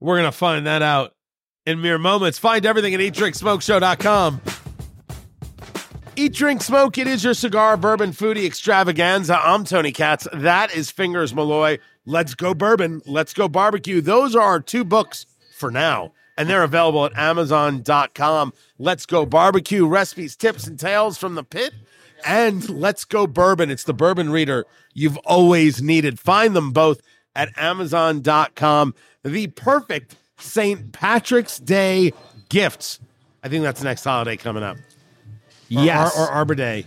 We're 0.00 0.16
gonna 0.18 0.32
find 0.32 0.66
that 0.66 0.82
out 0.82 1.14
in 1.66 1.80
mere 1.80 1.98
moments. 1.98 2.38
Find 2.38 2.64
everything 2.64 2.94
at 2.94 3.00
eatdrinksmokeshow.com. 3.00 4.40
Eat, 6.16 6.34
drink, 6.34 6.60
smoke. 6.62 6.98
It 6.98 7.06
is 7.06 7.22
your 7.24 7.34
cigar 7.34 7.76
bourbon 7.76 8.10
foodie 8.10 8.44
extravaganza. 8.44 9.38
I'm 9.38 9.64
Tony 9.64 9.92
Katz. 9.92 10.26
That 10.32 10.74
is 10.74 10.90
Fingers 10.90 11.32
Malloy. 11.32 11.78
Let's 12.04 12.34
go 12.34 12.52
bourbon. 12.52 13.00
Let's 13.06 13.32
go 13.32 13.48
barbecue. 13.48 14.00
Those 14.00 14.34
are 14.34 14.42
our 14.42 14.60
two 14.60 14.84
books 14.84 15.24
for 15.56 15.70
now, 15.70 16.12
and 16.36 16.48
they're 16.48 16.64
available 16.64 17.06
at 17.06 17.16
Amazon.com. 17.16 18.52
Let's 18.78 19.06
go 19.06 19.24
barbecue 19.24 19.86
recipes, 19.86 20.36
tips, 20.36 20.66
and 20.66 20.78
tales 20.78 21.16
from 21.16 21.36
the 21.36 21.44
pit. 21.44 21.72
And 22.26 22.68
let's 22.68 23.04
go 23.04 23.26
bourbon. 23.26 23.70
It's 23.70 23.84
the 23.84 23.94
bourbon 23.94 24.30
reader 24.30 24.66
you've 24.92 25.16
always 25.18 25.80
needed. 25.80 26.18
Find 26.18 26.54
them 26.54 26.72
both 26.72 27.00
at 27.34 27.56
Amazon.com. 27.56 28.94
The 29.24 29.46
perfect 29.46 30.16
St. 30.38 30.92
Patrick's 30.92 31.58
Day 31.58 32.12
gifts. 32.48 32.98
I 33.42 33.48
think 33.48 33.62
that's 33.62 33.80
the 33.80 33.86
next 33.86 34.04
holiday 34.04 34.36
coming 34.36 34.62
up. 34.62 34.76
Or- 35.76 35.84
Yes. 35.84 36.16
Or, 36.18 36.24
or 36.24 36.28
Arbor 36.30 36.54
Day. 36.54 36.86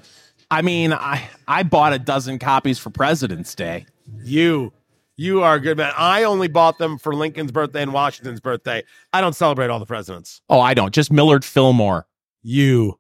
I 0.52 0.62
mean, 0.62 0.94
I 0.94 1.28
I 1.48 1.64
bought 1.64 1.94
a 1.94 2.00
dozen 2.00 2.38
copies 2.40 2.78
for 2.80 2.90
President's 2.90 3.56
Day. 3.56 3.86
You, 4.24 4.72
you 5.18 5.42
are 5.42 5.56
a 5.56 5.60
good 5.60 5.78
man. 5.78 5.92
I 5.98 6.24
only 6.24 6.48
bought 6.48 6.78
them 6.78 6.98
for 6.98 7.14
Lincoln's 7.16 7.52
birthday 7.52 7.82
and 7.82 7.94
Washington's 7.94 8.40
birthday. 8.40 8.84
I 9.14 9.22
don't 9.22 9.36
celebrate 9.36 9.70
all 9.70 9.80
the 9.80 9.86
presidents. 9.86 10.42
Oh, 10.50 10.60
I 10.60 10.74
don't. 10.74 10.94
Just 10.94 11.12
Millard 11.12 11.44
Fillmore. 11.46 12.06
You 12.44 13.00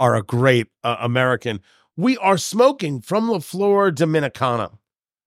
are 0.00 0.14
a 0.14 0.22
great 0.22 0.68
uh, 0.84 0.96
American. 1.00 1.60
We 1.96 2.16
are 2.18 2.38
smoking 2.38 3.00
from 3.00 3.28
La 3.28 3.40
Flor 3.40 3.90
Dominicana. 3.90 4.78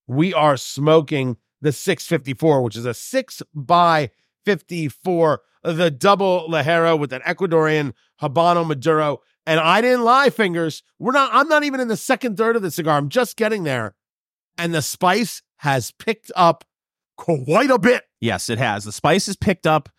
We 0.08 0.34
are 0.34 0.58
smoking 0.58 1.38
the 1.62 1.72
654, 1.74 2.62
which 2.64 2.78
is 2.78 2.86
a 2.86 2.94
6 2.94 3.44
by 3.54 4.10
54, 4.46 5.42
the 5.64 5.92
double 5.92 6.48
Ligero 6.50 6.98
with 6.98 7.14
an 7.14 7.22
Ecuadorian 7.22 7.94
Habano 8.22 8.66
Maduro. 8.66 9.22
And 9.46 9.60
I 9.60 9.82
didn't 9.82 10.04
lie, 10.04 10.30
fingers. 10.30 10.84
We're 11.00 11.14
not, 11.14 11.32
I'm 11.34 11.48
not 11.48 11.64
even 11.64 11.80
in 11.80 11.88
the 11.88 11.98
second 11.98 12.38
third 12.38 12.56
of 12.56 12.62
the 12.62 12.72
cigar. 12.72 12.98
I'm 12.98 13.10
just 13.10 13.38
getting 13.38 13.64
there. 13.64 13.96
And 14.58 14.74
the 14.74 14.82
spice 14.82 15.42
has 15.58 15.92
picked 15.92 16.32
up 16.36 16.64
quite 17.18 17.72
a 17.72 17.80
bit. 17.80 18.04
Yes, 18.20 18.50
it 18.50 18.58
has. 18.60 18.84
The 18.84 18.92
spice 18.92 19.28
is 19.28 19.36
picked 19.36 19.66
up, 19.66 19.89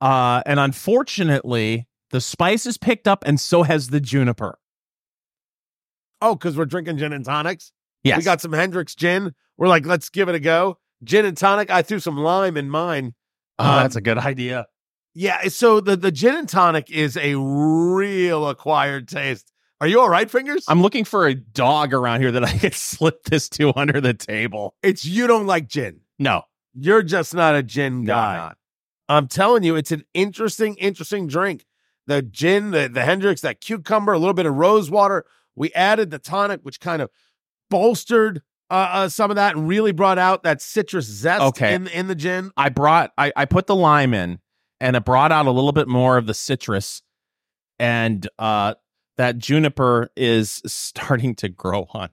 uh, 0.00 0.42
and 0.46 0.60
unfortunately, 0.60 1.88
the 2.10 2.20
spice 2.20 2.66
is 2.66 2.78
picked 2.78 3.08
up, 3.08 3.24
and 3.26 3.40
so 3.40 3.62
has 3.64 3.88
the 3.88 4.00
juniper. 4.00 4.58
Oh, 6.20 6.34
because 6.36 6.56
we're 6.56 6.66
drinking 6.66 6.98
gin 6.98 7.12
and 7.12 7.24
tonics. 7.24 7.72
Yes, 8.04 8.18
We 8.18 8.24
got 8.24 8.40
some 8.40 8.52
Hendrick's 8.52 8.94
gin. 8.94 9.32
We're 9.56 9.68
like, 9.68 9.86
let's 9.86 10.08
give 10.08 10.28
it 10.28 10.34
a 10.34 10.40
go. 10.40 10.78
Gin 11.02 11.24
and 11.24 11.36
tonic. 11.36 11.70
I 11.70 11.82
threw 11.82 11.98
some 11.98 12.16
lime 12.16 12.56
in 12.56 12.70
mine. 12.70 13.14
Oh, 13.58 13.64
Um, 13.68 13.76
that's 13.82 13.96
a 13.96 14.00
good 14.00 14.18
idea. 14.18 14.66
Yeah. 15.14 15.48
So 15.48 15.80
the, 15.80 15.96
the 15.96 16.10
gin 16.12 16.34
and 16.34 16.48
tonic 16.48 16.90
is 16.90 17.16
a 17.16 17.34
real 17.36 18.48
acquired 18.48 19.08
taste. 19.08 19.52
Are 19.80 19.86
you 19.86 20.00
all 20.00 20.08
right, 20.08 20.30
fingers? 20.30 20.64
I'm 20.68 20.80
looking 20.80 21.04
for 21.04 21.26
a 21.26 21.34
dog 21.34 21.92
around 21.92 22.20
here 22.20 22.30
that 22.32 22.44
I 22.44 22.56
could 22.56 22.74
slip 22.90 23.24
this 23.24 23.48
to 23.50 23.72
under 23.76 24.00
the 24.00 24.14
table. 24.14 24.74
it's 24.82 25.04
you 25.04 25.26
don't 25.26 25.46
like 25.46 25.66
gin. 25.68 26.00
No, 26.18 26.42
You're 26.74 27.02
just 27.02 27.34
not 27.34 27.56
a 27.56 27.62
gin 27.64 28.04
no, 28.04 28.14
guy. 28.14 28.32
I'm 28.34 28.38
not. 28.38 28.56
I'm 29.08 29.26
telling 29.26 29.64
you, 29.64 29.74
it's 29.74 29.90
an 29.90 30.04
interesting, 30.14 30.76
interesting 30.76 31.26
drink. 31.26 31.66
The 32.06 32.22
gin, 32.22 32.70
the, 32.70 32.88
the 32.88 33.04
Hendrick's, 33.04 33.40
that 33.42 33.60
cucumber, 33.60 34.12
a 34.12 34.18
little 34.18 34.34
bit 34.34 34.46
of 34.46 34.54
rose 34.54 34.88
water. 34.90 35.24
We 35.56 35.72
added 35.72 36.10
the 36.10 36.18
tonic, 36.20 36.60
which 36.62 36.78
kind 36.80 37.02
of 37.02 37.10
bolstered 37.70 38.42
uh, 38.70 38.88
uh, 38.92 39.08
some 39.08 39.30
of 39.30 39.36
that 39.36 39.56
and 39.56 39.68
really 39.68 39.92
brought 39.92 40.18
out 40.18 40.44
that 40.44 40.62
citrus 40.62 41.06
zest 41.06 41.42
Okay. 41.42 41.74
in, 41.74 41.88
in 41.88 42.06
the 42.06 42.14
gin. 42.14 42.52
I 42.56 42.68
brought, 42.70 43.12
I, 43.18 43.32
I 43.36 43.44
put 43.44 43.66
the 43.66 43.76
lime 43.76 44.14
in, 44.14 44.38
and 44.82 44.96
it 44.96 45.04
brought 45.04 45.32
out 45.32 45.46
a 45.46 45.50
little 45.50 45.72
bit 45.72 45.88
more 45.88 46.18
of 46.18 46.26
the 46.26 46.34
citrus, 46.34 47.02
and 47.78 48.28
uh, 48.38 48.74
that 49.16 49.38
juniper 49.38 50.10
is 50.16 50.60
starting 50.66 51.34
to 51.36 51.48
grow 51.48 51.86
on, 51.94 52.10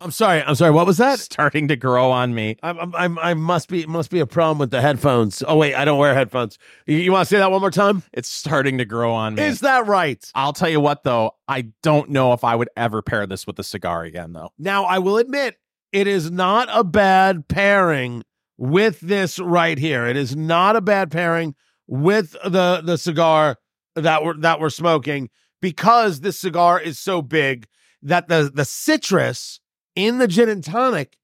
I'm 0.00 0.10
sorry. 0.10 0.42
I'm 0.42 0.54
sorry. 0.54 0.72
What 0.72 0.86
was 0.86 0.98
that? 0.98 1.18
starting 1.20 1.68
to 1.68 1.76
grow 1.76 2.10
on 2.10 2.34
me. 2.34 2.56
I'm, 2.62 2.94
I'm, 2.94 3.18
I 3.18 3.32
must 3.32 3.68
be, 3.68 3.86
must 3.86 4.10
be 4.10 4.20
a 4.20 4.26
problem 4.26 4.58
with 4.58 4.70
the 4.70 4.82
headphones. 4.82 5.42
Oh 5.46 5.56
wait, 5.56 5.74
I 5.74 5.86
don't 5.86 5.98
wear 5.98 6.14
headphones. 6.14 6.58
You, 6.86 6.98
you 6.98 7.12
want 7.12 7.26
to 7.28 7.34
say 7.34 7.38
that 7.38 7.50
one 7.50 7.60
more 7.60 7.70
time? 7.70 8.02
It's 8.12 8.28
starting 8.28 8.76
to 8.78 8.84
grow 8.84 9.14
on 9.14 9.36
me. 9.36 9.42
Is 9.42 9.60
that 9.60 9.86
right? 9.86 10.22
I'll 10.34 10.52
tell 10.52 10.68
you 10.68 10.80
what, 10.80 11.02
though, 11.02 11.32
I 11.48 11.72
don't 11.82 12.10
know 12.10 12.34
if 12.34 12.44
I 12.44 12.54
would 12.54 12.68
ever 12.76 13.00
pair 13.00 13.26
this 13.26 13.46
with 13.46 13.58
a 13.58 13.64
cigar 13.64 14.02
again, 14.02 14.34
though. 14.34 14.50
Now 14.58 14.84
I 14.84 14.98
will 14.98 15.16
admit 15.16 15.56
it 15.92 16.06
is 16.06 16.30
not 16.30 16.68
a 16.70 16.84
bad 16.84 17.48
pairing 17.48 18.22
with 18.58 19.00
this 19.00 19.38
right 19.38 19.78
here. 19.78 20.06
It 20.06 20.16
is 20.16 20.36
not 20.36 20.76
a 20.76 20.80
bad 20.80 21.10
pairing 21.10 21.54
with 21.86 22.32
the 22.44 22.82
the 22.84 22.96
cigar 22.96 23.58
that 23.94 24.24
we're 24.24 24.36
that 24.38 24.60
we're 24.60 24.70
smoking 24.70 25.30
because 25.60 26.20
this 26.20 26.38
cigar 26.38 26.80
is 26.80 26.98
so 26.98 27.22
big 27.22 27.66
that 28.02 28.28
the 28.28 28.50
the 28.52 28.64
citrus 28.64 29.60
in 29.94 30.18
the 30.18 30.28
gin 30.28 30.48
and 30.48 30.64
tonic 30.64 31.16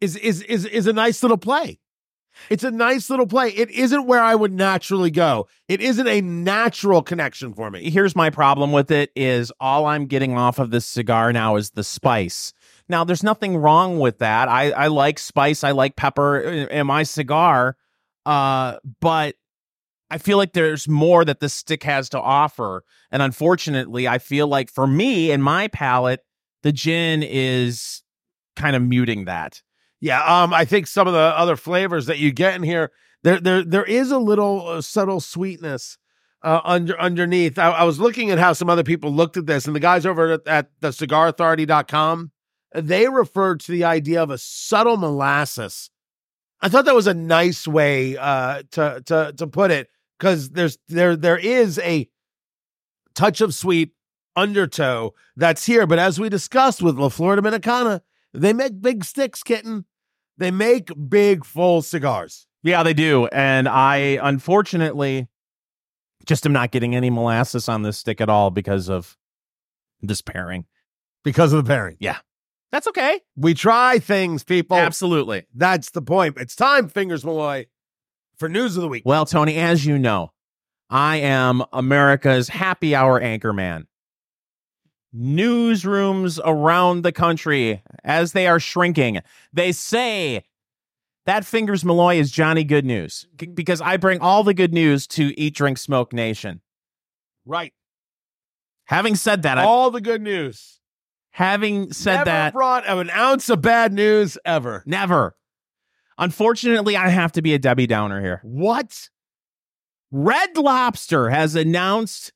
is 0.00 0.16
is 0.16 0.42
is 0.42 0.64
is 0.64 0.86
a 0.86 0.92
nice 0.92 1.22
little 1.22 1.38
play. 1.38 1.78
It's 2.50 2.64
a 2.64 2.70
nice 2.70 3.10
little 3.10 3.26
play. 3.26 3.48
It 3.48 3.70
isn't 3.70 4.06
where 4.06 4.22
I 4.22 4.34
would 4.34 4.52
naturally 4.52 5.10
go. 5.10 5.48
It 5.66 5.80
isn't 5.80 6.06
a 6.06 6.20
natural 6.20 7.02
connection 7.02 7.52
for 7.52 7.70
me. 7.70 7.90
Here's 7.90 8.14
my 8.14 8.30
problem 8.30 8.70
with 8.70 8.90
it 8.90 9.10
is 9.16 9.52
all 9.58 9.86
I'm 9.86 10.06
getting 10.06 10.36
off 10.36 10.58
of 10.58 10.70
this 10.70 10.86
cigar 10.86 11.32
now 11.32 11.56
is 11.56 11.70
the 11.70 11.82
spice. 11.82 12.52
Now, 12.88 13.04
there's 13.04 13.22
nothing 13.22 13.56
wrong 13.56 13.98
with 13.98 14.18
that. 14.18 14.48
I, 14.48 14.70
I 14.70 14.86
like 14.86 15.18
spice. 15.18 15.62
I 15.62 15.72
like 15.72 15.96
pepper 15.96 16.40
in, 16.40 16.86
my 16.86 17.02
cigar. 17.02 17.76
Uh, 18.24 18.78
but 19.00 19.34
I 20.10 20.18
feel 20.18 20.38
like 20.38 20.52
there's 20.52 20.88
more 20.88 21.24
that 21.24 21.40
this 21.40 21.54
stick 21.54 21.82
has 21.82 22.08
to 22.10 22.20
offer. 22.20 22.84
And 23.10 23.22
unfortunately, 23.22 24.08
I 24.08 24.18
feel 24.18 24.46
like 24.46 24.70
for 24.70 24.86
me 24.86 25.30
and 25.30 25.42
my 25.42 25.68
palate, 25.68 26.20
the 26.62 26.72
gin 26.72 27.22
is 27.22 28.02
kind 28.56 28.74
of 28.74 28.82
muting 28.82 29.26
that. 29.26 29.62
Yeah, 30.00 30.22
um, 30.24 30.54
I 30.54 30.64
think 30.64 30.86
some 30.86 31.06
of 31.06 31.12
the 31.12 31.18
other 31.18 31.56
flavors 31.56 32.06
that 32.06 32.18
you 32.18 32.32
get 32.32 32.54
in 32.54 32.62
here, 32.62 32.92
there, 33.22 33.40
there, 33.40 33.64
there 33.64 33.84
is 33.84 34.10
a 34.10 34.18
little 34.18 34.66
uh, 34.66 34.80
subtle 34.80 35.20
sweetness 35.20 35.98
uh, 36.42 36.60
under 36.64 36.98
underneath. 37.00 37.58
I, 37.58 37.70
I 37.70 37.84
was 37.84 37.98
looking 37.98 38.30
at 38.30 38.38
how 38.38 38.52
some 38.52 38.70
other 38.70 38.84
people 38.84 39.10
looked 39.10 39.36
at 39.36 39.46
this, 39.46 39.66
and 39.66 39.74
the 39.74 39.80
guys 39.80 40.06
over 40.06 40.32
at, 40.32 40.46
at 40.46 40.70
the 40.80 40.88
CigarAuthority.com, 40.88 42.30
they 42.74 43.08
referred 43.08 43.60
to 43.60 43.72
the 43.72 43.84
idea 43.84 44.22
of 44.22 44.30
a 44.30 44.38
subtle 44.38 44.96
molasses. 44.96 45.90
I 46.60 46.68
thought 46.68 46.84
that 46.86 46.94
was 46.94 47.06
a 47.06 47.14
nice 47.14 47.68
way 47.68 48.16
uh, 48.16 48.62
to 48.72 49.02
to 49.06 49.32
to 49.36 49.46
put 49.46 49.70
it 49.70 49.88
because 50.18 50.50
there's 50.50 50.78
there 50.88 51.16
there 51.16 51.38
is 51.38 51.78
a 51.78 52.08
touch 53.14 53.40
of 53.40 53.54
sweet 53.54 53.92
undertow 54.36 55.14
that's 55.36 55.66
here, 55.66 55.86
but 55.86 55.98
as 55.98 56.18
we 56.20 56.28
discussed 56.28 56.82
with 56.82 56.98
La 56.98 57.08
Florida 57.08 57.42
Dominicana, 57.42 58.00
they 58.32 58.52
make 58.52 58.80
big 58.80 59.04
sticks, 59.04 59.42
kitten. 59.42 59.84
They 60.36 60.50
make 60.52 60.90
big, 61.08 61.44
full 61.44 61.82
cigars. 61.82 62.46
Yeah, 62.62 62.82
they 62.84 62.94
do. 62.94 63.26
And 63.26 63.68
I 63.68 64.18
unfortunately 64.22 65.26
just 66.26 66.46
am 66.46 66.52
not 66.52 66.70
getting 66.70 66.94
any 66.94 67.10
molasses 67.10 67.68
on 67.68 67.82
this 67.82 67.98
stick 67.98 68.20
at 68.20 68.28
all 68.28 68.50
because 68.50 68.88
of 68.88 69.16
this 70.00 70.22
pairing. 70.22 70.66
Because 71.24 71.52
of 71.52 71.64
the 71.64 71.68
pairing. 71.68 71.96
That's 72.70 72.86
okay. 72.88 73.20
We 73.36 73.54
try 73.54 73.98
things, 73.98 74.44
people. 74.44 74.76
Absolutely. 74.76 75.46
That's 75.54 75.90
the 75.90 76.02
point. 76.02 76.36
It's 76.38 76.54
time, 76.54 76.88
Fingers 76.88 77.24
Malloy, 77.24 77.66
for 78.36 78.48
news 78.48 78.76
of 78.76 78.82
the 78.82 78.88
week. 78.88 79.04
Well, 79.06 79.24
Tony, 79.24 79.56
as 79.56 79.86
you 79.86 79.98
know, 79.98 80.32
I 80.90 81.16
am 81.16 81.62
America's 81.72 82.48
happy 82.48 82.94
hour 82.94 83.20
anchor 83.20 83.52
man. 83.52 83.86
Newsrooms 85.16 86.38
around 86.44 87.02
the 87.02 87.12
country, 87.12 87.82
as 88.04 88.32
they 88.32 88.46
are 88.46 88.60
shrinking, 88.60 89.20
they 89.52 89.72
say 89.72 90.44
that 91.24 91.46
Fingers 91.46 91.84
Malloy 91.84 92.16
is 92.16 92.30
Johnny 92.30 92.64
Good 92.64 92.84
News 92.84 93.26
because 93.54 93.80
I 93.80 93.96
bring 93.96 94.20
all 94.20 94.44
the 94.44 94.54
good 94.54 94.74
news 94.74 95.06
to 95.08 95.38
Eat, 95.40 95.54
Drink, 95.54 95.78
Smoke 95.78 96.12
Nation. 96.12 96.60
Right. 97.46 97.72
Having 98.84 99.16
said 99.16 99.42
that, 99.42 99.58
I, 99.58 99.64
All 99.64 99.90
the 99.90 100.00
good 100.00 100.22
news. 100.22 100.77
Having 101.38 101.92
said 101.92 102.24
that. 102.24 102.26
Never 102.26 102.30
that, 102.30 102.52
brought 102.52 102.88
an 102.88 103.10
ounce 103.10 103.48
of 103.48 103.62
bad 103.62 103.92
news 103.92 104.36
ever. 104.44 104.82
never. 104.86 105.36
Unfortunately, 106.18 106.96
I 106.96 107.10
have 107.10 107.30
to 107.32 107.42
be 107.42 107.54
a 107.54 107.60
Debbie 107.60 107.86
Downer 107.86 108.20
here. 108.20 108.40
What? 108.42 109.08
Red 110.10 110.56
Lobster 110.56 111.30
has 111.30 111.54
announced 111.54 112.32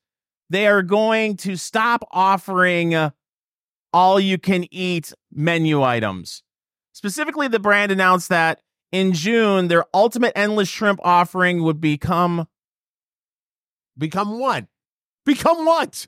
they 0.51 0.69
are 0.69 0.83
going 0.83 1.37
to 1.39 1.57
stop 1.57 2.07
offering 2.13 2.95
uh, 2.95 3.11
all 3.93 4.21
you 4.21 4.39
can 4.39 4.67
eat 4.71 5.13
menu 5.33 5.83
items. 5.83 6.45
Specifically, 6.93 7.49
the 7.49 7.59
brand 7.59 7.91
announced 7.91 8.29
that 8.29 8.61
in 8.93 9.15
June, 9.15 9.67
their 9.67 9.85
ultimate 9.93 10.33
endless 10.37 10.69
shrimp 10.69 11.01
offering 11.03 11.65
would 11.65 11.81
become 11.81 12.47
Become 13.99 14.39
what? 14.39 14.67
Become 15.27 15.67
what? 15.67 16.07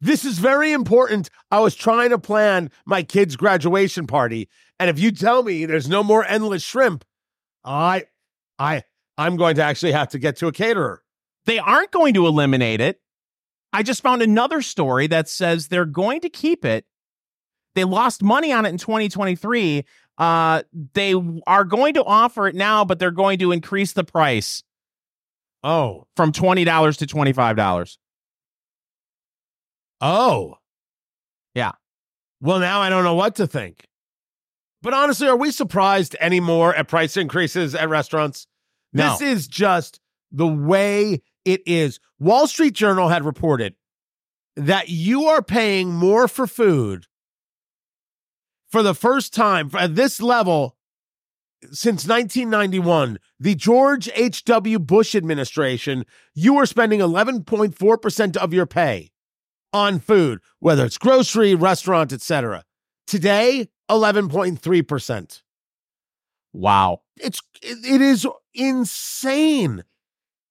This 0.00 0.24
is 0.24 0.38
very 0.38 0.72
important. 0.72 1.28
I 1.50 1.60
was 1.60 1.74
trying 1.74 2.10
to 2.10 2.18
plan 2.18 2.70
my 2.86 3.02
kid's 3.02 3.34
graduation 3.36 4.06
party, 4.06 4.48
and 4.78 4.88
if 4.88 4.98
you 4.98 5.10
tell 5.10 5.42
me 5.42 5.66
there's 5.66 5.88
no 5.88 6.02
more 6.04 6.24
endless 6.24 6.62
shrimp, 6.62 7.04
I 7.64 8.04
I 8.58 8.84
I'm 9.16 9.36
going 9.36 9.56
to 9.56 9.62
actually 9.62 9.92
have 9.92 10.08
to 10.10 10.18
get 10.18 10.36
to 10.36 10.46
a 10.46 10.52
caterer. 10.52 11.02
they 11.46 11.58
aren't 11.58 11.90
going 11.90 12.14
to 12.14 12.26
eliminate 12.26 12.80
it. 12.80 13.00
I 13.72 13.82
just 13.82 14.02
found 14.02 14.22
another 14.22 14.62
story 14.62 15.06
that 15.08 15.28
says 15.28 15.68
they're 15.68 15.84
going 15.84 16.20
to 16.20 16.28
keep 16.28 16.64
it. 16.64 16.84
They 17.74 17.84
lost 17.84 18.22
money 18.22 18.52
on 18.52 18.64
it 18.66 18.70
in 18.70 18.78
2023. 18.78 19.84
Uh, 20.16 20.62
they 20.94 21.14
are 21.46 21.64
going 21.64 21.94
to 21.94 22.04
offer 22.04 22.48
it 22.48 22.54
now, 22.54 22.84
but 22.84 22.98
they're 22.98 23.10
going 23.10 23.38
to 23.40 23.52
increase 23.52 23.92
the 23.92 24.04
price 24.04 24.62
Oh. 25.64 26.06
from 26.16 26.32
$20 26.32 26.96
to 26.98 27.06
$25. 27.06 27.98
Oh. 30.00 30.56
Yeah. 31.54 31.72
Well, 32.40 32.60
now 32.60 32.80
I 32.80 32.88
don't 32.88 33.04
know 33.04 33.14
what 33.14 33.36
to 33.36 33.46
think. 33.46 33.84
But 34.80 34.94
honestly, 34.94 35.26
are 35.26 35.36
we 35.36 35.50
surprised 35.50 36.14
anymore 36.20 36.74
at 36.74 36.88
price 36.88 37.16
increases 37.16 37.74
at 37.74 37.88
restaurants? 37.88 38.46
No. 38.92 39.10
This 39.10 39.20
is 39.20 39.48
just 39.48 40.00
the 40.30 40.46
way 40.46 41.22
it 41.44 41.62
is. 41.66 41.98
Wall 42.18 42.46
Street 42.46 42.74
Journal 42.74 43.08
had 43.08 43.24
reported 43.24 43.74
that 44.56 44.88
you 44.88 45.26
are 45.26 45.42
paying 45.42 45.92
more 45.92 46.28
for 46.28 46.46
food 46.46 47.06
for 48.68 48.82
the 48.82 48.94
first 48.94 49.32
time 49.32 49.70
at 49.76 49.94
this 49.94 50.20
level 50.20 50.76
since 51.72 52.06
1991, 52.06 53.18
the 53.40 53.54
George 53.54 54.08
H.W. 54.14 54.78
Bush 54.78 55.14
administration, 55.14 56.04
you 56.34 56.56
are 56.56 56.66
spending 56.66 57.00
11.4% 57.00 58.36
of 58.36 58.54
your 58.54 58.66
pay 58.66 59.10
on 59.72 60.00
food, 60.00 60.40
whether 60.60 60.84
it's 60.84 60.98
grocery, 60.98 61.54
restaurant, 61.54 62.12
etc. 62.12 62.64
Today, 63.06 63.68
11.3%. 63.90 65.42
Wow. 66.52 67.02
It's 67.16 67.40
it, 67.62 68.00
is 68.00 68.26
insane. 68.54 69.84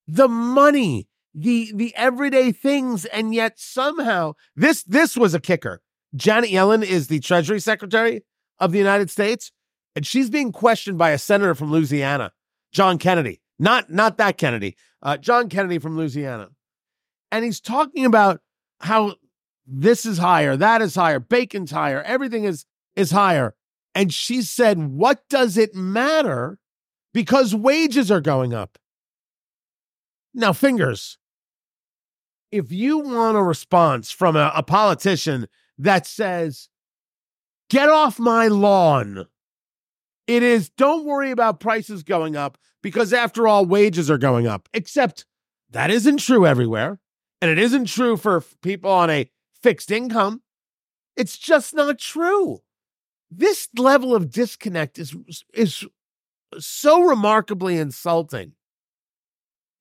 The 0.07 0.27
money, 0.27 1.07
the 1.33 1.71
the 1.75 1.93
everyday 1.95 2.51
things 2.51 3.05
and 3.05 3.33
yet 3.33 3.59
somehow 3.59 4.33
this 4.55 4.83
this 4.83 5.17
was 5.17 5.33
a 5.33 5.39
kicker. 5.39 5.81
Janet 6.15 6.49
Yellen 6.49 6.83
is 6.83 7.07
the 7.07 7.19
Treasury 7.19 7.59
Secretary 7.59 8.23
of 8.59 8.71
the 8.71 8.77
United 8.77 9.09
States 9.09 9.51
and 9.95 10.05
she's 10.05 10.29
being 10.29 10.51
questioned 10.51 10.97
by 10.97 11.09
a 11.09 11.17
senator 11.17 11.55
from 11.55 11.71
Louisiana, 11.71 12.31
John 12.71 12.97
Kennedy. 12.97 13.41
Not 13.59 13.91
not 13.91 14.17
that 14.17 14.37
Kennedy. 14.37 14.77
Uh, 15.01 15.17
John 15.17 15.49
Kennedy 15.49 15.79
from 15.79 15.97
Louisiana. 15.97 16.49
And 17.31 17.43
he's 17.43 17.59
talking 17.59 18.05
about 18.05 18.41
how 18.79 19.15
this 19.65 20.05
is 20.05 20.17
higher, 20.17 20.55
that 20.55 20.81
is 20.81 20.95
higher, 20.95 21.19
bacon's 21.19 21.71
higher, 21.71 22.01
everything 22.03 22.43
is 22.43 22.65
is 22.95 23.11
higher. 23.11 23.55
And 23.95 24.13
she 24.13 24.41
said, 24.41 24.77
What 24.77 25.27
does 25.29 25.57
it 25.57 25.73
matter? 25.73 26.59
Because 27.13 27.55
wages 27.55 28.11
are 28.11 28.21
going 28.21 28.53
up. 28.53 28.77
Now, 30.33 30.53
fingers, 30.53 31.17
if 32.51 32.71
you 32.71 32.99
want 32.99 33.37
a 33.37 33.41
response 33.43 34.11
from 34.11 34.35
a, 34.35 34.51
a 34.55 34.63
politician 34.63 35.47
that 35.77 36.05
says, 36.05 36.69
Get 37.69 37.89
off 37.89 38.19
my 38.19 38.47
lawn, 38.47 39.25
it 40.27 40.43
is 40.43 40.69
don't 40.69 41.05
worry 41.05 41.31
about 41.31 41.59
prices 41.59 42.03
going 42.03 42.35
up 42.35 42.57
because, 42.83 43.13
after 43.13 43.47
all, 43.47 43.65
wages 43.65 44.11
are 44.11 44.17
going 44.17 44.45
up. 44.45 44.69
Except 44.73 45.25
that 45.71 45.89
isn't 45.89 46.19
true 46.19 46.45
everywhere. 46.45 46.99
And 47.41 47.51
it 47.51 47.59
isn't 47.59 47.85
true 47.85 48.17
for 48.17 48.41
people 48.61 48.91
on 48.91 49.09
a 49.09 49.29
fixed 49.61 49.91
income. 49.91 50.41
It's 51.15 51.37
just 51.37 51.73
not 51.73 51.99
true 51.99 52.61
this 53.29 53.69
level 53.77 54.15
of 54.15 54.31
disconnect 54.31 54.97
is 54.97 55.15
is 55.53 55.85
so 56.59 57.01
remarkably 57.01 57.77
insulting. 57.77 58.53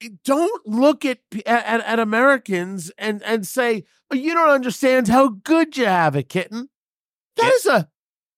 Eh, 0.02 0.09
don't 0.24 0.66
look 0.66 1.04
at 1.04 1.18
at, 1.44 1.80
at 1.84 1.98
Americans 1.98 2.90
and 2.98 3.22
and 3.22 3.46
say 3.46 3.84
oh, 4.11 4.16
you 4.16 4.34
don't 4.34 4.50
understand 4.50 5.09
how 5.09 5.28
good 5.28 5.76
you 5.76 5.86
have 5.86 6.16
it, 6.16 6.28
kitten. 6.28 6.68
That 7.36 7.52
is 7.52 7.66
a 7.66 7.88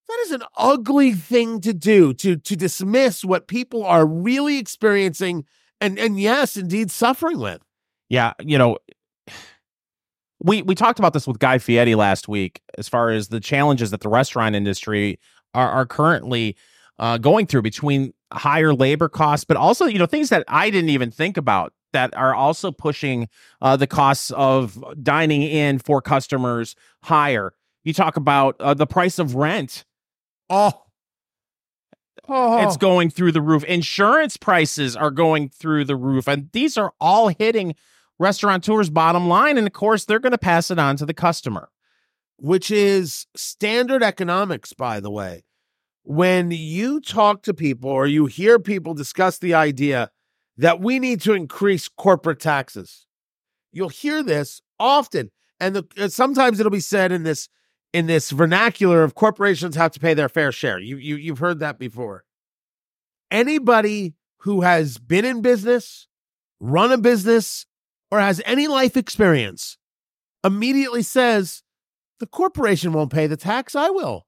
that 0.08 0.18
is 0.22 0.32
an 0.32 0.42
ugly 0.56 1.12
thing 1.12 1.60
to 1.62 1.72
do 1.72 2.12
to 2.14 2.36
to 2.36 2.56
dismiss 2.56 3.24
what 3.24 3.48
people 3.48 3.84
are 3.84 4.06
really 4.06 4.58
experiencing 4.58 5.44
and 5.80 5.98
and 5.98 6.20
yes, 6.20 6.56
indeed 6.56 6.90
suffering 6.90 7.38
with. 7.38 7.62
Yeah, 8.10 8.32
you 8.40 8.56
know, 8.56 8.78
we 10.40 10.62
we 10.62 10.74
talked 10.74 10.98
about 10.98 11.12
this 11.12 11.26
with 11.26 11.38
Guy 11.38 11.58
Fieri 11.58 11.94
last 11.94 12.28
week 12.28 12.62
as 12.76 12.88
far 12.88 13.10
as 13.10 13.28
the 13.28 13.40
challenges 13.40 13.90
that 13.90 14.00
the 14.00 14.08
restaurant 14.08 14.54
industry 14.54 15.18
are, 15.54 15.68
are 15.68 15.86
currently 15.86 16.56
uh, 16.98 17.18
going 17.18 17.46
through 17.46 17.62
between 17.62 18.12
higher 18.32 18.74
labor 18.74 19.08
costs, 19.08 19.44
but 19.44 19.56
also 19.56 19.86
you 19.86 19.98
know 19.98 20.06
things 20.06 20.28
that 20.30 20.44
I 20.48 20.70
didn't 20.70 20.90
even 20.90 21.10
think 21.10 21.36
about 21.36 21.72
that 21.92 22.14
are 22.16 22.34
also 22.34 22.70
pushing 22.70 23.28
uh, 23.60 23.76
the 23.76 23.86
costs 23.86 24.30
of 24.32 24.82
dining 25.02 25.42
in 25.42 25.78
for 25.78 26.02
customers 26.02 26.76
higher. 27.04 27.52
You 27.84 27.92
talk 27.94 28.16
about 28.16 28.56
uh, 28.60 28.74
the 28.74 28.86
price 28.86 29.18
of 29.18 29.34
rent. 29.34 29.84
Oh, 30.50 30.84
oh, 32.28 32.66
It's 32.66 32.76
going 32.76 33.10
through 33.10 33.32
the 33.32 33.40
roof. 33.40 33.64
Insurance 33.64 34.36
prices 34.36 34.96
are 34.96 35.10
going 35.10 35.48
through 35.48 35.84
the 35.84 35.96
roof. 35.96 36.28
And 36.28 36.50
these 36.52 36.76
are 36.76 36.92
all 37.00 37.28
hitting 37.28 37.74
restaurateurs' 38.18 38.90
bottom 38.90 39.28
line. 39.28 39.58
And 39.58 39.66
of 39.66 39.72
course, 39.72 40.04
they're 40.04 40.18
going 40.18 40.32
to 40.32 40.38
pass 40.38 40.70
it 40.70 40.78
on 40.78 40.96
to 40.96 41.06
the 41.06 41.14
customer. 41.14 41.70
which 42.38 42.70
is 42.70 43.26
standard 43.36 44.02
economics, 44.02 44.72
by 44.72 45.00
the 45.00 45.10
way. 45.10 45.44
When 46.04 46.50
you 46.50 47.00
talk 47.00 47.42
to 47.42 47.52
people 47.52 47.90
or 47.90 48.06
you 48.06 48.26
hear 48.26 48.58
people 48.58 48.94
discuss 48.94 49.38
the 49.38 49.54
idea 49.54 50.10
that 50.56 50.80
we 50.80 50.98
need 50.98 51.20
to 51.22 51.34
increase 51.34 51.88
corporate 51.88 52.40
taxes, 52.40 53.06
you'll 53.72 53.90
hear 53.90 54.22
this 54.22 54.62
often, 54.78 55.30
and 55.60 55.76
the, 55.76 55.86
uh, 55.98 56.08
sometimes 56.08 56.58
it'll 56.58 56.70
be 56.70 56.80
said 56.80 57.12
in 57.12 57.24
this 57.24 57.48
in 57.92 58.06
this 58.06 58.30
vernacular 58.30 59.02
of 59.02 59.14
corporations 59.14 59.74
have 59.74 59.90
to 59.92 60.00
pay 60.00 60.14
their 60.14 60.28
fair 60.28 60.52
share. 60.52 60.78
You 60.78 60.96
you 60.96 61.16
you've 61.16 61.38
heard 61.40 61.58
that 61.60 61.78
before. 61.78 62.24
Anybody 63.30 64.14
who 64.42 64.62
has 64.62 64.98
been 64.98 65.24
in 65.24 65.42
business, 65.42 66.06
run 66.60 66.92
a 66.92 66.98
business, 66.98 67.66
or 68.10 68.20
has 68.20 68.40
any 68.44 68.66
life 68.66 68.96
experience 68.96 69.76
immediately 70.44 71.02
says 71.02 71.62
the 72.20 72.26
corporation 72.26 72.92
won't 72.92 73.12
pay 73.12 73.26
the 73.26 73.36
tax, 73.36 73.74
I 73.74 73.90
will. 73.90 74.26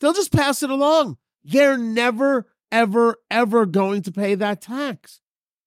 They'll 0.00 0.12
just 0.12 0.32
pass 0.32 0.62
it 0.62 0.70
along. 0.70 1.18
They're 1.44 1.78
never, 1.78 2.46
ever, 2.72 3.16
ever 3.30 3.66
going 3.66 4.02
to 4.02 4.12
pay 4.12 4.34
that 4.34 4.60
tax. 4.60 5.20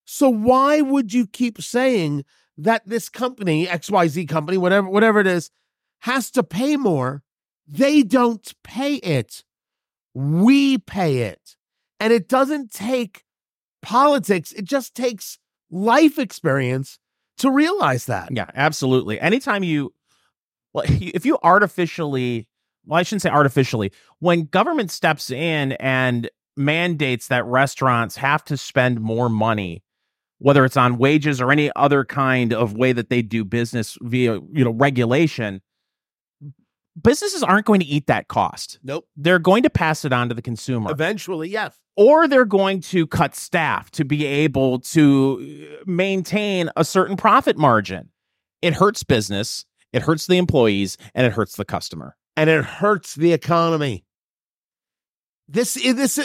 So 0.06 0.30
why 0.30 0.82
would 0.82 1.14
you 1.14 1.28
keep 1.28 1.62
saying 1.62 2.24
that 2.58 2.88
this 2.88 3.10
company, 3.10 3.68
XYZ 3.68 4.28
company, 4.28 4.58
whatever, 4.58 4.88
whatever 4.90 5.20
it 5.20 5.28
is, 5.28 5.52
has 6.02 6.32
to 6.32 6.44
pay 6.44 6.78
more? 6.78 7.24
They 7.68 8.04
don't 8.04 8.54
pay 8.64 8.96
it. 8.96 9.44
We 10.14 10.78
pay 10.78 11.20
it. 11.20 11.56
And 12.00 12.14
it 12.14 12.28
doesn't 12.30 12.72
take 12.72 13.24
politics, 13.82 14.52
it 14.52 14.66
just 14.66 14.96
takes 14.96 15.40
life 15.70 16.20
experience 16.20 17.00
to 17.38 17.52
realize 17.52 18.06
that. 18.06 18.30
Yeah, 18.32 18.50
absolutely. 18.56 19.20
Anytime 19.20 19.64
you, 19.64 19.94
well, 20.74 20.86
if 20.88 21.26
you 21.26 21.38
artificially, 21.44 22.48
well, 22.86 23.00
I 23.00 23.04
shouldn't 23.04 23.22
say 23.22 23.30
artificially, 23.30 23.92
when 24.20 24.46
government 24.46 24.92
steps 24.92 25.30
in 25.30 25.74
and 25.74 26.30
mandates 26.56 27.28
that 27.28 27.46
restaurants 27.46 28.18
have 28.18 28.44
to 28.46 28.58
spend 28.58 29.00
more 29.00 29.30
money, 29.30 29.84
whether 30.40 30.66
it's 30.66 30.78
on 30.78 30.98
wages 30.98 31.42
or 31.42 31.52
any 31.52 31.72
other 31.76 32.06
kind 32.06 32.54
of 32.54 32.74
way 32.74 32.94
that 32.94 33.10
they 33.10 33.22
do 33.22 33.44
business 33.44 33.98
via, 34.02 34.40
you 34.52 34.64
know, 34.64 34.72
regulation, 34.72 35.62
businesses 37.02 37.44
aren't 37.44 37.66
going 37.66 37.80
to 37.80 37.86
eat 37.86 38.08
that 38.08 38.28
cost. 38.28 38.80
Nope. 38.84 39.08
They're 39.16 39.40
going 39.40 39.64
to 39.64 39.70
pass 39.70 40.06
it 40.06 40.14
on 40.14 40.30
to 40.30 40.36
the 40.36 40.42
consumer. 40.42 40.92
Eventually, 40.92 41.50
yes. 41.50 41.78
or 41.96 42.28
they're 42.28 42.46
going 42.46 42.82
to 42.82 43.08
cut 43.08 43.36
staff 43.36 43.92
to 43.92 44.06
be 44.06 44.26
able 44.26 44.80
to 44.80 45.70
uh, 45.80 45.84
maintain 45.86 46.70
a 46.76 46.84
certain 46.84 47.18
profit 47.18 47.58
margin. 47.58 48.10
It 48.62 48.74
hurts 48.74 49.04
business, 49.04 49.66
it 49.94 50.02
hurts 50.02 50.28
the 50.28 50.38
employees, 50.38 50.98
and 51.14 51.26
it 51.26 51.34
hurts 51.34 51.56
the 51.56 51.66
customer. 51.66 52.16
and 52.36 52.50
it 52.50 52.66
hurts 52.66 53.16
the 53.16 53.34
economy. 53.34 54.06
This 55.48 55.76
this 55.76 56.20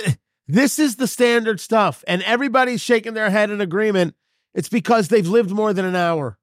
This 0.48 0.78
is 0.78 0.96
the 0.96 1.06
standard 1.06 1.60
stuff, 1.60 2.04
and 2.06 2.22
everybody's 2.24 2.80
shaking 2.80 3.14
their 3.14 3.30
head 3.30 3.50
in 3.50 3.60
agreement. 3.60 4.14
It's 4.54 4.68
because 4.68 5.08
they've 5.08 5.26
lived 5.26 5.50
more 5.50 5.72
than 5.72 5.84
an 5.84 5.96
hour. 5.96 6.36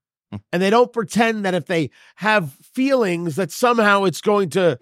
And 0.51 0.61
they 0.61 0.69
don't 0.69 0.93
pretend 0.93 1.45
that 1.45 1.53
if 1.53 1.65
they 1.65 1.89
have 2.15 2.51
feelings 2.53 3.35
that 3.35 3.51
somehow 3.51 4.03
it's 4.03 4.21
going 4.21 4.49
to 4.51 4.79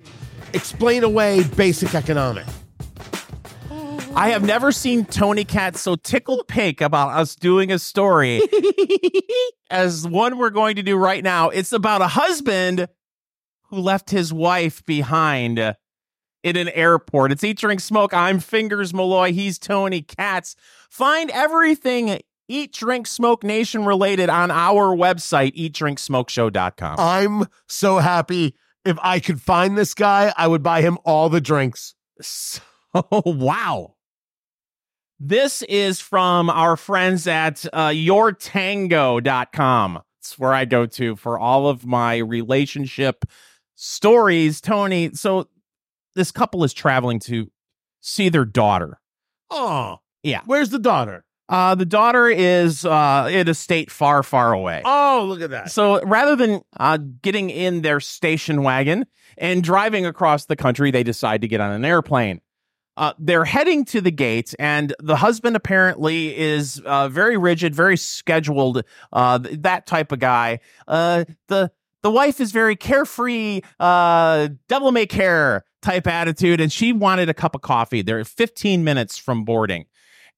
explain 0.54 1.04
away 1.04 1.44
basic 1.56 1.96
economics. 1.96 2.52
I 4.16 4.30
have 4.30 4.44
never 4.44 4.72
seen 4.72 5.06
Tony 5.06 5.46
Katz 5.46 5.82
so 5.82 5.96
tickled 5.96 6.48
pink 6.48 6.82
about 6.82 7.10
us 7.10 7.36
doing 7.36 7.72
a 7.72 7.78
story 7.78 8.42
as 9.70 10.08
one 10.08 10.40
we're 10.40 10.50
going 10.50 10.78
to 10.78 10.84
do 10.84 10.98
right 10.98 11.24
now. 11.24 11.50
It's 11.50 11.72
about 11.72 12.02
a 12.02 12.08
husband 12.08 12.88
who 13.70 13.78
left 13.78 14.10
his 14.10 14.34
wife 14.34 14.84
behind 14.86 15.60
in 15.60 16.56
an 16.56 16.70
airport. 16.70 17.32
It's 17.32 17.44
Eat 17.44 17.60
Drink 17.60 17.80
Smoke. 17.80 18.14
I'm 18.14 18.40
Fingers 18.40 18.94
Malloy. 18.94 19.34
He's 19.34 19.60
Tony 19.60 20.02
Katz. 20.02 20.56
Find 20.90 21.30
everything 21.30 22.20
Eat 22.50 22.74
Drink 22.74 23.08
Smoke 23.08 23.44
Nation 23.44 23.86
related 23.86 24.30
on 24.30 24.52
our 24.52 24.96
website, 24.96 25.54
eatdrinksmokeshow.com. 25.56 26.96
I'm 27.00 27.48
so 27.68 27.98
happy. 27.98 28.56
If 28.86 28.98
I 29.02 29.20
could 29.20 29.42
find 29.42 29.78
this 29.78 29.94
guy, 29.94 30.34
I 30.38 30.48
would 30.48 30.64
buy 30.64 30.82
him 30.82 30.98
all 31.04 31.28
the 31.30 31.42
drinks. 31.42 31.94
So, 32.22 32.62
wow. 33.26 33.96
This 35.20 35.62
is 35.64 36.00
from 36.00 36.50
our 36.50 36.78
friends 36.78 37.28
at 37.28 37.66
uh, 37.74 37.90
yourtango.com. 37.90 40.00
It's 40.20 40.38
where 40.40 40.54
I 40.54 40.66
go 40.66 40.86
to 40.86 41.16
for 41.16 41.40
all 41.40 41.68
of 41.68 41.86
my 41.86 42.18
relationship 42.18 43.26
stories. 43.76 44.62
Tony, 44.62 45.12
so 45.14 45.48
this 46.16 46.32
couple 46.32 46.64
is 46.64 46.74
traveling 46.74 47.20
to 47.22 47.52
see 48.00 48.30
their 48.30 48.46
daughter. 48.46 49.00
Oh, 49.50 49.98
Yeah. 50.24 50.42
where's 50.46 50.70
the 50.70 50.80
daughter? 50.80 51.26
Uh, 51.50 51.76
the 51.76 51.86
daughter 51.86 52.28
is 52.28 52.86
uh, 52.86 53.30
in 53.32 53.48
a 53.48 53.54
state 53.54 53.90
far, 53.90 54.22
far 54.24 54.54
away. 54.54 54.82
Oh, 54.84 55.26
look 55.28 55.42
at 55.42 55.52
that. 55.52 55.72
So 55.72 56.02
rather 56.04 56.36
than 56.36 56.62
uh, 56.78 56.98
getting 57.22 57.50
in 57.50 57.82
their 57.82 58.00
station 58.00 58.64
wagon 58.64 59.06
and 59.38 59.64
driving 59.64 60.06
across 60.06 60.46
the 60.46 60.56
country, 60.56 60.92
they 60.92 61.04
decide 61.04 61.42
to 61.42 61.48
get 61.48 61.62
on 61.62 61.72
an 61.72 61.86
airplane. 61.86 62.42
Uh, 62.98 63.14
they're 63.20 63.46
heading 63.46 63.86
to 63.86 64.02
the 64.02 64.10
gate, 64.10 64.56
and 64.58 64.94
the 65.00 65.18
husband 65.18 65.56
apparently 65.56 66.36
is 66.36 66.82
uh, 66.84 67.08
very 67.08 67.38
rigid, 67.38 67.76
very 67.76 67.96
scheduled, 67.96 68.84
uh, 69.14 69.38
th- 69.38 69.62
that 69.62 69.86
type 69.86 70.12
of 70.12 70.18
guy. 70.18 70.60
Uh, 70.88 71.24
the 71.48 71.72
the 72.02 72.10
wife 72.12 72.40
is 72.40 72.52
very 72.52 72.76
carefree, 72.76 73.62
uh, 73.80 74.50
devil 74.68 74.92
may 74.92 75.06
care 75.06 75.64
type 75.82 76.08
attitude, 76.08 76.60
and 76.60 76.72
she 76.72 76.92
wanted 76.92 77.30
a 77.30 77.34
cup 77.34 77.54
of 77.54 77.62
coffee. 77.62 78.02
They're 78.02 78.24
15 78.24 78.84
minutes 78.84 79.18
from 79.18 79.46
boarding. 79.46 79.86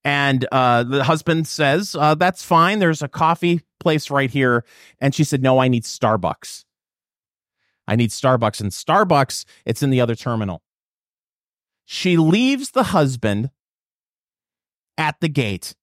And 0.03 0.45
uh, 0.51 0.83
the 0.83 1.03
husband 1.03 1.47
says, 1.47 1.95
uh, 1.97 2.15
That's 2.15 2.43
fine. 2.43 2.79
There's 2.79 3.01
a 3.01 3.07
coffee 3.07 3.61
place 3.79 4.09
right 4.09 4.29
here. 4.29 4.63
And 4.99 5.13
she 5.13 5.23
said, 5.23 5.41
No, 5.41 5.59
I 5.59 5.67
need 5.67 5.83
Starbucks. 5.83 6.65
I 7.87 7.95
need 7.95 8.11
Starbucks. 8.11 8.61
And 8.61 8.71
Starbucks, 8.71 9.45
it's 9.65 9.83
in 9.83 9.89
the 9.89 10.01
other 10.01 10.15
terminal. 10.15 10.61
She 11.85 12.17
leaves 12.17 12.71
the 12.71 12.83
husband 12.83 13.49
at 14.97 15.19
the 15.21 15.29
gate. 15.29 15.73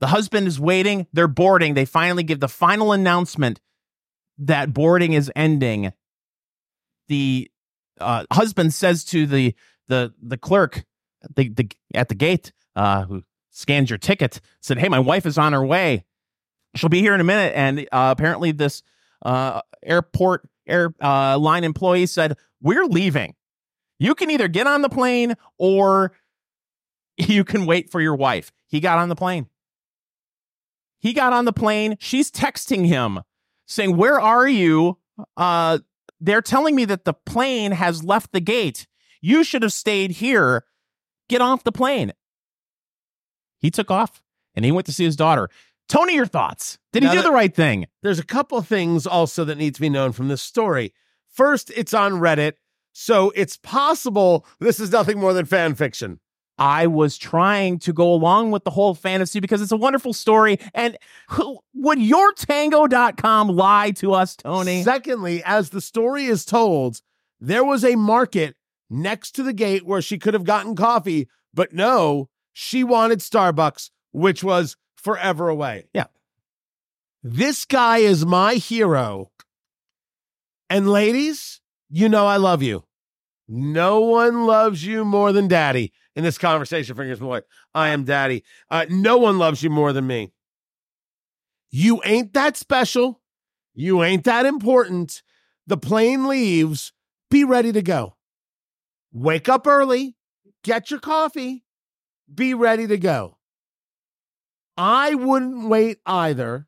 The 0.00 0.08
husband 0.08 0.46
is 0.46 0.58
waiting. 0.58 1.06
They're 1.12 1.28
boarding. 1.28 1.74
They 1.74 1.84
finally 1.84 2.22
give 2.22 2.40
the 2.40 2.48
final 2.48 2.92
announcement 2.92 3.60
that 4.38 4.74
boarding 4.74 5.12
is 5.12 5.30
ending. 5.34 5.92
The 7.08 7.50
uh, 8.00 8.24
husband 8.32 8.74
says 8.74 9.04
to 9.04 9.26
the 9.26 9.54
the 9.88 10.12
the 10.20 10.36
clerk 10.36 10.84
the, 11.36 11.48
the 11.48 11.70
at 11.94 12.08
the 12.08 12.14
gate 12.14 12.52
uh, 12.76 13.04
who 13.04 13.22
scanned 13.50 13.90
your 13.90 13.98
ticket 13.98 14.40
said, 14.60 14.78
"Hey, 14.78 14.88
my 14.88 14.98
wife 14.98 15.26
is 15.26 15.38
on 15.38 15.52
her 15.52 15.64
way. 15.64 16.04
She'll 16.76 16.90
be 16.90 17.00
here 17.00 17.14
in 17.14 17.20
a 17.20 17.24
minute." 17.24 17.52
And 17.56 17.80
uh, 17.90 18.14
apparently, 18.16 18.52
this 18.52 18.82
uh, 19.24 19.62
airport 19.82 20.48
air 20.66 20.94
uh, 21.02 21.38
line 21.38 21.64
employee 21.64 22.06
said, 22.06 22.36
"We're 22.60 22.86
leaving. 22.86 23.34
You 23.98 24.14
can 24.14 24.30
either 24.30 24.46
get 24.46 24.66
on 24.66 24.82
the 24.82 24.88
plane 24.88 25.34
or 25.58 26.12
you 27.16 27.44
can 27.44 27.66
wait 27.66 27.90
for 27.90 28.00
your 28.00 28.14
wife." 28.14 28.52
He 28.68 28.78
got 28.80 28.98
on 28.98 29.08
the 29.08 29.16
plane. 29.16 29.48
He 30.98 31.12
got 31.12 31.32
on 31.32 31.44
the 31.44 31.52
plane. 31.52 31.96
She's 31.98 32.30
texting 32.30 32.86
him 32.86 33.20
saying, 33.66 33.96
"Where 33.96 34.20
are 34.20 34.46
you?" 34.46 34.98
Uh, 35.36 35.78
they're 36.20 36.42
telling 36.42 36.74
me 36.74 36.84
that 36.86 37.04
the 37.04 37.14
plane 37.14 37.72
has 37.72 38.04
left 38.04 38.32
the 38.32 38.40
gate. 38.40 38.86
You 39.20 39.44
should 39.44 39.62
have 39.62 39.72
stayed 39.72 40.12
here. 40.12 40.64
Get 41.28 41.40
off 41.40 41.64
the 41.64 41.72
plane. 41.72 42.12
He 43.58 43.70
took 43.70 43.90
off 43.90 44.22
and 44.54 44.64
he 44.64 44.72
went 44.72 44.86
to 44.86 44.92
see 44.92 45.04
his 45.04 45.16
daughter. 45.16 45.48
Tony, 45.88 46.14
your 46.14 46.26
thoughts? 46.26 46.78
Did 46.92 47.02
he 47.04 47.08
do 47.10 47.16
that- 47.16 47.22
the 47.22 47.30
right 47.30 47.54
thing? 47.54 47.86
There's 48.02 48.18
a 48.18 48.24
couple 48.24 48.60
things 48.62 49.06
also 49.06 49.44
that 49.44 49.56
need 49.58 49.74
to 49.76 49.80
be 49.80 49.88
known 49.88 50.12
from 50.12 50.28
this 50.28 50.42
story. 50.42 50.92
First, 51.28 51.70
it's 51.76 51.94
on 51.94 52.14
Reddit, 52.14 52.54
so 52.92 53.30
it's 53.36 53.56
possible 53.56 54.46
this 54.58 54.80
is 54.80 54.90
nothing 54.90 55.20
more 55.20 55.32
than 55.32 55.44
fan 55.44 55.74
fiction. 55.74 56.18
I 56.58 56.86
was 56.86 57.18
trying 57.18 57.78
to 57.80 57.92
go 57.92 58.10
along 58.12 58.50
with 58.50 58.64
the 58.64 58.70
whole 58.70 58.94
fantasy 58.94 59.40
because 59.40 59.60
it's 59.60 59.72
a 59.72 59.76
wonderful 59.76 60.14
story. 60.14 60.58
And 60.74 60.96
who, 61.28 61.58
would 61.74 61.98
yourtango.com 61.98 63.48
lie 63.48 63.90
to 63.92 64.12
us, 64.14 64.36
Tony? 64.36 64.82
Secondly, 64.82 65.42
as 65.44 65.70
the 65.70 65.80
story 65.80 66.24
is 66.24 66.44
told, 66.44 67.00
there 67.40 67.64
was 67.64 67.84
a 67.84 67.96
market 67.96 68.56
next 68.88 69.32
to 69.32 69.42
the 69.42 69.52
gate 69.52 69.84
where 69.84 70.00
she 70.00 70.18
could 70.18 70.34
have 70.34 70.44
gotten 70.44 70.74
coffee, 70.74 71.28
but 71.52 71.72
no, 71.74 72.28
she 72.58 72.82
wanted 72.82 73.18
Starbucks, 73.18 73.90
which 74.12 74.42
was 74.42 74.78
forever 74.96 75.50
away. 75.50 75.88
Yeah. 75.92 76.06
This 77.22 77.66
guy 77.66 77.98
is 77.98 78.24
my 78.24 78.54
hero. 78.54 79.30
And 80.70 80.88
ladies, 80.88 81.60
you 81.90 82.08
know 82.08 82.26
I 82.26 82.38
love 82.38 82.62
you. 82.62 82.84
No 83.46 84.00
one 84.00 84.46
loves 84.46 84.86
you 84.86 85.04
more 85.04 85.32
than 85.32 85.48
daddy 85.48 85.92
in 86.14 86.24
this 86.24 86.38
conversation, 86.38 86.96
Fingers 86.96 87.20
Boy. 87.20 87.42
I 87.74 87.90
am 87.90 88.04
daddy. 88.04 88.42
Uh, 88.70 88.86
no 88.88 89.18
one 89.18 89.36
loves 89.36 89.62
you 89.62 89.68
more 89.68 89.92
than 89.92 90.06
me. 90.06 90.32
You 91.70 92.00
ain't 92.06 92.32
that 92.32 92.56
special. 92.56 93.20
You 93.74 94.02
ain't 94.02 94.24
that 94.24 94.46
important. 94.46 95.22
The 95.66 95.76
plane 95.76 96.26
leaves. 96.26 96.94
Be 97.30 97.44
ready 97.44 97.72
to 97.72 97.82
go. 97.82 98.16
Wake 99.12 99.46
up 99.46 99.66
early. 99.66 100.16
Get 100.64 100.90
your 100.90 101.00
coffee. 101.00 101.65
Be 102.32 102.54
ready 102.54 102.86
to 102.86 102.98
go. 102.98 103.36
I 104.76 105.14
wouldn't 105.14 105.68
wait 105.68 105.98
either. 106.04 106.66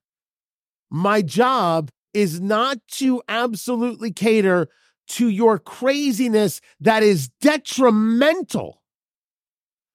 My 0.91 1.21
job 1.23 1.91
is 2.15 2.41
not 2.41 2.79
to 2.89 3.23
absolutely 3.29 4.13
cater 4.13 4.69
to 5.09 5.29
your 5.29 5.59
craziness 5.59 6.61
that 6.81 7.03
is 7.03 7.29
detrimental. 7.41 8.83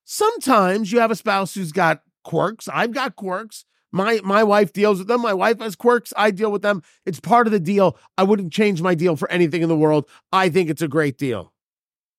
Sometimes 0.04 0.92
you 0.92 1.00
have 1.00 1.10
a 1.10 1.16
spouse 1.16 1.54
who's 1.54 1.72
got 1.72 2.02
quirks. 2.24 2.68
I've 2.68 2.92
got 2.92 3.16
quirks. 3.16 3.64
My 3.90 4.20
my 4.24 4.42
wife 4.42 4.72
deals 4.72 4.98
with 4.98 5.08
them. 5.08 5.22
My 5.22 5.34
wife 5.34 5.60
has 5.60 5.76
quirks. 5.76 6.12
I 6.16 6.30
deal 6.30 6.50
with 6.50 6.62
them. 6.62 6.82
It's 7.06 7.20
part 7.20 7.46
of 7.46 7.52
the 7.52 7.60
deal. 7.60 7.96
I 8.18 8.24
wouldn't 8.24 8.52
change 8.52 8.82
my 8.82 8.94
deal 8.94 9.16
for 9.16 9.30
anything 9.30 9.62
in 9.62 9.68
the 9.68 9.76
world. 9.76 10.08
I 10.32 10.48
think 10.48 10.68
it's 10.68 10.82
a 10.82 10.88
great 10.88 11.16
deal. 11.16 11.52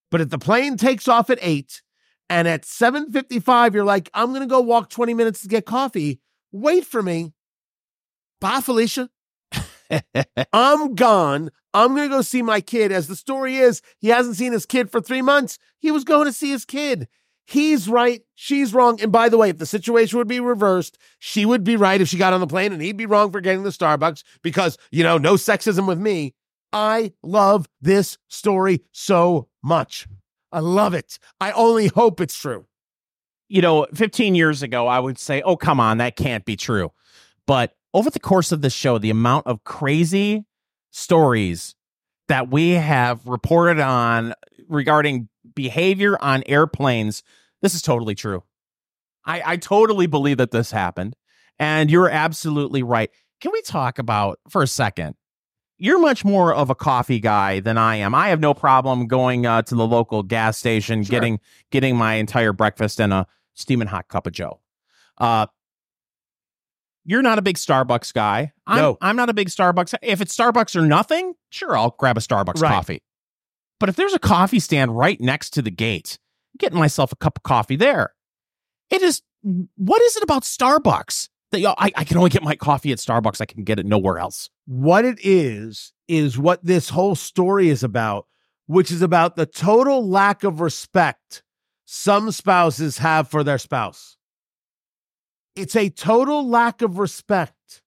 But 0.09 0.21
if 0.21 0.29
the 0.29 0.39
plane 0.39 0.77
takes 0.77 1.07
off 1.07 1.29
at 1.29 1.39
8 1.41 1.81
and 2.29 2.47
at 2.47 2.63
7:55 2.63 3.73
you're 3.73 3.83
like, 3.83 4.09
"I'm 4.13 4.29
going 4.29 4.41
to 4.41 4.47
go 4.47 4.59
walk 4.59 4.89
20 4.89 5.13
minutes 5.13 5.41
to 5.41 5.47
get 5.47 5.65
coffee." 5.65 6.19
Wait 6.51 6.85
for 6.85 7.03
me. 7.03 7.33
Bye, 8.39 8.61
Felicia. 8.61 9.09
I'm 10.53 10.95
gone. 10.95 11.51
I'm 11.73 11.89
going 11.89 12.09
to 12.09 12.15
go 12.15 12.21
see 12.21 12.41
my 12.41 12.61
kid. 12.61 12.91
As 12.91 13.07
the 13.07 13.15
story 13.15 13.57
is, 13.57 13.81
he 13.99 14.07
hasn't 14.07 14.37
seen 14.37 14.53
his 14.53 14.65
kid 14.65 14.89
for 14.89 15.01
three 15.01 15.21
months. 15.21 15.57
He 15.79 15.91
was 15.91 16.05
going 16.05 16.25
to 16.25 16.33
see 16.33 16.51
his 16.51 16.63
kid. 16.63 17.07
He's 17.45 17.87
right. 17.87 18.21
She's 18.33 18.73
wrong. 18.73 18.99
And 19.01 19.11
by 19.11 19.29
the 19.29 19.37
way, 19.37 19.49
if 19.49 19.57
the 19.57 19.65
situation 19.65 20.17
would 20.17 20.27
be 20.27 20.39
reversed, 20.39 20.97
she 21.19 21.45
would 21.45 21.63
be 21.63 21.75
right 21.75 22.01
if 22.01 22.07
she 22.07 22.17
got 22.17 22.33
on 22.33 22.39
the 22.39 22.47
plane 22.47 22.73
and 22.73 22.81
he'd 22.81 22.97
be 22.97 23.05
wrong 23.05 23.31
for 23.31 23.41
getting 23.41 23.63
the 23.63 23.69
Starbucks 23.69 24.23
because, 24.41 24.77
you 24.91 25.03
know, 25.03 25.17
no 25.17 25.35
sexism 25.35 25.87
with 25.87 25.99
me. 25.99 26.33
I 26.73 27.13
love 27.21 27.67
this 27.81 28.17
story 28.27 28.81
so 28.91 29.47
much. 29.63 30.07
I 30.51 30.59
love 30.59 30.93
it. 30.93 31.19
I 31.41 31.51
only 31.51 31.87
hope 31.87 32.21
it's 32.21 32.37
true. 32.37 32.65
you 33.47 33.61
know, 33.61 33.85
15 33.93 34.35
years 34.35 34.63
ago, 34.63 34.87
I 34.87 34.99
would 34.99 35.19
say, 35.19 35.41
oh, 35.43 35.55
come 35.55 35.79
on, 35.79 35.99
that 35.99 36.15
can't 36.15 36.45
be 36.45 36.55
true. 36.55 36.91
But 37.45 37.75
over 37.93 38.09
the 38.09 38.19
course 38.19 38.51
of 38.51 38.61
the 38.61 38.69
show, 38.69 38.97
the 38.97 39.11
amount 39.11 39.47
of 39.47 39.63
crazy 39.63 40.45
stories 40.91 41.75
that 42.27 42.49
we 42.49 42.71
have 42.71 43.25
reported 43.27 43.79
on 43.79 44.33
regarding 44.67 45.29
behavior 45.53 46.17
on 46.21 46.43
airplanes, 46.47 47.21
this 47.61 47.75
is 47.75 47.81
totally 47.83 48.15
true. 48.15 48.43
I, 49.25 49.43
I 49.45 49.57
totally 49.57 50.07
believe 50.07 50.37
that 50.37 50.51
this 50.51 50.71
happened. 50.71 51.15
And 51.59 51.89
you're 51.91 52.09
absolutely 52.09 52.83
right. 52.83 53.11
Can 53.41 53.51
we 53.51 53.61
talk 53.61 53.99
about 53.99 54.39
for 54.49 54.63
a 54.63 54.67
second 54.67 55.15
you're 55.77 55.99
much 55.99 56.23
more 56.25 56.53
of 56.53 56.69
a 56.69 56.75
coffee 56.75 57.19
guy 57.19 57.59
than 57.59 57.77
I 57.77 57.97
am. 57.97 58.15
I 58.15 58.29
have 58.29 58.39
no 58.39 58.53
problem 58.53 59.07
going 59.07 59.45
uh, 59.45 59.61
to 59.63 59.75
the 59.75 59.85
local 59.85 60.23
gas 60.23 60.57
station, 60.57 61.03
Sure. 61.03 61.11
getting 61.11 61.39
getting 61.71 61.95
my 61.97 62.15
entire 62.15 62.53
breakfast 62.53 62.99
and 63.01 63.11
a 63.13 63.27
steaming 63.53 63.87
hot 63.87 64.07
cup 64.07 64.27
of 64.27 64.33
Joe. 64.33 64.59
Uh, 65.17 65.47
you're 67.03 67.21
not 67.21 67.37
a 67.37 67.41
big 67.41 67.57
Starbucks 67.57 68.13
guy. 68.13 68.51
I'm, 68.65 68.77
No. 68.77 68.97
I'm 69.01 69.15
not 69.15 69.29
a 69.29 69.33
big 69.33 69.49
Starbucks. 69.49 69.93
If 70.01 70.21
it's 70.21 70.35
Starbucks 70.35 70.75
or 70.75 70.81
nothing, 70.81 71.35
sure, 71.49 71.77
I'll 71.77 71.91
grab 71.99 72.17
a 72.17 72.21
Starbucks 72.21 72.61
Right. 72.61 72.69
coffee. 72.71 73.03
But 73.79 73.89
if 73.89 73.95
there's 73.95 74.13
a 74.13 74.19
coffee 74.19 74.59
stand 74.59 74.97
right 74.97 75.19
next 75.21 75.51
to 75.51 75.61
the 75.61 75.69
gate, 75.71 76.17
I'm 76.53 76.57
getting 76.59 76.79
myself 76.79 77.11
a 77.11 77.15
cup 77.15 77.37
of 77.37 77.43
coffee 77.43 77.75
there. 77.75 78.13
It 78.89 79.01
is. 79.01 79.21
What 79.77 80.01
is 80.01 80.15
it 80.17 80.23
about 80.23 80.43
Starbucks 80.43 81.29
I, 81.63 81.91
I 81.95 82.03
can 82.03 82.17
only 82.17 82.29
get 82.29 82.43
my 82.43 82.55
coffee 82.55 82.91
at 82.91 82.97
Starbucks? 82.97 83.41
I 83.41 83.45
can 83.45 83.63
get 83.63 83.79
it 83.79 83.85
nowhere 83.85 84.19
else. 84.19 84.49
What 84.65 85.05
it 85.05 85.19
is, 85.21 85.93
is 86.07 86.37
what 86.37 86.63
this 86.63 86.89
whole 86.89 87.15
story 87.15 87.69
is 87.69 87.83
about, 87.83 88.27
which 88.67 88.91
is 88.91 89.01
about 89.01 89.35
the 89.35 89.45
total 89.45 90.07
lack 90.07 90.43
of 90.43 90.59
respect 90.59 91.43
some 91.85 92.31
spouses 92.31 92.97
have 92.99 93.27
for 93.27 93.43
their 93.43 93.57
spouse. 93.57 94.17
It's 95.55 95.75
a 95.75 95.89
total 95.89 96.47
lack 96.47 96.81
of 96.81 96.97
respect 96.97 97.81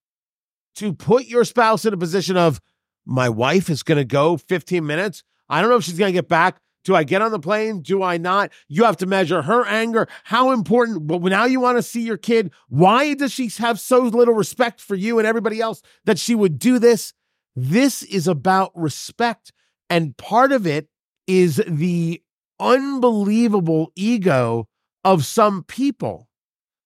to 0.77 0.93
put 0.93 1.27
your 1.27 1.45
spouse 1.45 1.85
in 1.85 1.93
a 1.93 1.99
position 1.99 2.37
of, 2.37 2.61
my 3.05 3.29
wife 3.29 3.71
is 3.71 3.83
going 3.83 3.97
to 3.97 4.05
go 4.05 4.37
15 4.37 4.87
minutes. 4.87 5.25
I 5.49 5.61
don't 5.61 5.71
know 5.71 5.77
if 5.77 5.85
she's 5.85 5.99
going 5.99 6.13
to 6.13 6.19
get 6.19 6.29
back. 6.29 6.61
Do 6.89 6.95
I 6.95 7.05
get 7.05 7.21
on 7.21 7.33
the 7.33 7.39
plane? 7.39 7.83
Do 7.83 8.03
I 8.03 8.17
not? 8.17 8.51
You 8.67 8.85
have 8.85 8.97
to 8.97 9.07
measure 9.07 9.43
her 9.43 9.67
anger. 9.67 10.09
How 10.25 10.53
important, 10.53 11.07
but 11.07 11.21
now 11.21 11.45
you 11.45 11.61
want 11.61 11.77
to 11.77 11.83
see 11.83 12.01
your 12.01 12.17
kid. 12.17 12.51
Why 12.71 13.13
does 13.13 13.31
she 13.31 13.51
have 13.59 13.79
so 13.79 13.99
little 13.99 14.33
respect 14.33 14.81
for 14.81 14.95
you 14.95 15.19
and 15.19 15.29
everybody 15.29 15.61
else 15.61 15.83
that 16.07 16.19
she 16.19 16.35
would 16.35 16.59
do 16.59 16.79
this? 16.79 17.13
This 17.55 18.03
is 18.05 18.27
about 18.27 18.73
respect. 18.75 19.53
And 19.91 20.17
part 20.17 20.51
of 20.51 20.67
it 20.67 20.89
is 21.27 21.63
the 21.69 22.23
unbelievable 22.59 23.93
ego 23.95 24.67
of 25.05 25.27
some 25.27 25.65
people. 25.65 26.31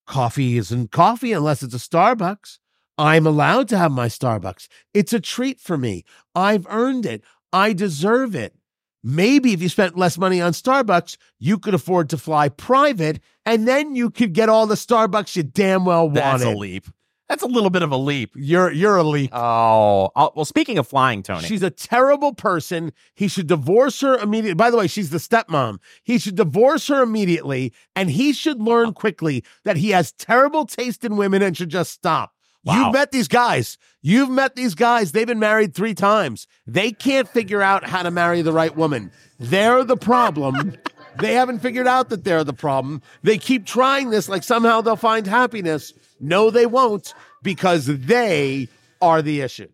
Coffee 0.09 0.59
isn't 0.59 0.91
coffee 0.91 1.33
unless 1.33 1.63
it's 1.63 1.75
a 1.75 1.79
Starbucks. 1.79 2.59
I'm 2.99 3.25
allowed 3.25 3.69
to 3.69 3.79
have 3.79 3.93
my 3.93 4.09
Starbucks. 4.09 4.67
It's 4.95 5.13
a 5.13 5.21
treat 5.21 5.61
for 5.61 5.79
me. 5.79 6.05
I've 6.35 6.67
earned 6.69 7.07
it. 7.07 7.23
I 7.53 7.73
deserve 7.73 8.35
it. 8.35 8.57
Maybe 9.05 9.53
if 9.53 9.61
you 9.61 9.69
spent 9.69 9.97
less 9.97 10.17
money 10.17 10.41
on 10.41 10.53
Starbucks, 10.53 11.17
you 11.39 11.59
could 11.59 11.75
afford 11.75 12.11
to 12.11 12.19
fly 12.19 12.49
private 12.49 13.21
and 13.45 13.67
then 13.67 13.97
you 13.97 14.11
could 14.11 14.33
get 14.33 14.49
all 14.49 14.67
the 14.67 14.77
Starbucks 14.77 15.35
you 15.37 15.43
damn 15.43 15.85
well 15.85 16.09
wanted. 16.09 16.23
That's 16.23 16.45
a 16.45 16.51
leap. 16.51 16.87
That's 17.29 17.43
a 17.43 17.47
little 17.47 17.71
bit 17.71 17.81
of 17.81 17.91
a 17.91 17.97
leap. 17.97 18.33
You're 18.35 18.71
you're 18.71 18.99
a 18.99 19.03
leap. 19.03 19.31
Oh, 19.33 20.11
oh, 20.15 20.33
well. 20.37 20.45
Speaking 20.45 20.77
of 20.77 20.87
flying, 20.87 21.23
Tony, 21.23 21.47
She's 21.47 21.63
a 21.63 21.71
terrible 21.71 22.35
person. 22.35 22.93
He 23.15 23.27
should 23.27 23.47
divorce 23.47 24.03
her 24.03 24.19
immediately. 24.19 24.55
By 24.55 24.71
the 24.71 24.77
way, 24.77 24.87
she's 24.87 25.09
the 25.09 25.17
stepmom. 25.17 25.79
He 26.03 26.19
should 26.19 26.35
divorce 26.35 26.89
her 26.89 27.03
immediately, 27.03 27.73
and 27.97 28.11
he 28.11 28.35
should 28.35 28.61
learn 28.61 28.89
uh. 28.89 28.93
quickly 28.93 29.45
that 29.65 29.79
he 29.79 29.91
has 29.91 30.13
terrible 30.13 30.67
taste 30.67 31.07
in 31.07 31.17
women 31.17 31.41
and 31.41 31.57
should 31.57 31.71
just 31.71 31.93
stop. 31.93 32.33
Wow. 32.65 32.75
You've 32.85 32.93
met 32.93 33.11
these 33.13 33.29
guys. 33.29 33.77
You've 34.03 34.31
met 34.31 34.55
these 34.55 34.75
guys. 34.75 35.13
They've 35.13 35.27
been 35.27 35.39
married 35.41 35.75
three 35.75 35.95
times. 35.95 36.47
They 36.67 36.93
can't 36.93 37.29
figure 37.29 37.61
out 37.63 37.85
how 37.89 38.03
to 38.03 38.11
marry 38.11 38.43
the 38.43 38.53
right 38.53 38.77
woman. 38.77 39.11
They're 39.41 39.83
the 39.85 39.97
problem. 39.97 40.77
they 41.19 41.35
haven't 41.35 41.59
figured 41.61 41.87
out 41.89 42.09
that 42.11 42.23
they're 42.25 42.45
the 42.45 42.53
problem. 42.53 43.03
They 43.23 43.39
keep 43.39 43.67
trying 43.67 44.11
this 44.11 44.29
like 44.29 44.45
somehow 44.45 44.81
they'll 44.81 44.97
find 44.97 45.27
happiness. 45.27 45.93
No, 46.21 46.51
they 46.51 46.67
won't 46.67 47.15
because 47.43 47.87
they 47.87 48.69
are 49.01 49.23
the 49.23 49.41
issue. 49.41 49.69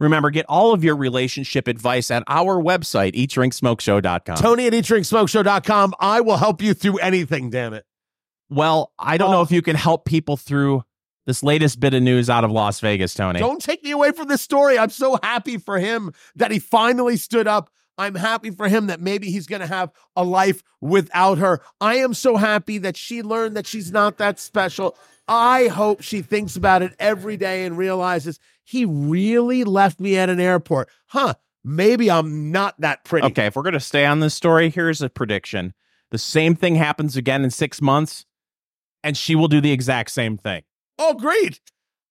remember, 0.00 0.30
get 0.30 0.46
all 0.48 0.72
of 0.72 0.82
your 0.82 0.96
relationship 0.96 1.68
advice 1.68 2.10
at 2.10 2.24
our 2.28 2.56
website, 2.62 3.12
eatdrinksmokeshow.com. 3.14 4.36
Tony 4.36 4.66
at 4.66 4.72
eatdrinksmokeshow.com. 4.72 5.94
I 6.00 6.20
will 6.22 6.38
help 6.38 6.62
you 6.62 6.72
through 6.74 6.96
anything, 6.98 7.50
damn 7.50 7.74
it. 7.74 7.84
well, 8.50 8.92
I 8.98 9.16
don't 9.18 9.28
Oh. 9.28 9.32
know 9.32 9.42
if 9.42 9.50
you 9.52 9.62
can 9.62 9.76
help 9.76 10.04
people 10.04 10.36
through 10.36 10.82
this 11.26 11.42
latest 11.42 11.80
bit 11.80 11.94
of 11.94 12.02
news 12.02 12.28
out 12.28 12.44
of 12.44 12.50
Las 12.50 12.80
Vegas, 12.80 13.14
Tony. 13.14 13.38
Don't 13.38 13.62
take 13.62 13.82
me 13.84 13.90
away 13.90 14.12
from 14.12 14.28
this 14.28 14.42
story. 14.42 14.78
I'm 14.78 14.90
so 14.90 15.18
happy 15.22 15.58
for 15.58 15.78
him 15.78 16.12
that 16.36 16.50
he 16.50 16.58
finally 16.58 17.16
stood 17.16 17.46
up. 17.46 17.70
I'm 17.98 18.14
happy 18.14 18.50
for 18.50 18.68
him 18.68 18.86
that 18.86 19.00
maybe 19.00 19.30
he's 19.30 19.46
going 19.46 19.60
to 19.60 19.66
have 19.66 19.92
a 20.16 20.24
life 20.24 20.62
without 20.80 21.38
her. 21.38 21.60
I 21.80 21.96
am 21.96 22.14
so 22.14 22.36
happy 22.36 22.78
that 22.78 22.96
she 22.96 23.22
learned 23.22 23.56
that 23.56 23.66
she's 23.66 23.92
not 23.92 24.18
that 24.18 24.40
special. 24.40 24.96
I 25.28 25.68
hope 25.68 26.02
she 26.02 26.22
thinks 26.22 26.56
about 26.56 26.82
it 26.82 26.94
every 26.98 27.36
day 27.36 27.64
and 27.64 27.78
realizes 27.78 28.38
he 28.64 28.84
really 28.84 29.64
left 29.64 30.00
me 30.00 30.16
at 30.16 30.30
an 30.30 30.40
airport. 30.40 30.88
Huh, 31.06 31.34
maybe 31.62 32.10
I'm 32.10 32.50
not 32.50 32.80
that 32.80 33.04
pretty. 33.04 33.26
Okay, 33.28 33.46
if 33.46 33.56
we're 33.56 33.62
going 33.62 33.74
to 33.74 33.80
stay 33.80 34.06
on 34.06 34.20
this 34.20 34.34
story, 34.34 34.70
here's 34.70 35.02
a 35.02 35.08
prediction. 35.08 35.74
The 36.10 36.18
same 36.18 36.54
thing 36.54 36.74
happens 36.74 37.16
again 37.16 37.44
in 37.44 37.50
six 37.50 37.80
months, 37.80 38.24
and 39.04 39.16
she 39.16 39.34
will 39.34 39.48
do 39.48 39.60
the 39.60 39.72
exact 39.72 40.10
same 40.10 40.36
thing. 40.36 40.62
Oh, 40.98 41.16
agreed. 41.16 41.58